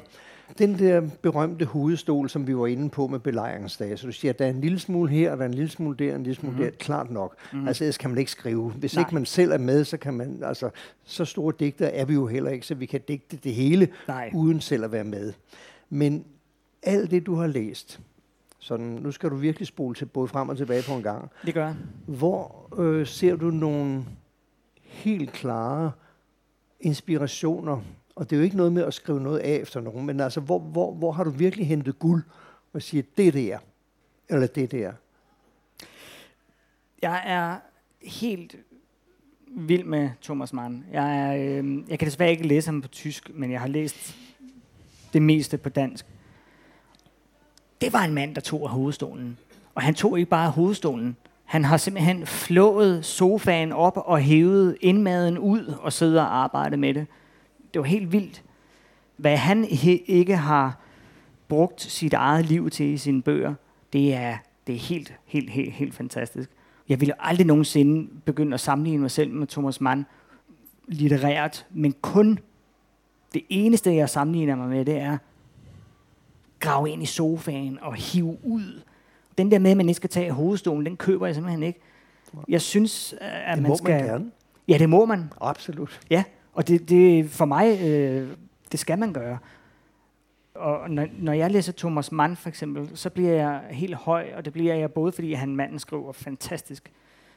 den 0.58 0.78
der 0.78 1.02
berømte 1.22 1.64
hovedstol, 1.64 2.30
som 2.30 2.46
vi 2.46 2.56
var 2.56 2.66
inde 2.66 2.90
på 2.90 3.06
med 3.06 3.18
belejringsdage. 3.18 3.96
Så 3.96 4.06
du 4.06 4.12
siger, 4.12 4.32
at 4.32 4.38
der 4.38 4.44
er 4.46 4.50
en 4.50 4.60
lille 4.60 4.78
smule 4.78 5.10
her, 5.10 5.32
og 5.32 5.38
der 5.38 5.44
er 5.44 5.48
en 5.48 5.54
lille 5.54 5.70
smule 5.70 5.96
der, 5.96 6.10
og 6.10 6.16
en 6.16 6.22
lille 6.22 6.36
smule 6.36 6.56
mm-hmm. 6.56 6.70
der. 6.70 6.76
Klart 6.78 7.10
nok. 7.10 7.36
Mm. 7.52 7.68
Altså, 7.68 7.84
ellers 7.84 7.98
kan 7.98 8.10
man 8.10 8.18
ikke 8.18 8.30
skrive. 8.30 8.70
Hvis 8.70 8.94
Nej. 8.94 9.00
ikke 9.00 9.14
man 9.14 9.26
selv 9.26 9.52
er 9.52 9.58
med, 9.58 9.84
så 9.84 9.96
kan 9.96 10.14
man... 10.14 10.42
Altså, 10.44 10.70
så 11.04 11.24
store 11.24 11.54
digter 11.60 11.86
er 11.86 12.04
vi 12.04 12.14
jo 12.14 12.26
heller 12.26 12.50
ikke, 12.50 12.66
så 12.66 12.74
vi 12.74 12.86
kan 12.86 13.00
digte 13.08 13.36
det 13.36 13.54
hele, 13.54 13.88
Nej. 14.08 14.30
uden 14.34 14.60
selv 14.60 14.84
at 14.84 14.92
være 14.92 15.04
med. 15.04 15.32
Men 15.90 16.24
alt 16.82 17.10
det, 17.10 17.26
du 17.26 17.34
har 17.34 17.46
læst, 17.46 18.00
sådan, 18.58 18.86
nu 18.86 19.10
skal 19.12 19.30
du 19.30 19.36
virkelig 19.36 19.66
spole 19.66 19.94
til 19.94 20.04
både 20.04 20.28
frem 20.28 20.48
og 20.48 20.56
tilbage 20.56 20.82
på 20.88 20.94
en 20.94 21.02
gang. 21.02 21.30
Det 21.46 21.54
gør 21.54 21.66
jeg. 21.66 21.76
Hvor 22.06 22.68
øh, 22.78 23.06
ser 23.06 23.36
du 23.36 23.50
nogle 23.50 24.04
helt 24.82 25.32
klare 25.32 25.92
inspirationer? 26.80 27.80
Og 28.16 28.30
det 28.30 28.36
er 28.36 28.40
jo 28.40 28.44
ikke 28.44 28.56
noget 28.56 28.72
med 28.72 28.82
at 28.82 28.94
skrive 28.94 29.20
noget 29.20 29.38
af 29.38 29.58
efter 29.62 29.80
nogen, 29.80 30.06
men 30.06 30.20
altså, 30.20 30.40
hvor, 30.40 30.58
hvor, 30.58 30.94
hvor 30.94 31.12
har 31.12 31.24
du 31.24 31.30
virkelig 31.30 31.66
hentet 31.66 31.98
guld 31.98 32.24
og 32.72 32.82
siger, 32.82 33.02
det 33.16 33.34
der, 33.34 33.58
eller 34.28 34.46
det 34.46 34.72
der? 34.72 34.92
Jeg 37.02 37.22
er 37.26 37.56
helt 38.02 38.56
vild 39.46 39.84
med 39.84 40.10
Thomas 40.22 40.52
Mann. 40.52 40.84
Jeg, 40.92 41.18
er, 41.18 41.36
øh, 41.36 41.90
jeg 41.90 41.98
kan 41.98 42.06
desværre 42.06 42.30
ikke 42.30 42.46
læse 42.46 42.68
ham 42.68 42.82
på 42.82 42.88
tysk, 42.88 43.30
men 43.34 43.52
jeg 43.52 43.60
har 43.60 43.68
læst 43.68 44.16
det 45.12 45.22
meste 45.22 45.58
på 45.58 45.68
dansk. 45.68 46.06
Det 47.80 47.92
var 47.92 48.04
en 48.04 48.14
mand, 48.14 48.34
der 48.34 48.40
tog 48.40 48.62
af 48.62 48.68
hovedstolen. 48.68 49.38
Og 49.74 49.82
han 49.82 49.94
tog 49.94 50.18
ikke 50.18 50.30
bare 50.30 50.46
af 50.46 50.52
hovedstolen. 50.52 51.16
Han 51.44 51.64
har 51.64 51.76
simpelthen 51.76 52.26
flået 52.26 53.04
sofaen 53.04 53.72
op 53.72 53.96
og 53.96 54.20
hævet 54.20 54.76
indmaden 54.80 55.38
ud 55.38 55.74
og 55.80 55.92
siddet 55.92 56.18
og 56.18 56.36
arbejdet 56.36 56.78
med 56.78 56.94
det. 56.94 57.06
Det 57.74 57.80
var 57.80 57.86
helt 57.86 58.12
vildt. 58.12 58.42
Hvad 59.16 59.36
han 59.36 59.66
ikke 60.06 60.36
har 60.36 60.78
brugt 61.48 61.82
sit 61.82 62.12
eget 62.12 62.44
liv 62.46 62.70
til 62.70 62.86
i 62.86 62.96
sine 62.96 63.22
bøger, 63.22 63.54
det 63.92 64.14
er, 64.14 64.36
det 64.66 64.74
er 64.74 64.78
helt, 64.78 65.14
helt, 65.24 65.50
helt, 65.50 65.72
helt 65.72 65.94
fantastisk. 65.94 66.50
Jeg 66.88 67.00
ville 67.00 67.26
aldrig 67.26 67.46
nogensinde 67.46 68.10
begynde 68.24 68.54
at 68.54 68.60
sammenligne 68.60 69.00
mig 69.00 69.10
selv 69.10 69.30
med 69.30 69.46
Thomas 69.46 69.80
Mann 69.80 70.06
litterært, 70.88 71.66
men 71.70 71.94
kun 72.02 72.38
det 73.34 73.42
eneste, 73.48 73.94
jeg 73.94 74.10
sammenligner 74.10 74.56
mig 74.56 74.68
med, 74.68 74.84
det 74.84 74.98
er 74.98 75.18
grave 76.60 76.90
ind 76.90 77.02
i 77.02 77.06
sofaen 77.06 77.78
og 77.82 77.94
hive 77.94 78.38
ud. 78.42 78.80
Den 79.38 79.50
der 79.50 79.58
med, 79.58 79.70
at 79.70 79.76
man 79.76 79.88
ikke 79.88 79.96
skal 79.96 80.10
tage 80.10 80.30
hovedstolen, 80.32 80.86
den 80.86 80.96
køber 80.96 81.26
jeg 81.26 81.34
simpelthen 81.34 81.62
ikke. 81.62 81.80
Jeg 82.48 82.60
synes, 82.60 83.14
at 83.20 83.56
Det 83.56 83.62
man 83.62 83.68
må 83.70 83.76
skal... 83.76 83.94
man 83.94 84.04
gerne. 84.04 84.30
Ja, 84.68 84.78
det 84.78 84.88
må 84.88 85.04
man. 85.06 85.32
Absolut. 85.40 86.00
Ja, 86.10 86.24
og 86.52 86.68
det, 86.68 86.88
det 86.88 87.30
for 87.30 87.44
mig, 87.44 87.78
øh, 87.82 88.28
det 88.72 88.80
skal 88.80 88.98
man 88.98 89.12
gøre. 89.12 89.38
Og 90.54 90.90
når, 90.90 91.06
når 91.18 91.32
jeg 91.32 91.50
læser 91.50 91.72
Thomas 91.72 92.12
Mann 92.12 92.36
for 92.36 92.48
eksempel, 92.48 92.90
så 92.94 93.10
bliver 93.10 93.32
jeg 93.32 93.62
helt 93.70 93.94
høj, 93.94 94.30
og 94.36 94.44
det 94.44 94.52
bliver 94.52 94.74
jeg 94.74 94.92
både 94.92 95.12
fordi 95.12 95.32
han 95.32 95.56
manden 95.56 95.78
skriver 95.78 96.12
fantastisk, 96.12 96.92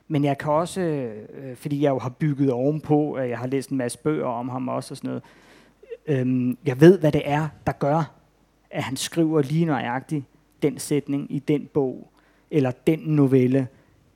men 0.08 0.23
jeg 0.23 0.38
kan 0.38 0.51
også, 0.51 0.82
øh, 0.82 1.25
øh 1.34 1.56
fordi 1.56 1.82
jeg 1.82 1.89
jo 1.89 1.99
har 1.99 2.10
bygget 2.10 2.51
ovenpå, 2.51 3.13
at 3.13 3.30
jeg 3.30 3.38
har 3.38 3.47
læst 3.47 3.69
en 3.69 3.78
masse 3.78 3.97
bøger 3.97 4.28
om 4.28 4.49
ham 4.49 4.67
også 4.67 4.93
og 4.93 4.97
sådan 4.97 5.08
noget, 5.08 5.23
øh, 6.08 6.56
jeg 6.65 6.82
ved, 6.82 6.99
hvad 6.99 7.12
det 7.12 7.21
er, 7.25 7.47
der 7.67 7.71
gør, 7.71 8.12
at 8.69 8.84
han 8.84 8.95
skriver 8.97 9.41
lige 9.41 9.65
nøjagtigt 9.65 10.25
den 10.62 10.80
sætning 10.80 11.36
i 11.36 11.39
den 11.39 11.69
bog, 11.73 12.12
eller 12.51 12.71
den 12.71 12.99
novelle, 12.99 13.67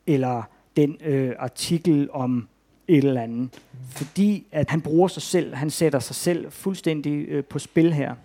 eller 0.08 0.44
den 0.78 0.98
øh, 1.06 1.36
artikel 1.40 2.10
om 2.12 2.48
et 2.90 3.04
eller 3.04 3.22
andet. 3.22 3.50
Fordi 3.90 4.48
at 4.52 4.70
han 4.70 4.82
bruger 4.82 5.08
sig 5.08 5.22
selv, 5.22 5.56
han 5.56 5.70
sætter 5.70 6.00
sig 6.00 6.16
selv 6.16 6.52
fuldstændig 6.52 7.26
øh, 7.28 7.44
på 7.44 7.60
spil 7.60 7.94
her. 7.94 8.16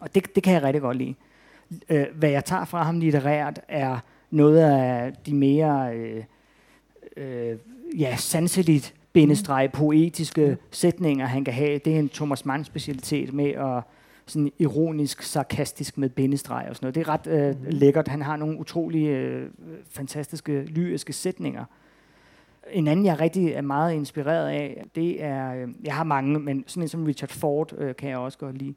Og 0.00 0.14
det, 0.14 0.34
det 0.34 0.42
kan 0.42 0.54
jeg 0.54 0.62
rigtig 0.62 0.82
godt 0.82 0.96
lide. 0.96 1.14
Øh, 1.88 2.06
hvad 2.14 2.30
jeg 2.30 2.44
tager 2.44 2.64
fra 2.64 2.82
ham 2.82 2.98
litterært, 2.98 3.60
er 3.68 3.98
noget 4.30 4.58
af 4.58 5.12
de 5.26 5.34
mere 5.34 5.96
øh, 5.96 6.24
øh, 7.16 7.56
ja, 7.98 8.16
sanseligt 8.16 8.94
bindestreg 9.12 9.72
poetiske 9.72 10.56
sætninger, 10.70 11.26
han 11.26 11.44
kan 11.44 11.54
have. 11.54 11.78
Det 11.78 11.94
er 11.94 11.98
en 11.98 12.08
Thomas 12.08 12.44
Mann 12.44 12.64
specialitet 12.64 13.32
med 13.32 13.50
at 13.50 13.82
sådan 14.26 14.52
ironisk, 14.58 15.22
sarkastisk 15.22 15.98
med 15.98 16.08
bindestreg 16.08 16.66
og 16.68 16.76
sådan 16.76 16.86
noget. 16.86 16.94
Det 16.94 17.00
er 17.00 17.08
ret 17.08 17.26
øh, 17.26 17.72
lækkert. 17.72 18.08
Han 18.08 18.22
har 18.22 18.36
nogle 18.36 18.58
utrolige, 18.58 19.08
øh, 19.08 19.50
fantastiske, 19.90 20.62
lyriske 20.62 21.12
sætninger. 21.12 21.64
En 22.70 22.88
anden, 22.88 23.06
jeg 23.06 23.20
rigtig 23.20 23.52
er 23.52 23.60
meget 23.60 23.94
inspireret 23.94 24.48
af, 24.48 24.84
det 24.94 25.24
er, 25.24 25.54
øh, 25.54 25.68
jeg 25.84 25.94
har 25.94 26.04
mange, 26.04 26.38
men 26.38 26.64
sådan 26.66 26.82
en 26.82 26.88
som 26.88 27.04
Richard 27.04 27.30
Ford 27.30 27.72
øh, 27.78 27.96
kan 27.96 28.10
jeg 28.10 28.18
også 28.18 28.38
godt 28.38 28.58
lide. 28.58 28.74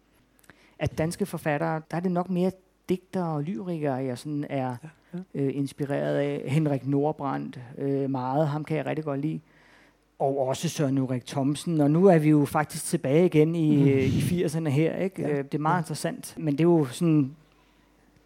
At 0.79 0.97
danske 0.97 1.25
forfattere, 1.25 1.81
der 1.91 1.97
er 1.97 2.01
det 2.01 2.11
nok 2.11 2.29
mere 2.29 2.51
digter 2.89 3.23
og 3.23 3.43
lyrikere, 3.43 3.93
jeg 3.93 4.17
sådan 4.17 4.45
er 4.49 4.75
øh, 5.33 5.55
inspireret 5.55 6.15
af. 6.15 6.43
Henrik 6.47 6.87
Nordbrandt, 6.87 7.59
øh, 7.77 8.09
meget, 8.09 8.47
ham 8.47 8.63
kan 8.63 8.77
jeg 8.77 8.85
rigtig 8.85 9.05
godt 9.05 9.19
lide. 9.19 9.39
Og 10.19 10.47
også 10.47 10.69
Søren 10.69 10.97
Ulrik 10.97 11.25
Thomsen. 11.25 11.81
Og 11.81 11.91
nu 11.91 12.05
er 12.05 12.17
vi 12.17 12.29
jo 12.29 12.45
faktisk 12.45 12.85
tilbage 12.85 13.25
igen 13.25 13.55
i, 13.55 13.77
mm. 13.77 13.87
i 13.87 14.43
80'erne 14.43 14.69
her. 14.69 14.95
Ikke? 14.95 15.21
Ja. 15.21 15.35
Ja. 15.35 15.41
Det 15.41 15.53
er 15.53 15.59
meget 15.59 15.75
ja. 15.75 15.79
interessant. 15.79 16.35
Men 16.37 16.53
det 16.53 16.59
er 16.59 16.63
jo 16.63 16.85
sådan, 16.85 17.35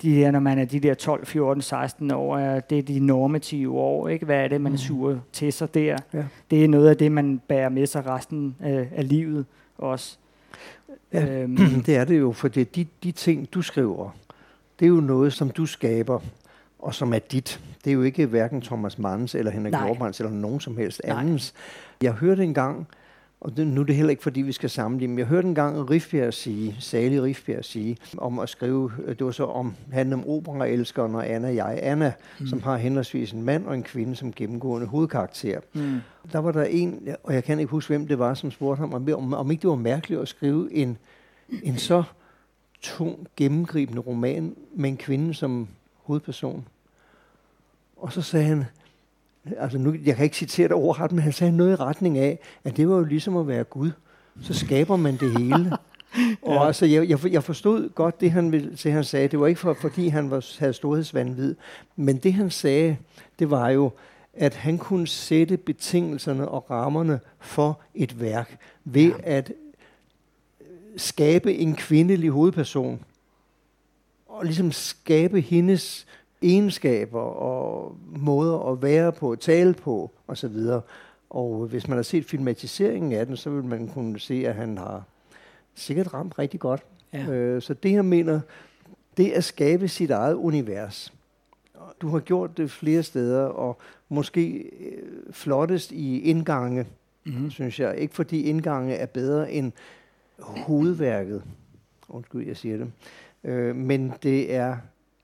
de 0.01 0.15
der, 0.15 0.31
når 0.31 0.39
man 0.39 0.59
er 0.59 0.65
de 0.65 0.79
der 0.79 0.93
12, 0.93 1.25
14, 1.25 1.61
16 1.61 2.11
år, 2.11 2.37
det 2.59 2.77
er 2.77 2.81
de 2.81 2.99
normative 2.99 3.77
år. 3.79 4.07
Ikke? 4.07 4.25
Hvad 4.25 4.37
er 4.43 4.47
det, 4.47 4.61
man 4.61 4.77
sur 4.77 5.19
til 5.33 5.53
sig 5.53 5.73
der? 5.73 5.97
Ja. 6.13 6.23
Det 6.51 6.63
er 6.63 6.67
noget 6.67 6.89
af 6.89 6.97
det, 6.97 7.11
man 7.11 7.41
bærer 7.47 7.69
med 7.69 7.87
sig 7.87 8.05
resten 8.05 8.55
øh, 8.65 8.87
af 8.95 9.09
livet 9.09 9.45
også. 9.77 10.17
Ja, 11.13 11.41
Øhm, 11.41 11.57
det 11.85 11.95
er 11.95 12.05
det 12.05 12.19
jo, 12.19 12.31
for 12.31 12.47
det, 12.47 12.75
de, 12.75 12.85
de 13.03 13.11
ting, 13.11 13.53
du 13.53 13.61
skriver, 13.61 14.09
det 14.79 14.85
er 14.85 14.89
jo 14.89 14.95
noget, 15.01 15.33
som 15.33 15.49
du 15.49 15.65
skaber, 15.65 16.19
og 16.79 16.95
som 16.95 17.13
er 17.13 17.19
dit. 17.19 17.59
Det 17.83 17.89
er 17.89 17.93
jo 17.93 18.01
ikke 18.01 18.25
hverken 18.25 18.61
Thomas 18.61 18.99
Manns 18.99 19.35
eller 19.35 19.51
Henrik. 19.51 19.73
Nordbrands 19.73 20.19
eller 20.19 20.31
nogen 20.31 20.59
som 20.59 20.77
helst 20.77 21.01
Nej. 21.07 21.19
andens. 21.19 21.53
Jeg 22.01 22.11
hørte 22.11 22.43
engang, 22.43 22.87
og 23.41 23.57
det, 23.57 23.67
nu 23.67 23.81
er 23.81 23.85
det 23.85 23.95
heller 23.95 24.09
ikke, 24.09 24.23
fordi 24.23 24.41
vi 24.41 24.51
skal 24.51 24.69
sammenligne, 24.69 25.13
men 25.13 25.19
jeg 25.19 25.27
hørte 25.27 25.47
engang 25.47 25.89
Rifbjerg 25.89 26.33
sige, 26.33 26.75
Sali 26.79 27.21
Rifbjerg 27.21 27.65
sige, 27.65 27.97
om 28.17 28.39
at 28.39 28.49
skrive, 28.49 28.91
øh, 29.05 29.15
det 29.15 29.25
var 29.25 29.31
så 29.31 29.45
om, 29.45 29.75
handle 29.91 30.15
om 30.15 30.27
operaelskeren 30.27 31.15
og 31.15 31.29
Anna 31.29 31.47
jeg, 31.47 31.79
Anna, 31.81 32.13
mm. 32.39 32.47
som 32.47 32.61
har 32.63 32.77
henholdsvis 32.77 33.31
en 33.31 33.43
mand 33.43 33.65
og 33.65 33.73
en 33.75 33.83
kvinde 33.83 34.15
som 34.15 34.33
gennemgående 34.33 34.87
hovedkarakter. 34.87 35.59
mm. 35.73 35.97
Der 36.31 36.39
var 36.39 36.51
der 36.51 36.63
en, 36.63 37.07
og 37.23 37.33
jeg 37.33 37.43
kan 37.43 37.59
ikke 37.59 37.71
huske, 37.71 37.89
hvem 37.89 38.07
det 38.07 38.19
var, 38.19 38.33
som 38.33 38.51
spurgte 38.51 38.79
ham, 38.79 38.93
om, 38.93 39.13
om, 39.13 39.33
om 39.33 39.51
ikke 39.51 39.61
det 39.61 39.69
var 39.69 39.75
mærkeligt 39.75 40.21
at 40.21 40.27
skrive 40.27 40.73
en, 40.73 40.97
en 41.63 41.77
så 41.77 42.03
tung, 42.81 43.27
gennemgribende 43.35 44.01
roman 44.01 44.55
med 44.75 44.89
en 44.89 44.97
kvinde 44.97 45.33
som 45.33 45.67
hovedperson. 46.03 46.67
Og 47.97 48.13
så 48.13 48.21
sagde 48.21 48.45
han, 48.45 48.65
altså 49.57 49.77
nu, 49.77 49.95
jeg 50.05 50.15
kan 50.15 50.23
ikke 50.23 50.37
citere 50.37 50.67
det 50.67 50.75
overret, 50.75 51.11
men 51.11 51.23
han 51.23 51.33
sagde 51.33 51.57
noget 51.57 51.71
i 51.71 51.75
retning 51.75 52.17
af, 52.17 52.39
at 52.63 52.77
det 52.77 52.89
var 52.89 52.95
jo 52.95 53.03
ligesom 53.03 53.37
at 53.37 53.47
være 53.47 53.63
Gud. 53.63 53.91
så 54.41 54.53
skaber 54.53 54.95
man 54.95 55.17
det 55.17 55.39
hele. 55.39 55.77
Og 56.41 56.53
ja. 56.53 56.67
altså, 56.67 56.85
jeg, 56.85 57.09
jeg, 57.09 57.31
jeg 57.31 57.43
forstod 57.43 57.89
godt 57.89 58.21
det, 58.21 58.31
han, 58.31 58.51
ville, 58.51 58.71
det, 58.83 58.91
han 58.91 59.03
sagde. 59.03 59.27
Det 59.27 59.39
var 59.39 59.47
ikke 59.47 59.59
for, 59.59 59.73
fordi, 59.73 60.07
han 60.07 60.31
var, 60.31 60.45
havde 60.59 60.73
storhedsvandvid. 60.73 61.55
Men 61.95 62.17
det, 62.17 62.33
han 62.33 62.49
sagde, 62.49 62.97
det 63.39 63.49
var 63.49 63.69
jo, 63.69 63.91
at 64.33 64.55
han 64.55 64.77
kunne 64.77 65.07
sætte 65.07 65.57
betingelserne 65.57 66.47
og 66.47 66.71
rammerne 66.71 67.19
for 67.39 67.79
et 67.95 68.19
værk 68.19 68.57
ved 68.85 69.07
ja. 69.07 69.13
at 69.23 69.51
skabe 70.97 71.53
en 71.53 71.75
kvindelig 71.75 72.29
hovedperson. 72.29 72.99
Og 74.27 74.45
ligesom 74.45 74.71
skabe 74.71 75.41
hendes 75.41 76.05
egenskaber 76.41 77.21
og 77.21 77.97
måder 78.05 78.71
at 78.71 78.81
være 78.81 79.11
på, 79.11 79.35
tale 79.35 79.73
på 79.73 80.11
osv. 80.27 80.57
Og 81.29 81.67
hvis 81.67 81.87
man 81.87 81.97
har 81.97 82.03
set 82.03 82.25
filmatiseringen 82.25 83.11
af 83.11 83.25
den, 83.25 83.37
så 83.37 83.49
vil 83.49 83.63
man 83.63 83.87
kunne 83.87 84.19
se, 84.19 84.47
at 84.47 84.55
han 84.55 84.77
har 84.77 85.03
sikkert 85.75 86.13
ramt 86.13 86.39
rigtig 86.39 86.59
godt. 86.59 86.83
Ja. 87.13 87.27
Øh, 87.27 87.61
så 87.61 87.73
det, 87.73 87.91
jeg 87.91 88.05
mener, 88.05 88.39
det 89.17 89.33
er 89.33 89.37
at 89.37 89.43
skabe 89.43 89.87
sit 89.87 90.11
eget 90.11 90.33
univers. 90.33 91.13
Du 92.01 92.07
har 92.07 92.19
gjort 92.19 92.57
det 92.57 92.71
flere 92.71 93.03
steder, 93.03 93.41
og 93.41 93.77
måske 94.09 94.71
øh, 94.79 95.33
flottest 95.33 95.91
i 95.91 96.21
indgange, 96.21 96.85
mm-hmm. 97.25 97.51
synes 97.51 97.79
jeg. 97.79 97.97
Ikke 97.97 98.15
fordi 98.15 98.41
indgange 98.41 98.95
er 98.95 99.05
bedre 99.05 99.51
end 99.51 99.71
hovedværket. 100.39 101.43
Undskyld, 102.09 102.47
jeg 102.47 102.57
siger 102.57 102.77
det. 102.77 102.91
Øh, 103.43 103.75
men 103.75 104.13
det 104.23 104.53
er 104.53 104.77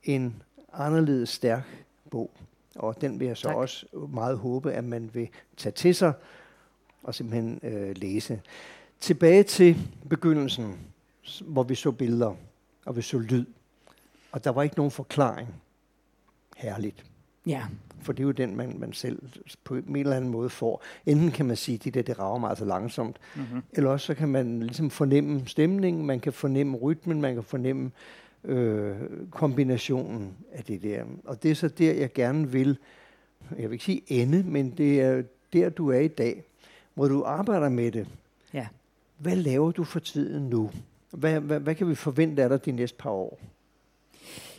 en 0.03 0.41
anderledes 0.79 1.29
stærk 1.29 1.85
bog. 2.11 2.31
Og 2.75 3.01
den 3.01 3.19
vil 3.19 3.27
jeg 3.27 3.37
så 3.37 3.47
tak. 3.47 3.55
også 3.55 3.85
meget 4.09 4.37
håbe, 4.37 4.71
at 4.71 4.83
man 4.83 5.09
vil 5.13 5.29
tage 5.57 5.73
til 5.73 5.95
sig 5.95 6.13
og 7.03 7.15
simpelthen 7.15 7.59
øh, 7.63 7.97
læse. 7.97 8.41
Tilbage 8.99 9.43
til 9.43 9.77
begyndelsen, 10.09 10.79
hvor 11.41 11.63
vi 11.63 11.75
så 11.75 11.91
billeder, 11.91 12.35
og 12.85 12.95
vi 12.95 13.01
så 13.01 13.19
lyd. 13.19 13.45
Og 14.31 14.43
der 14.43 14.49
var 14.49 14.63
ikke 14.63 14.75
nogen 14.75 14.91
forklaring. 14.91 15.49
Herligt. 16.57 17.05
Ja. 17.45 17.63
For 18.01 18.13
det 18.13 18.19
er 18.19 18.25
jo 18.25 18.31
den, 18.31 18.55
man, 18.55 18.79
man 18.79 18.93
selv 18.93 19.21
på 19.63 19.75
en 19.75 19.95
eller 19.95 20.15
anden 20.15 20.31
måde 20.31 20.49
får. 20.49 20.83
Enten 21.05 21.31
kan 21.31 21.45
man 21.45 21.57
sige, 21.57 21.75
at 21.75 21.83
det 21.83 21.93
der, 21.93 22.01
det 22.01 22.19
rager 22.19 22.37
meget 22.37 22.57
så 22.57 22.65
langsomt, 22.65 23.17
mm-hmm. 23.35 23.61
eller 23.71 23.89
også 23.89 24.05
så 24.05 24.13
kan 24.13 24.29
man 24.29 24.59
ligesom 24.59 24.89
fornemme 24.89 25.47
stemningen, 25.47 26.05
man 26.05 26.19
kan 26.19 26.33
fornemme 26.33 26.77
rytmen, 26.77 27.21
man 27.21 27.33
kan 27.33 27.43
fornemme 27.43 27.85
øh, 27.85 27.91
kombinationen 29.31 30.33
af 30.51 30.63
det 30.63 30.83
der. 30.83 31.03
Og 31.25 31.43
det 31.43 31.51
er 31.51 31.55
så 31.55 31.67
der, 31.67 31.93
jeg 31.93 32.13
gerne 32.13 32.51
vil, 32.51 32.77
jeg 33.59 33.69
vil 33.69 33.71
ikke 33.71 33.85
sige 33.85 34.01
ende, 34.07 34.43
men 34.43 34.69
det 34.69 35.01
er 35.01 35.23
der, 35.53 35.69
du 35.69 35.89
er 35.89 35.99
i 35.99 36.07
dag, 36.07 36.43
hvor 36.93 37.07
du 37.07 37.23
arbejder 37.23 37.69
med 37.69 37.91
det. 37.91 38.07
Ja. 38.53 38.67
Hvad 39.17 39.35
laver 39.35 39.71
du 39.71 39.83
for 39.83 39.99
tiden 39.99 40.49
nu? 40.49 40.71
Hvad, 41.11 41.39
hvad, 41.39 41.59
hvad 41.59 41.75
kan 41.75 41.89
vi 41.89 41.95
forvente 41.95 42.43
af 42.43 42.49
dig 42.49 42.65
de 42.65 42.71
næste 42.71 42.97
par 42.97 43.09
år? 43.09 43.39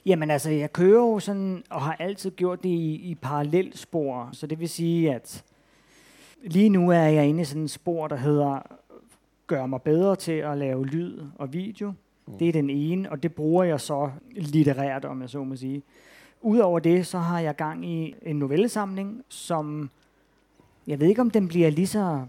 Jamen 0.06 0.30
altså, 0.30 0.50
jeg 0.50 0.72
kører 0.72 1.02
jo 1.02 1.18
sådan, 1.18 1.64
og 1.70 1.82
har 1.82 1.96
altid 1.98 2.30
gjort 2.30 2.62
det 2.62 2.68
i, 2.68 2.94
i 2.94 3.14
parallelspor. 3.14 4.28
Så 4.32 4.46
det 4.46 4.60
vil 4.60 4.68
sige, 4.68 5.14
at 5.14 5.44
lige 6.42 6.68
nu 6.68 6.90
er 6.90 7.02
jeg 7.02 7.26
inde 7.26 7.40
i 7.40 7.44
sådan 7.44 7.64
et 7.64 7.70
spor, 7.70 8.08
der 8.08 8.16
hedder 8.16 8.76
gør 9.46 9.66
mig 9.66 9.82
bedre 9.82 10.16
til 10.16 10.32
at 10.32 10.58
lave 10.58 10.86
lyd 10.86 11.22
og 11.34 11.52
video. 11.52 11.92
Mm. 12.26 12.38
Det 12.38 12.48
er 12.48 12.52
den 12.52 12.70
ene, 12.70 13.10
og 13.10 13.22
det 13.22 13.34
bruger 13.34 13.64
jeg 13.64 13.80
så 13.80 14.10
litterært, 14.30 15.04
om 15.04 15.20
jeg 15.20 15.30
så 15.30 15.44
må 15.44 15.56
sige. 15.56 15.82
Udover 16.42 16.78
det, 16.78 17.06
så 17.06 17.18
har 17.18 17.40
jeg 17.40 17.56
gang 17.56 17.86
i 17.86 18.14
en 18.22 18.36
novellesamling, 18.36 19.22
som 19.28 19.90
jeg 20.86 21.00
ved 21.00 21.08
ikke, 21.08 21.20
om 21.20 21.30
den 21.30 21.48
bliver 21.48 21.70
lige 21.70 21.86
så 21.86 22.26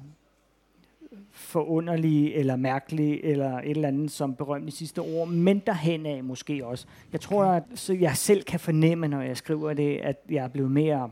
forunderlig 1.31 2.33
eller 2.33 2.55
mærkelig 2.55 3.19
eller 3.23 3.57
et 3.57 3.69
eller 3.69 3.87
andet 3.87 4.11
som 4.11 4.35
berømt 4.35 4.67
i 4.67 4.71
sidste 4.71 4.99
ord, 4.99 5.27
men 5.27 5.59
derhen 5.59 6.05
af 6.05 6.23
måske 6.23 6.65
også. 6.65 6.85
Jeg 7.11 7.21
tror, 7.21 7.45
at 7.45 7.63
så 7.75 7.93
jeg 7.93 8.17
selv 8.17 8.43
kan 8.43 8.59
fornemme, 8.59 9.07
når 9.07 9.21
jeg 9.21 9.37
skriver 9.37 9.73
det, 9.73 9.97
at 9.97 10.17
jeg 10.29 10.43
er 10.43 10.47
blevet 10.47 10.71
mere 10.71 11.09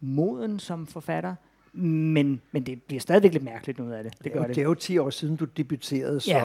moden 0.00 0.58
som 0.58 0.86
forfatter, 0.86 1.34
men, 1.72 2.40
men 2.52 2.62
det 2.62 2.82
bliver 2.82 3.00
stadigvæk 3.00 3.32
lidt 3.32 3.44
mærkeligt 3.44 3.78
noget 3.78 3.92
af 3.92 4.04
det. 4.04 4.12
Det, 4.24 4.32
gør 4.32 4.40
det. 4.40 4.48
det 4.48 4.58
er 4.58 4.62
jo 4.62 4.74
10 4.74 4.98
år 4.98 5.10
siden, 5.10 5.36
du 5.36 5.44
debuterede, 5.44 6.20
så... 6.20 6.30
Ja, 6.30 6.44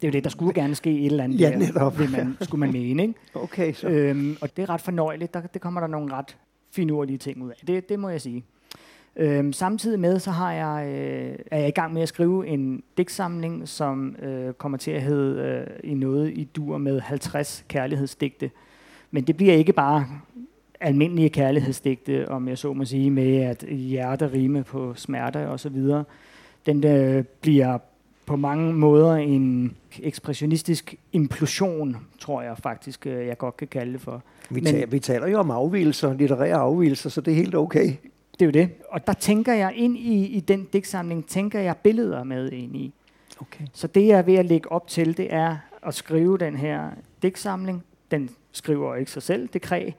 det 0.00 0.06
er 0.06 0.08
jo 0.08 0.12
det. 0.12 0.24
Der 0.24 0.30
skulle 0.30 0.54
gerne 0.54 0.74
ske 0.74 0.98
et 0.98 1.06
eller 1.06 1.24
andet 1.24 1.40
ja, 1.40 1.56
netop. 1.58 1.98
der, 1.98 2.10
man, 2.10 2.36
skulle 2.40 2.60
man 2.60 2.72
mene. 2.72 3.02
Ikke? 3.02 3.14
Okay, 3.34 3.72
så. 3.72 3.88
Øhm, 3.88 4.36
og 4.40 4.56
det 4.56 4.62
er 4.62 4.70
ret 4.70 4.80
fornøjeligt. 4.80 5.34
Der, 5.34 5.40
det 5.40 5.60
kommer 5.60 5.80
der 5.80 5.88
nogle 5.88 6.12
ret 6.12 6.36
finurlige 6.72 7.18
ting 7.18 7.42
ud 7.42 7.50
af. 7.50 7.56
Det, 7.66 7.88
det 7.88 7.98
må 7.98 8.08
jeg 8.08 8.20
sige. 8.20 8.44
Øhm, 9.16 9.52
samtidig 9.52 10.00
med, 10.00 10.18
så 10.18 10.30
har 10.30 10.52
jeg, 10.52 10.86
øh, 10.86 11.38
er 11.50 11.58
jeg 11.58 11.68
i 11.68 11.70
gang 11.70 11.92
med 11.92 12.02
at 12.02 12.08
skrive 12.08 12.46
en 12.46 12.82
digtsamling, 12.96 13.68
som 13.68 14.16
øh, 14.22 14.52
kommer 14.52 14.78
til 14.78 14.90
at 14.90 15.02
hedde 15.02 15.42
øh, 15.42 15.90
i 15.90 15.94
noget 15.94 16.30
i 16.30 16.44
dur 16.44 16.78
med 16.78 17.00
50 17.00 17.64
kærlighedsdigte. 17.68 18.50
Men 19.10 19.24
det 19.24 19.36
bliver 19.36 19.54
ikke 19.54 19.72
bare 19.72 20.06
almindelige 20.80 21.28
kærlighedsdigte, 21.28 22.28
om 22.28 22.48
jeg 22.48 22.58
så 22.58 22.72
må 22.72 22.84
sige, 22.84 23.10
med 23.10 23.36
at 23.36 23.64
hjerte 23.68 24.32
rime 24.32 24.64
på 24.64 24.94
smerte 24.94 25.48
og 25.48 25.60
så 25.60 25.68
videre. 25.68 26.04
Den 26.66 26.84
øh, 26.84 27.24
bliver 27.40 27.78
på 28.26 28.36
mange 28.36 28.72
måder 28.72 29.14
en 29.14 29.76
ekspressionistisk 30.02 30.94
implosion, 31.12 31.96
tror 32.18 32.42
jeg 32.42 32.58
faktisk, 32.58 33.06
øh, 33.06 33.26
jeg 33.26 33.38
godt 33.38 33.56
kan 33.56 33.68
kalde 33.68 33.92
det 33.92 34.00
for. 34.00 34.22
Vi, 34.50 34.60
taler, 34.60 34.80
Men, 34.80 34.92
vi 34.92 34.98
taler 34.98 35.26
jo 35.26 35.38
om 35.38 35.50
afvielser, 35.50 36.14
litterære 36.14 36.54
afvielser, 36.54 37.10
så 37.10 37.20
det 37.20 37.30
er 37.30 37.36
helt 37.36 37.54
okay. 37.54 37.92
Det 38.32 38.42
er 38.42 38.46
jo 38.46 38.50
det. 38.50 38.70
Og 38.88 39.06
der 39.06 39.12
tænker 39.12 39.54
jeg 39.54 39.72
ind 39.76 39.96
i, 39.96 40.26
i 40.26 40.40
den 40.40 40.68
digtsamling, 40.72 41.26
tænker 41.26 41.60
jeg 41.60 41.76
billeder 41.76 42.24
med 42.24 42.52
ind 42.52 42.76
i. 42.76 42.92
Okay. 43.40 43.64
Så 43.72 43.86
det 43.86 44.06
jeg 44.06 44.18
er 44.18 44.22
ved 44.22 44.34
at 44.34 44.46
lægge 44.46 44.72
op 44.72 44.88
til, 44.88 45.16
det 45.16 45.34
er 45.34 45.56
at 45.82 45.94
skrive 45.94 46.38
den 46.38 46.56
her 46.56 46.90
digtsamling. 47.22 47.84
Den 48.10 48.30
skriver 48.52 48.94
ikke 48.94 49.10
sig 49.10 49.22
selv, 49.22 49.48
det 49.52 49.62
kræ. 49.62 49.90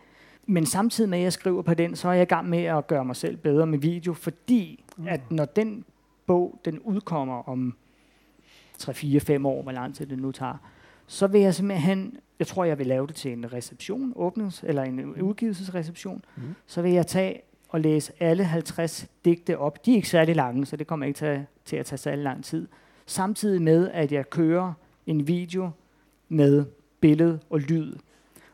Men 0.49 0.65
samtidig 0.65 1.09
med, 1.09 1.17
at 1.17 1.23
jeg 1.23 1.33
skriver 1.33 1.61
på 1.61 1.73
den, 1.73 1.95
så 1.95 2.09
er 2.09 2.13
jeg 2.13 2.21
i 2.21 2.25
gang 2.25 2.49
med 2.49 2.63
at 2.63 2.87
gøre 2.87 3.05
mig 3.05 3.15
selv 3.15 3.37
bedre 3.37 3.67
med 3.67 3.79
video, 3.79 4.13
fordi 4.13 4.83
mm. 4.97 5.07
at 5.07 5.31
når 5.31 5.45
den 5.45 5.85
bog, 6.25 6.59
den 6.65 6.79
udkommer 6.79 7.49
om 7.49 7.75
3-4-5 8.81 9.47
år, 9.47 9.63
hvor 9.63 9.71
lang 9.71 9.95
tid 9.95 10.05
det 10.05 10.19
nu 10.19 10.31
tager, 10.31 10.57
så 11.07 11.27
vil 11.27 11.41
jeg 11.41 11.55
simpelthen, 11.55 12.17
jeg 12.39 12.47
tror, 12.47 12.63
jeg 12.63 12.77
vil 12.77 12.87
lave 12.87 13.07
det 13.07 13.15
til 13.15 13.31
en 13.31 13.53
reception, 13.53 14.13
åbnings, 14.15 14.63
eller 14.67 14.83
en 14.83 14.95
mm. 14.95 15.21
udgivelsesreception, 15.21 16.25
mm. 16.35 16.43
så 16.67 16.81
vil 16.81 16.91
jeg 16.91 17.07
tage 17.07 17.41
og 17.69 17.79
læse 17.79 18.13
alle 18.19 18.43
50 18.43 19.07
digte 19.25 19.57
op. 19.57 19.85
De 19.85 19.91
er 19.91 19.95
ikke 19.95 20.09
særlig 20.09 20.35
lange, 20.35 20.65
så 20.65 20.75
det 20.75 20.87
kommer 20.87 21.05
ikke 21.05 21.17
til, 21.17 21.45
til 21.65 21.75
at 21.75 21.85
tage 21.85 21.97
særlig 21.97 22.23
lang 22.23 22.43
tid. 22.43 22.67
Samtidig 23.05 23.61
med, 23.61 23.89
at 23.93 24.11
jeg 24.11 24.29
kører 24.29 24.73
en 25.07 25.27
video 25.27 25.69
med 26.29 26.65
billede 26.99 27.39
og 27.49 27.59
lyd. 27.59 27.93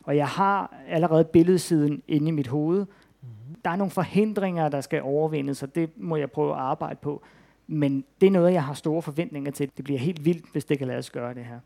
Og 0.06 0.16
jeg 0.16 0.28
har 0.28 0.74
allerede 0.88 1.24
billedsiden 1.24 2.02
inde 2.08 2.28
i 2.28 2.30
mit 2.30 2.46
hoved. 2.46 2.78
Mm-hmm. 2.78 3.56
Der 3.64 3.70
er 3.70 3.76
nogle 3.76 3.90
forhindringer, 3.90 4.68
der 4.68 4.80
skal 4.80 5.02
overvindes, 5.02 5.62
og 5.62 5.74
det 5.74 5.90
må 5.96 6.16
jeg 6.16 6.30
prøve 6.30 6.52
at 6.52 6.58
arbejde 6.58 6.98
på. 7.02 7.22
Men 7.66 8.04
det 8.20 8.26
er 8.26 8.30
noget, 8.30 8.52
jeg 8.52 8.64
har 8.64 8.74
store 8.74 9.02
forventninger 9.02 9.50
til. 9.50 9.70
Det 9.76 9.84
bliver 9.84 10.00
helt 10.00 10.24
vildt, 10.24 10.52
hvis 10.52 10.64
det 10.64 10.78
kan 10.78 10.86
lade 10.86 11.02
sig 11.02 11.12
gøre 11.12 11.34
det 11.34 11.44
her. 11.44 11.58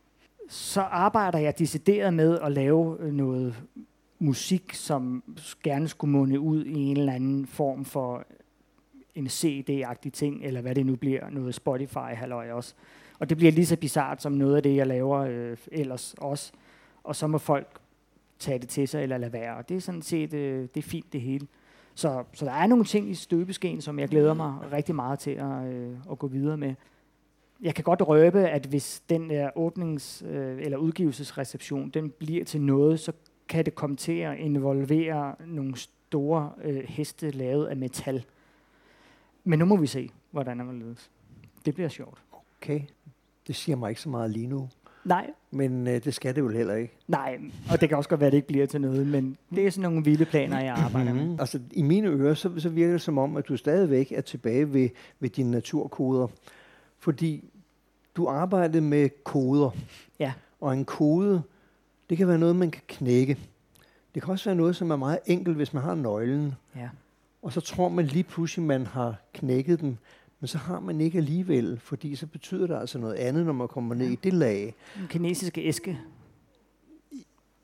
Så 0.49 0.81
arbejder 0.81 1.39
jeg 1.39 1.59
decideret 1.59 2.15
med 2.15 2.39
at 2.39 2.53
lave 2.53 3.13
noget 3.13 3.63
musik, 4.19 4.75
som 4.75 5.23
gerne 5.63 5.89
skulle 5.89 6.13
munde 6.13 6.41
ud 6.41 6.65
i 6.65 6.79
en 6.79 6.97
eller 6.97 7.13
anden 7.13 7.47
form 7.47 7.85
for 7.85 8.25
en 9.15 9.27
CD-agtig 9.27 10.13
ting, 10.13 10.45
eller 10.45 10.61
hvad 10.61 10.75
det 10.75 10.87
nu 10.87 10.97
bliver, 10.97 11.31
noget 11.31 11.55
Spotify-halløj 11.55 12.51
også. 12.51 12.75
Og 13.19 13.29
det 13.29 13.37
bliver 13.37 13.53
lige 13.53 13.67
så 13.67 13.77
bizart 13.77 14.23
som 14.23 14.33
noget 14.33 14.57
af 14.57 14.63
det, 14.63 14.77
jeg 14.77 14.87
laver 14.87 15.19
øh, 15.19 15.57
ellers 15.73 16.15
også. 16.19 16.53
Og 17.05 17.17
så 17.17 17.27
må 17.27 17.39
folk 17.39 17.81
tage 18.41 18.59
det 18.59 18.69
til 18.69 18.89
sig 18.89 19.03
eller 19.03 19.19
lade 19.19 19.33
være. 19.33 19.57
Og 19.57 19.69
det 19.69 19.77
er 19.77 19.81
sådan 19.81 20.03
set 20.03 20.35
øh, 20.35 20.69
det 20.75 20.77
er 20.77 20.89
fint 20.89 21.13
det 21.13 21.21
hele. 21.21 21.47
Så, 21.95 22.25
så 22.33 22.45
der 22.45 22.53
er 22.53 22.67
nogle 22.67 22.85
ting 22.85 23.11
i 23.11 23.15
støbeskeen, 23.15 23.81
som 23.81 23.99
jeg 23.99 24.09
glæder 24.09 24.35
mig 24.35 24.73
rigtig 24.73 24.95
meget 24.95 25.19
til 25.19 25.31
at, 25.31 25.67
øh, 25.67 25.97
at 26.11 26.19
gå 26.19 26.27
videre 26.27 26.57
med. 26.57 26.75
Jeg 27.61 27.75
kan 27.75 27.85
godt 27.85 28.03
røbe, 28.03 28.49
at 28.49 28.67
hvis 28.67 29.03
den 29.09 29.31
der 29.31 29.51
åbnings- 29.57 30.27
øh, 30.27 30.63
eller 30.63 30.79
udgivelsesreception, 30.79 31.91
den 31.91 32.11
bliver 32.11 32.45
til 32.45 32.61
noget, 32.61 33.01
så 33.01 33.13
kan 33.49 33.65
det 33.65 33.75
komme 33.75 33.97
til 33.97 34.19
at 34.19 34.39
involvere 34.39 35.35
nogle 35.47 35.77
store 35.77 36.53
øh, 36.63 36.85
heste 36.89 37.31
lavet 37.31 37.67
af 37.67 37.77
metal. 37.77 38.25
Men 39.45 39.59
nu 39.59 39.65
må 39.65 39.77
vi 39.77 39.87
se, 39.87 40.11
hvordan 40.31 40.59
det 40.59 40.75
ledes. 40.75 41.11
Det 41.65 41.75
bliver 41.75 41.89
sjovt. 41.89 42.23
Okay. 42.63 42.81
Det 43.47 43.57
siger 43.57 43.77
mig 43.77 43.89
ikke 43.89 44.01
så 44.01 44.09
meget 44.09 44.31
lige 44.31 44.47
nu. 44.47 44.69
Nej. 45.05 45.31
Men 45.51 45.87
øh, 45.87 46.05
det 46.05 46.15
skal 46.15 46.35
det 46.35 46.41
jo 46.41 46.49
heller 46.49 46.75
ikke. 46.75 46.95
Nej, 47.09 47.39
og 47.71 47.81
det 47.81 47.89
kan 47.89 47.99
også 47.99 48.11
godt 48.11 48.21
være, 48.21 48.27
at 48.27 48.33
det 48.33 48.39
ikke 48.39 48.49
bliver 48.49 48.67
til 48.67 48.81
noget, 48.81 49.07
men 49.07 49.37
det 49.55 49.67
er 49.67 49.71
sådan 49.71 49.91
nogle 49.91 50.05
vilde 50.05 50.25
planer, 50.25 50.61
jeg 50.61 50.75
arbejder 50.75 51.15
med. 51.15 51.41
Altså, 51.41 51.61
i 51.73 51.83
mine 51.83 52.09
ører, 52.09 52.35
så, 52.35 52.51
så 52.59 52.69
virker 52.69 52.93
det 52.93 53.01
som 53.01 53.19
om, 53.19 53.37
at 53.37 53.49
du 53.49 53.57
stadigvæk 53.57 54.13
er 54.13 54.21
tilbage 54.21 54.73
ved, 54.73 54.89
ved 55.21 55.31
dine 55.31 55.51
naturkoder. 55.51 56.27
Fordi 56.99 57.45
du 58.17 58.27
arbejdede 58.29 58.81
med 58.81 59.09
koder. 59.25 59.71
Ja. 60.19 60.33
Og 60.61 60.73
en 60.73 60.85
kode, 60.85 61.43
det 62.11 62.19
kan 62.19 62.29
være 62.29 62.39
noget, 62.39 62.57
man 62.57 62.71
kan 62.71 62.83
knække. 62.89 63.39
Det 64.15 64.23
kan 64.23 64.33
også 64.33 64.45
være 64.45 64.57
noget, 64.57 64.77
som 64.77 64.91
er 64.91 64.97
meget 64.97 65.19
enkelt, 65.27 65.57
hvis 65.57 65.75
man 65.75 65.83
har 65.83 65.95
nøglen. 65.95 66.55
Ja. 66.77 66.89
Og 67.43 67.53
så 67.53 67.61
tror 67.61 67.89
man 67.89 68.05
lige 68.05 68.25
pludselig, 68.25 68.67
man 68.67 68.87
har 68.87 69.15
knækket 69.35 69.81
den. 69.81 69.99
Men 70.41 70.49
så 70.49 70.59
har 70.59 70.81
man 70.81 71.01
ikke 71.01 71.19
alligevel, 71.19 71.79
fordi 71.83 72.15
så 72.17 72.27
betyder 72.27 72.67
det 72.67 72.75
altså 72.77 72.99
noget 72.99 73.15
andet, 73.15 73.47
når 73.47 73.53
man 73.53 73.69
kommer 73.69 73.95
ned 73.95 74.09
i 74.11 74.15
det 74.15 74.33
lag. 74.33 74.75
Den 74.99 75.09
kinesiske 75.09 75.63
æske. 75.63 75.99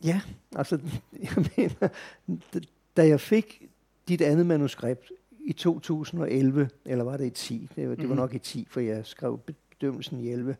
Ja, 0.04 0.20
altså, 0.56 0.78
jeg 1.22 1.44
mener, 1.56 1.88
da 2.96 3.06
jeg 3.08 3.20
fik 3.20 3.62
dit 4.08 4.20
andet 4.22 4.46
manuskript 4.46 5.12
i 5.40 5.52
2011, 5.52 6.68
eller 6.84 7.04
var 7.04 7.16
det 7.16 7.26
i 7.26 7.30
10? 7.30 7.68
Det 7.76 7.88
var, 7.88 7.94
det 7.94 8.02
var 8.08 8.14
Mhm. 8.14 8.16
nok 8.16 8.34
i 8.34 8.38
10, 8.38 8.66
for 8.70 8.80
jeg 8.80 9.06
skrev 9.06 9.40
bedømmelsen 9.78 10.20
i 10.20 10.28
11. 10.30 10.56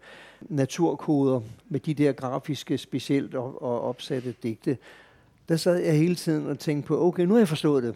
Naturkoder 0.49 1.41
med 1.69 1.81
de 1.81 1.95
der 1.95 2.13
grafiske, 2.13 2.79
specielt 2.79 3.35
og, 3.35 3.63
og 3.63 3.81
opsatte 3.81 4.35
digte. 4.43 4.79
Der 5.49 5.57
sad 5.57 5.77
jeg 5.79 5.99
hele 5.99 6.15
tiden 6.15 6.47
og 6.47 6.59
tænkte 6.59 6.87
på, 6.89 7.01
okay, 7.07 7.23
nu 7.25 7.35
har 7.35 7.41
jeg 7.41 7.49
forstået 7.49 7.83
det. 7.83 7.95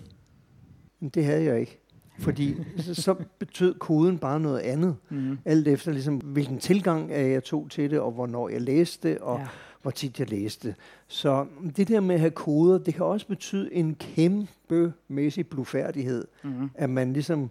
Men 1.00 1.08
det 1.08 1.24
havde 1.24 1.44
jeg 1.44 1.60
ikke. 1.60 1.79
Fordi 2.20 2.56
så, 2.78 3.14
betød 3.38 3.74
koden 3.74 4.18
bare 4.18 4.40
noget 4.40 4.58
andet. 4.60 4.96
Mm. 5.08 5.38
Alt 5.44 5.68
efter 5.68 5.92
ligesom, 5.92 6.16
hvilken 6.16 6.58
tilgang 6.58 7.10
øh, 7.10 7.30
jeg 7.30 7.44
tog 7.44 7.66
til 7.70 7.90
det, 7.90 8.00
og 8.00 8.12
hvornår 8.12 8.48
jeg 8.48 8.60
læste 8.60 9.08
det, 9.08 9.18
og 9.18 9.38
Ja. 9.38 9.46
hvor 9.82 9.90
tit 9.90 10.20
jeg 10.20 10.30
læste. 10.30 10.74
Så 11.06 11.46
det 11.76 11.88
der 11.88 12.00
med 12.00 12.14
at 12.14 12.20
have 12.20 12.30
koder, 12.30 12.78
det 12.78 12.94
kan 12.94 13.04
også 13.04 13.26
betyde 13.26 13.74
en 13.74 13.94
kæmpemæssig 13.94 15.46
blufærdighed, 15.46 16.24
Mm. 16.44 16.70
at 16.74 16.90
man 16.90 17.12
ligesom 17.12 17.50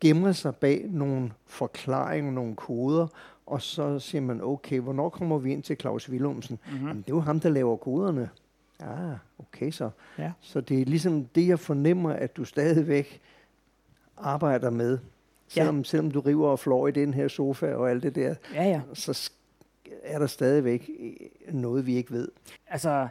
gemmer 0.00 0.32
sig 0.32 0.56
bag 0.56 0.86
nogle 0.90 1.30
forklaringer, 1.46 2.32
nogle 2.32 2.54
koder, 2.56 3.06
og 3.46 3.62
så 3.62 3.98
siger 3.98 4.22
man, 4.22 4.40
okay, 4.42 4.80
hvornår 4.80 5.08
kommer 5.08 5.38
vi 5.38 5.52
ind 5.52 5.62
til 5.62 5.76
Claus 5.80 6.10
Willumsen? 6.10 6.58
Mm. 6.72 6.76
Jamen, 6.76 6.96
det 7.02 7.10
er 7.10 7.14
jo 7.14 7.20
ham, 7.20 7.40
der 7.40 7.48
laver 7.48 7.76
koderne. 7.76 8.28
Ah, 8.80 9.16
okay 9.38 9.70
så. 9.70 9.90
Ja. 10.18 10.32
Så 10.40 10.60
det 10.60 10.80
er 10.80 10.84
ligesom 10.84 11.24
det, 11.24 11.48
jeg 11.48 11.58
fornemmer, 11.58 12.10
at 12.10 12.36
du 12.36 12.44
stadigvæk 12.44 13.20
arbejder 14.16 14.70
med. 14.70 14.98
Selvom, 15.48 15.76
ja. 15.76 15.82
selvom 15.84 16.10
du 16.10 16.20
river 16.20 16.48
og 16.48 16.58
flår 16.58 16.88
i 16.88 16.90
den 16.90 17.14
her 17.14 17.28
sofa 17.28 17.74
og 17.74 17.90
alt 17.90 18.02
det 18.02 18.14
der, 18.14 18.34
Ja, 18.54 18.64
ja. 18.64 18.80
så 18.94 19.30
er 20.02 20.18
der 20.18 20.26
stadigvæk 20.26 20.90
øh, 21.00 21.54
noget, 21.54 21.86
vi 21.86 21.96
ikke 21.96 22.10
ved. 22.10 22.28
Altså, 22.66 23.08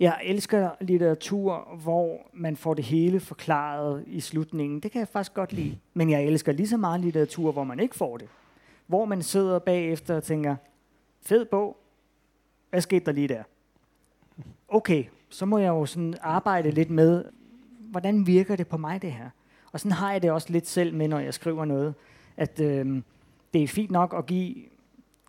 jeg 0.00 0.20
elsker 0.24 0.70
litteratur, 0.80 1.78
hvor 1.82 2.18
man 2.32 2.56
får 2.56 2.74
det 2.74 2.84
hele 2.84 3.20
forklaret 3.20 4.04
i 4.06 4.20
slutningen. 4.20 4.80
Det 4.80 4.92
kan 4.92 4.98
jeg 4.98 5.08
faktisk 5.08 5.34
godt 5.34 5.52
lide. 5.52 5.78
Men 5.94 6.10
jeg 6.10 6.24
elsker 6.24 6.52
lige 6.52 6.68
så 6.68 6.76
meget 6.76 7.00
litteratur, 7.00 7.52
hvor 7.52 7.64
man 7.64 7.80
ikke 7.80 7.96
får 7.96 8.16
det. 8.16 8.28
Hvor 8.86 9.04
man 9.04 9.22
sidder 9.22 9.58
bagefter 9.58 10.16
og 10.16 10.22
tænker, 10.22 10.56
fed 11.22 11.44
bog, 11.44 11.76
hvad 12.70 12.80
skete 12.80 13.04
der 13.04 13.12
lige 13.12 13.28
der? 13.28 13.42
Okay, 14.68 15.04
så 15.28 15.46
må 15.46 15.58
jeg 15.58 15.68
jo 15.68 15.86
sådan 15.86 16.14
arbejde 16.20 16.70
lidt 16.70 16.90
med, 16.90 17.24
hvordan 17.78 18.26
virker 18.26 18.56
det 18.56 18.66
på 18.68 18.76
mig 18.76 19.02
det 19.02 19.12
her? 19.12 19.30
Og 19.72 19.80
sådan 19.80 19.92
har 19.92 20.12
jeg 20.12 20.22
det 20.22 20.30
også 20.30 20.52
lidt 20.52 20.66
selv 20.68 20.94
med, 20.94 21.08
når 21.08 21.18
jeg 21.18 21.34
skriver 21.34 21.64
noget, 21.64 21.94
at 22.36 22.60
øh, 22.60 23.02
det 23.54 23.62
er 23.62 23.68
fint 23.68 23.90
nok 23.90 24.14
at 24.18 24.26
give 24.26 24.54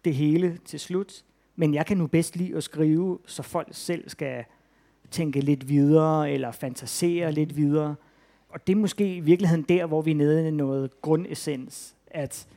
det 0.06 0.16
hele 0.16 0.58
til 0.66 0.80
slut, 0.80 1.24
men 1.56 1.74
jeg 1.74 1.86
kan 1.86 1.98
nu 1.98 2.08
bedst 2.08 2.36
lide 2.36 2.58
at 2.58 2.64
skrive, 2.64 3.20
så 3.26 3.44
folk 3.44 3.68
selv 3.72 4.10
skal 4.10 4.44
tænke 5.12 5.40
lidt 5.40 5.70
videre, 5.70 6.32
eller 6.32 6.52
fantasere 6.52 7.32
lidt 7.32 7.58
videre. 7.58 7.96
Og 8.50 8.68
det 8.68 8.74
er 8.74 8.78
måske 8.78 9.16
i 9.16 9.20
virkeligheden 9.20 9.66
der, 9.70 9.86
hvor 9.86 10.02
vi 10.02 10.12
er 10.12 10.16
nede 10.16 10.48
i 10.48 10.52
noget 10.52 11.02
grundessens, 11.02 11.96
at 12.08 12.48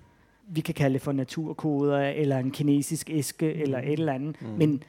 vi 0.46 0.60
kan 0.60 0.74
kalde 0.74 0.94
det 0.94 1.02
for 1.02 1.12
naturkoder, 1.12 1.98
eller 1.98 2.38
en 2.38 2.50
kinesisk 2.50 3.10
æske, 3.10 3.52
mm. 3.54 3.62
eller 3.62 3.78
et 3.78 3.92
eller 3.92 4.12
andet. 4.12 4.36
Mm. 4.42 4.48
Men 4.48 4.82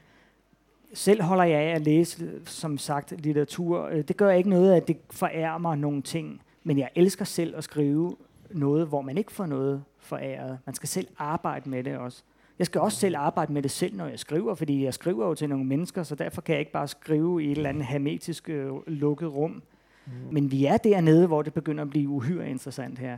selv 0.93 1.21
holder 1.21 1.43
jeg 1.43 1.59
af 1.59 1.75
at 1.75 1.81
læse, 1.81 2.31
som 2.45 2.77
sagt, 2.77 3.13
litteratur. 3.21 3.85
Øh, 3.85 4.03
Det 4.07 4.17
gør 4.17 4.31
ikke 4.31 4.49
noget, 4.49 4.73
at 4.73 4.87
det 4.87 4.97
forærer 5.11 5.57
mig 5.57 5.77
nogle 5.77 6.01
ting, 6.01 6.41
men 6.67 6.77
jeg 6.77 6.89
elsker 6.95 7.25
selv 7.25 7.55
at 7.57 7.63
skrive 7.63 8.15
noget, 8.51 8.87
hvor 8.87 9.01
man 9.01 9.17
ikke 9.17 9.31
får 9.31 9.45
noget 9.45 9.83
foræret. 9.97 10.59
Man 10.65 10.75
skal 10.75 10.89
selv 10.89 11.07
arbejde 11.17 11.69
med 11.69 11.83
det 11.83 11.97
også. 11.97 12.23
Jeg 12.59 12.65
skal 12.65 12.81
også 12.81 12.97
selv 12.97 13.15
arbejde 13.17 13.53
med 13.53 13.61
det 13.61 13.71
selv, 13.71 13.95
når 13.95 14.07
jeg 14.07 14.19
skriver, 14.19 14.55
fordi 14.55 14.83
jeg 14.83 14.93
skriver 14.93 15.27
jo 15.27 15.33
til 15.33 15.49
nogle 15.49 15.65
mennesker, 15.65 16.03
så 16.03 16.15
derfor 16.15 16.41
kan 16.41 16.53
jeg 16.53 16.59
ikke 16.59 16.71
bare 16.71 16.87
skrive 16.87 17.43
i 17.43 17.51
et 17.51 17.57
eller 17.57 17.69
andet 17.69 17.85
hermetisk 17.85 18.49
øh, 18.49 18.87
lukket 18.87 19.35
rum. 19.35 19.63
Mm. 20.05 20.11
Men 20.31 20.51
vi 20.51 20.65
er 20.65 20.77
dernede, 20.77 21.27
hvor 21.27 21.41
det 21.41 21.53
begynder 21.53 21.83
at 21.83 21.89
blive 21.89 22.09
uhyre 22.09 22.49
interessant 22.49 22.99
her. 22.99 23.17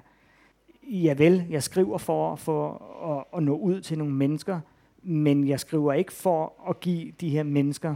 Ja 0.83 1.13
vel, 1.17 1.45
jeg 1.49 1.63
skriver 1.63 1.97
for, 1.97 2.35
for 2.35 2.81
at, 3.17 3.37
at 3.37 3.43
nå 3.43 3.57
ud 3.57 3.81
til 3.81 3.97
nogle 3.97 4.13
mennesker, 4.13 4.59
men 5.03 5.47
jeg 5.47 5.59
skriver 5.59 5.93
ikke 5.93 6.13
for 6.13 6.53
at 6.69 6.79
give 6.79 7.11
de 7.21 7.29
her 7.29 7.43
mennesker 7.43 7.95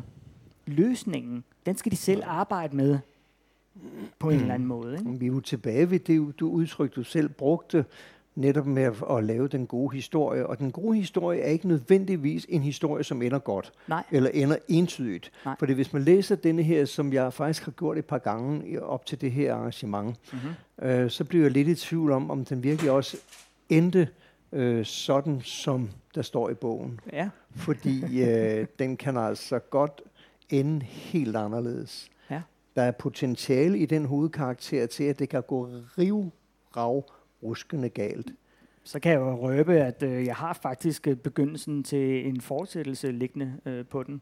løsningen. 0.66 1.43
Den 1.66 1.78
skal 1.78 1.91
de 1.91 1.97
selv 1.97 2.24
arbejde 2.26 2.76
med 2.76 2.99
på 4.19 4.30
en 4.30 4.39
eller 4.39 4.53
anden 4.53 4.67
måde. 4.67 4.93
Ikke? 4.93 5.11
Vi 5.19 5.26
er 5.26 5.32
jo 5.32 5.39
tilbage 5.39 5.91
ved 5.91 5.99
det, 5.99 6.39
du 6.39 6.49
udtryk, 6.49 6.95
du 6.95 7.03
selv 7.03 7.30
brugte, 7.30 7.86
netop 8.36 8.65
med 8.65 8.84
at, 8.84 8.93
at 9.11 9.24
lave 9.24 9.47
den 9.47 9.67
gode 9.67 9.95
historie. 9.95 10.47
Og 10.47 10.59
den 10.59 10.72
gode 10.72 10.97
historie 10.97 11.41
er 11.41 11.49
ikke 11.49 11.67
nødvendigvis 11.67 12.45
en 12.49 12.61
historie, 12.61 13.03
som 13.03 13.22
ender 13.22 13.39
godt, 13.39 13.74
Nej. 13.88 14.03
eller 14.11 14.30
ender 14.34 14.55
entydigt. 14.67 15.32
Nej. 15.45 15.55
Fordi 15.59 15.74
hvis 15.74 15.93
man 15.93 16.01
læser 16.01 16.36
denne 16.36 16.63
her, 16.63 16.86
som 16.86 17.13
jeg 17.13 17.34
faktisk 17.34 17.65
har 17.65 17.72
gjort 17.72 17.97
et 17.97 18.05
par 18.05 18.17
gange 18.17 18.84
op 18.84 19.05
til 19.05 19.22
det 19.22 19.32
her 19.32 19.53
arrangement, 19.55 20.15
Mm-hmm. 20.34 20.88
øh, 20.89 21.09
så 21.09 21.24
bliver 21.24 21.43
jeg 21.45 21.51
lidt 21.51 21.67
i 21.67 21.76
tvivl 21.76 22.11
om, 22.11 22.32
om 22.32 22.45
den 22.45 22.63
virkelig 22.63 22.91
også 22.91 23.17
endte 23.69 24.07
øh, 24.51 24.86
sådan, 24.86 25.41
som 25.41 25.89
der 26.15 26.22
står 26.22 26.49
i 26.49 26.53
bogen. 26.53 26.99
Ja. 27.13 27.30
Fordi 27.55 28.22
øh, 28.24 28.67
den 28.80 28.97
kan 28.97 29.17
altså 29.17 29.59
godt 29.59 30.01
ende 30.49 30.86
helt 30.86 31.36
anderledes. 31.36 32.11
Der 32.76 32.82
er 32.82 32.91
potentiale 32.91 33.78
i 33.78 33.86
den 33.86 34.05
hovedkarakter 34.05 34.86
til, 34.86 35.03
at 35.03 35.19
det 35.19 35.30
kan 35.30 35.41
gå 35.47 35.69
riv, 35.97 36.32
rav, 36.78 37.03
ruskende 37.43 37.89
galt. 37.89 38.32
Så 38.84 38.99
kan 38.99 39.11
jeg 39.11 39.19
jo 39.19 39.36
røbe, 39.47 39.74
at 39.80 40.03
øh, 40.03 40.26
jeg 40.26 40.36
har 40.36 40.53
faktisk 40.61 41.07
øh, 41.07 41.15
begyndelsen 41.15 41.84
til 41.84 42.28
en 42.28 42.41
fortsættelse 42.41 43.11
liggende 43.11 43.53
øh, 43.65 43.86
på 43.86 44.03
den, 44.03 44.22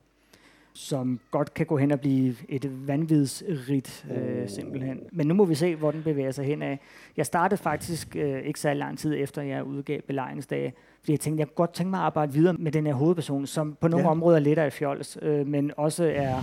som 0.74 1.20
godt 1.32 1.54
kan 1.54 1.66
gå 1.66 1.78
hen 1.78 1.92
og 1.92 2.00
blive 2.00 2.36
et 2.50 2.88
vanvidsrigt 2.88 4.08
øh, 4.12 4.42
Oh. 4.42 4.48
simpelthen. 4.50 5.00
Men 5.12 5.28
nu 5.28 5.34
må 5.34 5.46
vi 5.46 5.56
se, 5.56 5.76
hvor 5.76 5.92
den 5.92 6.04
bevæger 6.04 6.32
sig 6.32 6.46
hen 6.46 6.62
af. 6.62 6.80
Jeg 7.18 7.26
startede 7.26 7.62
faktisk 7.62 8.16
øh, 8.16 8.40
ikke 8.42 8.60
så 8.60 8.74
lang 8.74 8.98
tid 9.00 9.16
efter, 9.18 9.42
jeg 9.42 9.64
udgav 9.64 10.02
belejringsdage, 10.02 10.74
fordi 11.00 11.12
jeg 11.12 11.20
tænkte, 11.20 11.40
jeg 11.40 11.48
kunne 11.48 11.56
godt 11.56 11.74
tænke 11.74 11.90
mig 11.90 12.00
at 12.00 12.06
arbejde 12.06 12.34
videre 12.34 12.54
med 12.54 12.72
den 12.72 12.86
her 12.86 12.94
hovedperson, 12.94 13.48
som 13.48 13.78
på 13.82 13.88
nogle 13.88 14.06
Ja. 14.06 14.12
områder 14.12 14.40
lidt 14.40 14.60
er 14.60 14.70
fjols, 14.70 15.18
øh, 15.22 15.48
men 15.48 15.72
også 15.78 16.04
er, 16.16 16.42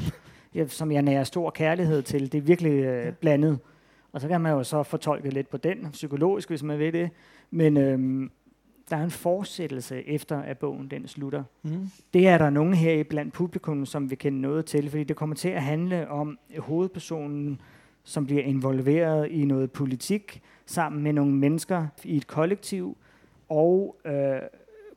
som 0.67 0.93
jeg 0.93 1.03
nærer 1.03 1.25
stor 1.25 1.51
kærlighed 1.51 2.03
til. 2.03 2.33
Det 2.33 2.39
er 2.39 2.43
virkelig 2.43 2.73
øh, 2.73 3.13
blandet. 3.13 3.59
Og 4.13 4.21
så 4.21 4.29
kan 4.29 4.41
man 4.41 4.53
jo 4.53 4.65
så 4.65 4.83
fortolke 4.83 5.31
lidt 5.31 5.51
på 5.51 5.57
den, 5.57 5.89
psykologisk, 5.93 6.49
hvis 6.49 6.63
man 6.63 6.79
vil 6.79 6.93
det. 6.93 7.11
Men 7.51 7.77
øhm, 7.77 8.31
der 8.91 8.97
er 8.97 9.05
en 9.05 9.11
fortsættelse 9.11 10.09
efter, 10.09 10.41
at 10.41 10.59
bogen 10.59 10.91
den 10.91 11.09
slutter. 11.09 11.45
Mm. 11.63 11.91
Det 12.15 12.29
er 12.29 12.39
der 12.39 12.51
nogen 12.51 12.75
her 12.75 13.05
blandt 13.05 13.35
publikum, 13.35 13.87
som 13.87 14.11
vil 14.11 14.19
kende 14.19 14.41
noget 14.41 14.67
til, 14.67 14.91
fordi 14.91 15.05
det 15.05 15.17
kommer 15.17 15.37
til 15.37 15.49
at 15.49 15.63
handle 15.63 16.09
om 16.09 16.39
hovedpersonen, 16.59 17.61
som 18.05 18.27
bliver 18.27 18.43
involveret 18.43 19.29
i 19.31 19.45
noget 19.45 19.73
politik, 19.73 20.43
sammen 20.67 21.03
med 21.03 21.13
nogle 21.13 21.33
mennesker 21.33 21.87
i 22.05 22.17
et 22.17 22.27
kollektiv, 22.27 22.97
og 23.49 23.97
øh, 24.05 24.41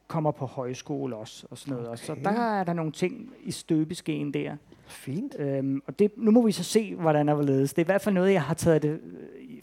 kommer 0.07 0.31
på 0.31 0.45
højskole 0.45 1.15
også, 1.15 1.47
og 1.51 1.57
sådan 1.57 1.73
noget. 1.73 1.89
Okay. 1.89 2.03
Så 2.03 2.15
der 2.23 2.29
er 2.29 2.63
der 2.63 2.73
nogle 2.73 2.91
ting 2.91 3.33
i 3.43 3.51
støbeskeen 3.51 4.33
der. 4.33 4.55
Fint. 4.89 5.35
Øhm, 5.39 5.81
og 5.87 5.99
det, 5.99 6.11
nu 6.17 6.31
må 6.31 6.45
vi 6.45 6.51
så 6.51 6.63
se, 6.63 6.95
hvordan 6.95 7.27
der 7.27 7.35
vil 7.35 7.45
ledes. 7.45 7.73
Det 7.73 7.81
er 7.81 7.85
i 7.85 7.91
hvert 7.91 8.01
fald 8.01 8.15
noget, 8.15 8.33
jeg 8.33 8.41
har 8.43 8.53
taget 8.53 8.81
det 8.81 8.89
øh, 8.89 8.99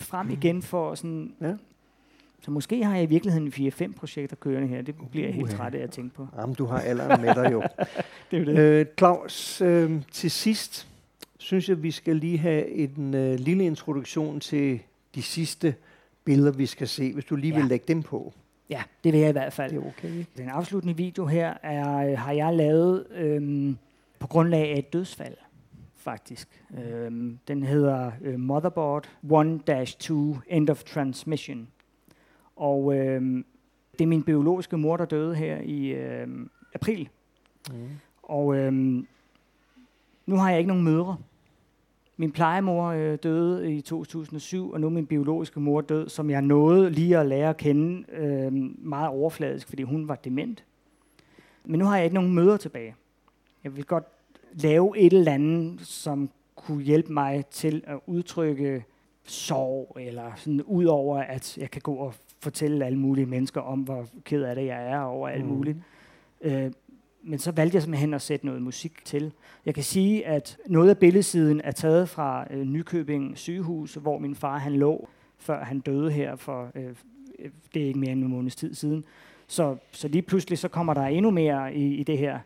frem 0.00 0.30
igen 0.30 0.62
for 0.62 0.94
sådan... 0.94 1.32
Ja. 1.40 1.52
Så 2.40 2.50
måske 2.50 2.84
har 2.84 2.94
jeg 2.94 3.02
i 3.02 3.06
virkeligheden 3.06 3.48
4-5 3.88 3.92
projekter 3.96 4.36
kørende 4.36 4.68
her. 4.68 4.82
Det 4.82 4.94
bliver 5.10 5.26
jeg 5.26 5.34
helt 5.34 5.50
træt 5.50 5.74
af 5.74 5.82
at 5.82 5.90
tænke 5.90 6.14
på. 6.14 6.26
Jamen, 6.40 6.54
du 6.54 6.64
har 6.66 6.78
alderen 6.80 7.20
med 7.20 7.34
dig 7.34 7.52
jo. 7.52 7.62
Det 8.30 8.40
er 8.40 8.44
det. 8.44 8.58
øh, 8.58 8.86
Claus, 8.98 9.60
øh, 9.60 9.92
til 10.12 10.30
sidst 10.30 10.88
synes 11.38 11.68
jeg, 11.68 11.82
vi 11.82 11.90
skal 11.90 12.16
lige 12.16 12.38
have 12.38 12.68
en 12.68 13.14
øh, 13.14 13.34
lille 13.38 13.64
introduktion 13.64 14.40
til 14.40 14.80
de 15.14 15.22
sidste 15.22 15.74
billeder, 16.24 16.52
vi 16.52 16.66
skal 16.66 16.88
se, 16.88 17.12
hvis 17.12 17.24
du 17.24 17.36
lige 17.36 17.52
Ja. 17.54 17.58
vil 17.60 17.68
lægge 17.68 17.84
dem 17.88 18.02
på. 18.02 18.32
Ja, 18.70 18.82
det 19.04 19.12
vil 19.12 19.20
jeg 19.20 19.28
i 19.28 19.32
hvert 19.32 19.52
fald. 19.52 19.70
Det 19.70 19.78
er 19.82 19.86
okay? 19.86 20.24
Den 20.36 20.48
afsluttende 20.48 20.96
video 20.96 21.26
her 21.26 21.54
er, 21.62 21.96
øh, 22.10 22.18
har 22.18 22.32
jeg 22.32 22.54
lavet 22.54 23.06
øhm, 23.16 23.76
på 24.18 24.26
grundlag 24.26 24.70
af 24.70 24.78
et 24.78 24.92
dødsfald, 24.92 25.36
faktisk. 25.94 26.64
Øhm, 26.78 27.38
den 27.48 27.62
hedder 27.62 28.12
øh, 28.22 28.40
Motherboard 28.40 29.08
1-2 29.24 30.12
End 30.48 30.70
of 30.70 30.84
Transmission. 30.84 31.68
Og 32.56 32.96
øhm, 32.96 33.44
det 33.92 34.04
er 34.04 34.06
min 34.08 34.22
biologiske 34.22 34.76
mor, 34.76 34.96
der 34.96 35.04
døde 35.04 35.34
her 35.34 35.60
i 35.60 35.86
øhm, 35.86 36.50
april. 36.74 37.08
Mm. 37.70 37.88
Og 38.22 38.56
øhm, 38.56 39.06
nu 40.26 40.36
har 40.36 40.50
jeg 40.50 40.58
ikke 40.58 40.68
nogen 40.68 40.84
mødre. 40.84 41.16
Min 42.16 42.32
plejemor 42.32 42.86
øh, 42.86 43.18
døde 43.22 43.74
i 43.74 43.80
2007, 43.80 44.70
og 44.70 44.80
nu 44.80 44.86
er 44.86 44.90
min 44.90 45.06
biologiske 45.06 45.60
mor 45.60 45.80
død, 45.80 46.08
som 46.08 46.30
jeg 46.30 46.42
nåede 46.42 46.90
lige 46.90 47.18
at 47.18 47.26
lære 47.26 47.50
at 47.50 47.56
kende 47.56 48.12
øh, 48.12 48.52
meget 48.78 49.08
overfladisk, 49.08 49.68
fordi 49.68 49.82
hun 49.82 50.08
var 50.08 50.14
dement. 50.14 50.64
Men 51.64 51.78
nu 51.78 51.84
har 51.84 51.96
jeg 51.96 52.04
ikke 52.04 52.14
nogen 52.14 52.34
mødre 52.34 52.58
tilbage. 52.58 52.94
Jeg 53.66 53.76
vil 53.76 53.84
godt 53.84 54.04
lave 54.52 54.98
et 54.98 55.12
eller 55.12 55.32
andet, 55.32 55.80
som 55.80 56.30
kunne 56.54 56.82
hjælpe 56.82 57.12
mig 57.12 57.46
til 57.46 57.82
at 57.86 57.98
udtrykke 58.06 58.84
sorg, 59.24 59.96
eller 60.00 60.32
sådan 60.36 60.62
ud 60.62 60.84
over, 60.84 61.18
at 61.18 61.58
jeg 61.58 61.70
kan 61.70 61.82
gå 61.82 61.94
og 61.94 62.14
fortælle 62.40 62.86
alle 62.86 62.98
mulige 62.98 63.26
mennesker 63.26 63.60
om, 63.60 63.80
hvor 63.80 64.06
ked 64.24 64.42
af 64.42 64.54
det 64.54 64.66
jeg 64.66 64.90
er 64.90 65.00
over 65.00 65.28
alt 65.28 65.44
Mm. 65.44 65.50
muligt. 65.50 65.78
Øh, 66.40 66.72
men 67.22 67.38
så 67.38 67.52
valgte 67.52 67.74
jeg 67.76 67.82
simpelthen 67.82 68.14
at 68.14 68.22
sætte 68.22 68.46
noget 68.46 68.62
musik 68.62 69.04
til. 69.04 69.32
Jeg 69.66 69.74
kan 69.74 69.84
sige, 69.84 70.26
at 70.26 70.58
noget 70.66 70.90
af 70.90 70.98
billedsiden 70.98 71.60
er 71.64 71.70
taget 71.70 72.08
fra 72.08 72.46
øh, 72.50 72.62
Nykøbing 72.66 73.38
sygehus, 73.38 73.94
hvor 73.94 74.18
min 74.18 74.34
far 74.34 74.58
han 74.58 74.72
lå, 74.72 75.08
før 75.38 75.64
han 75.64 75.80
døde 75.80 76.10
her 76.10 76.36
for, 76.36 76.70
øh, 76.74 76.94
det 77.74 77.82
er 77.82 77.86
ikke 77.86 77.98
mere 77.98 78.12
end 78.12 78.24
en 78.24 78.30
måneds 78.30 78.56
tid 78.56 78.74
siden. 78.74 79.04
Så, 79.46 79.76
så 79.92 80.08
lige 80.08 80.22
pludselig 80.22 80.58
så 80.58 80.68
kommer 80.68 80.94
der 80.94 81.02
endnu 81.02 81.30
mere 81.30 81.74
i, 81.74 81.94
i 81.94 82.02
det 82.02 82.18
her 82.18 82.38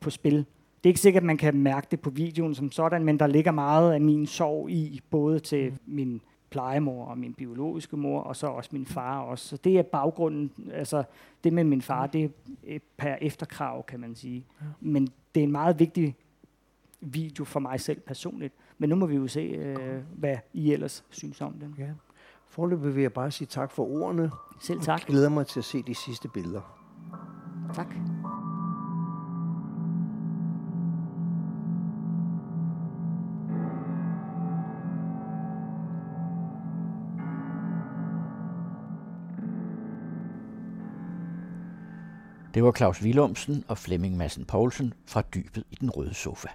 på 0.00 0.10
spil. 0.10 0.44
Det 0.84 0.88
er 0.88 0.90
ikke 0.90 1.00
sikkert, 1.00 1.22
at 1.22 1.26
man 1.26 1.36
kan 1.36 1.56
mærke 1.56 1.86
det 1.90 2.00
på 2.00 2.10
videoen 2.10 2.54
som 2.54 2.72
sådan, 2.72 3.04
men 3.04 3.18
der 3.18 3.26
ligger 3.26 3.52
meget 3.52 3.92
af 3.92 4.00
min 4.00 4.26
sorg 4.26 4.70
i, 4.70 5.00
både 5.10 5.40
til 5.40 5.78
min 5.86 6.20
plejemor 6.50 7.04
og 7.04 7.18
min 7.18 7.34
biologiske 7.34 7.96
mor, 7.96 8.20
og 8.20 8.36
så 8.36 8.46
også 8.46 8.70
min 8.72 8.86
far 8.86 9.20
også. 9.20 9.48
Så 9.48 9.56
det 9.56 9.78
er 9.78 9.82
baggrunden, 9.82 10.52
altså 10.72 11.02
det 11.44 11.52
med 11.52 11.64
min 11.64 11.82
far, 11.82 12.06
det 12.06 12.32
er 12.68 12.78
per 12.96 13.16
efterkrav, 13.20 13.84
kan 13.86 14.00
man 14.00 14.14
sige. 14.14 14.46
Men 14.80 15.08
det 15.34 15.40
er 15.40 15.44
en 15.44 15.52
meget 15.52 15.78
vigtig 15.78 16.16
video 17.00 17.44
for 17.44 17.60
mig 17.60 17.80
selv 17.80 18.00
personligt. 18.00 18.54
Men 18.78 18.88
nu 18.88 18.96
må 18.96 19.06
vi 19.06 19.16
jo 19.16 19.26
se, 19.26 19.40
øh, 19.40 20.02
hvad 20.16 20.36
I 20.52 20.72
ellers 20.72 21.04
synes 21.10 21.40
om 21.40 21.52
den. 21.52 21.74
Ja. 21.78 21.88
Forløbet 22.48 22.94
vil 22.94 23.02
jeg 23.02 23.12
bare 23.12 23.30
sige 23.30 23.48
tak 23.48 23.70
for 23.70 23.84
ordene. 23.84 24.30
Selv 24.60 24.80
tak. 24.80 25.00
Jeg 25.00 25.06
glæder 25.06 25.28
mig 25.28 25.46
til 25.46 25.60
at 25.60 25.64
se 25.64 25.82
de 25.82 25.94
sidste 25.94 26.28
billeder. 26.28 26.60
Tak. 27.74 28.19
Det 42.54 42.64
var 42.64 42.72
Claus 42.72 43.02
Willumsen 43.02 43.64
og 43.68 43.78
Flemming 43.78 44.16
Madsen 44.16 44.44
Poulsen 44.44 44.94
fra 45.06 45.22
dybet 45.34 45.64
i 45.70 45.76
den 45.80 45.90
røde 45.90 46.14
sofa. 46.14 46.48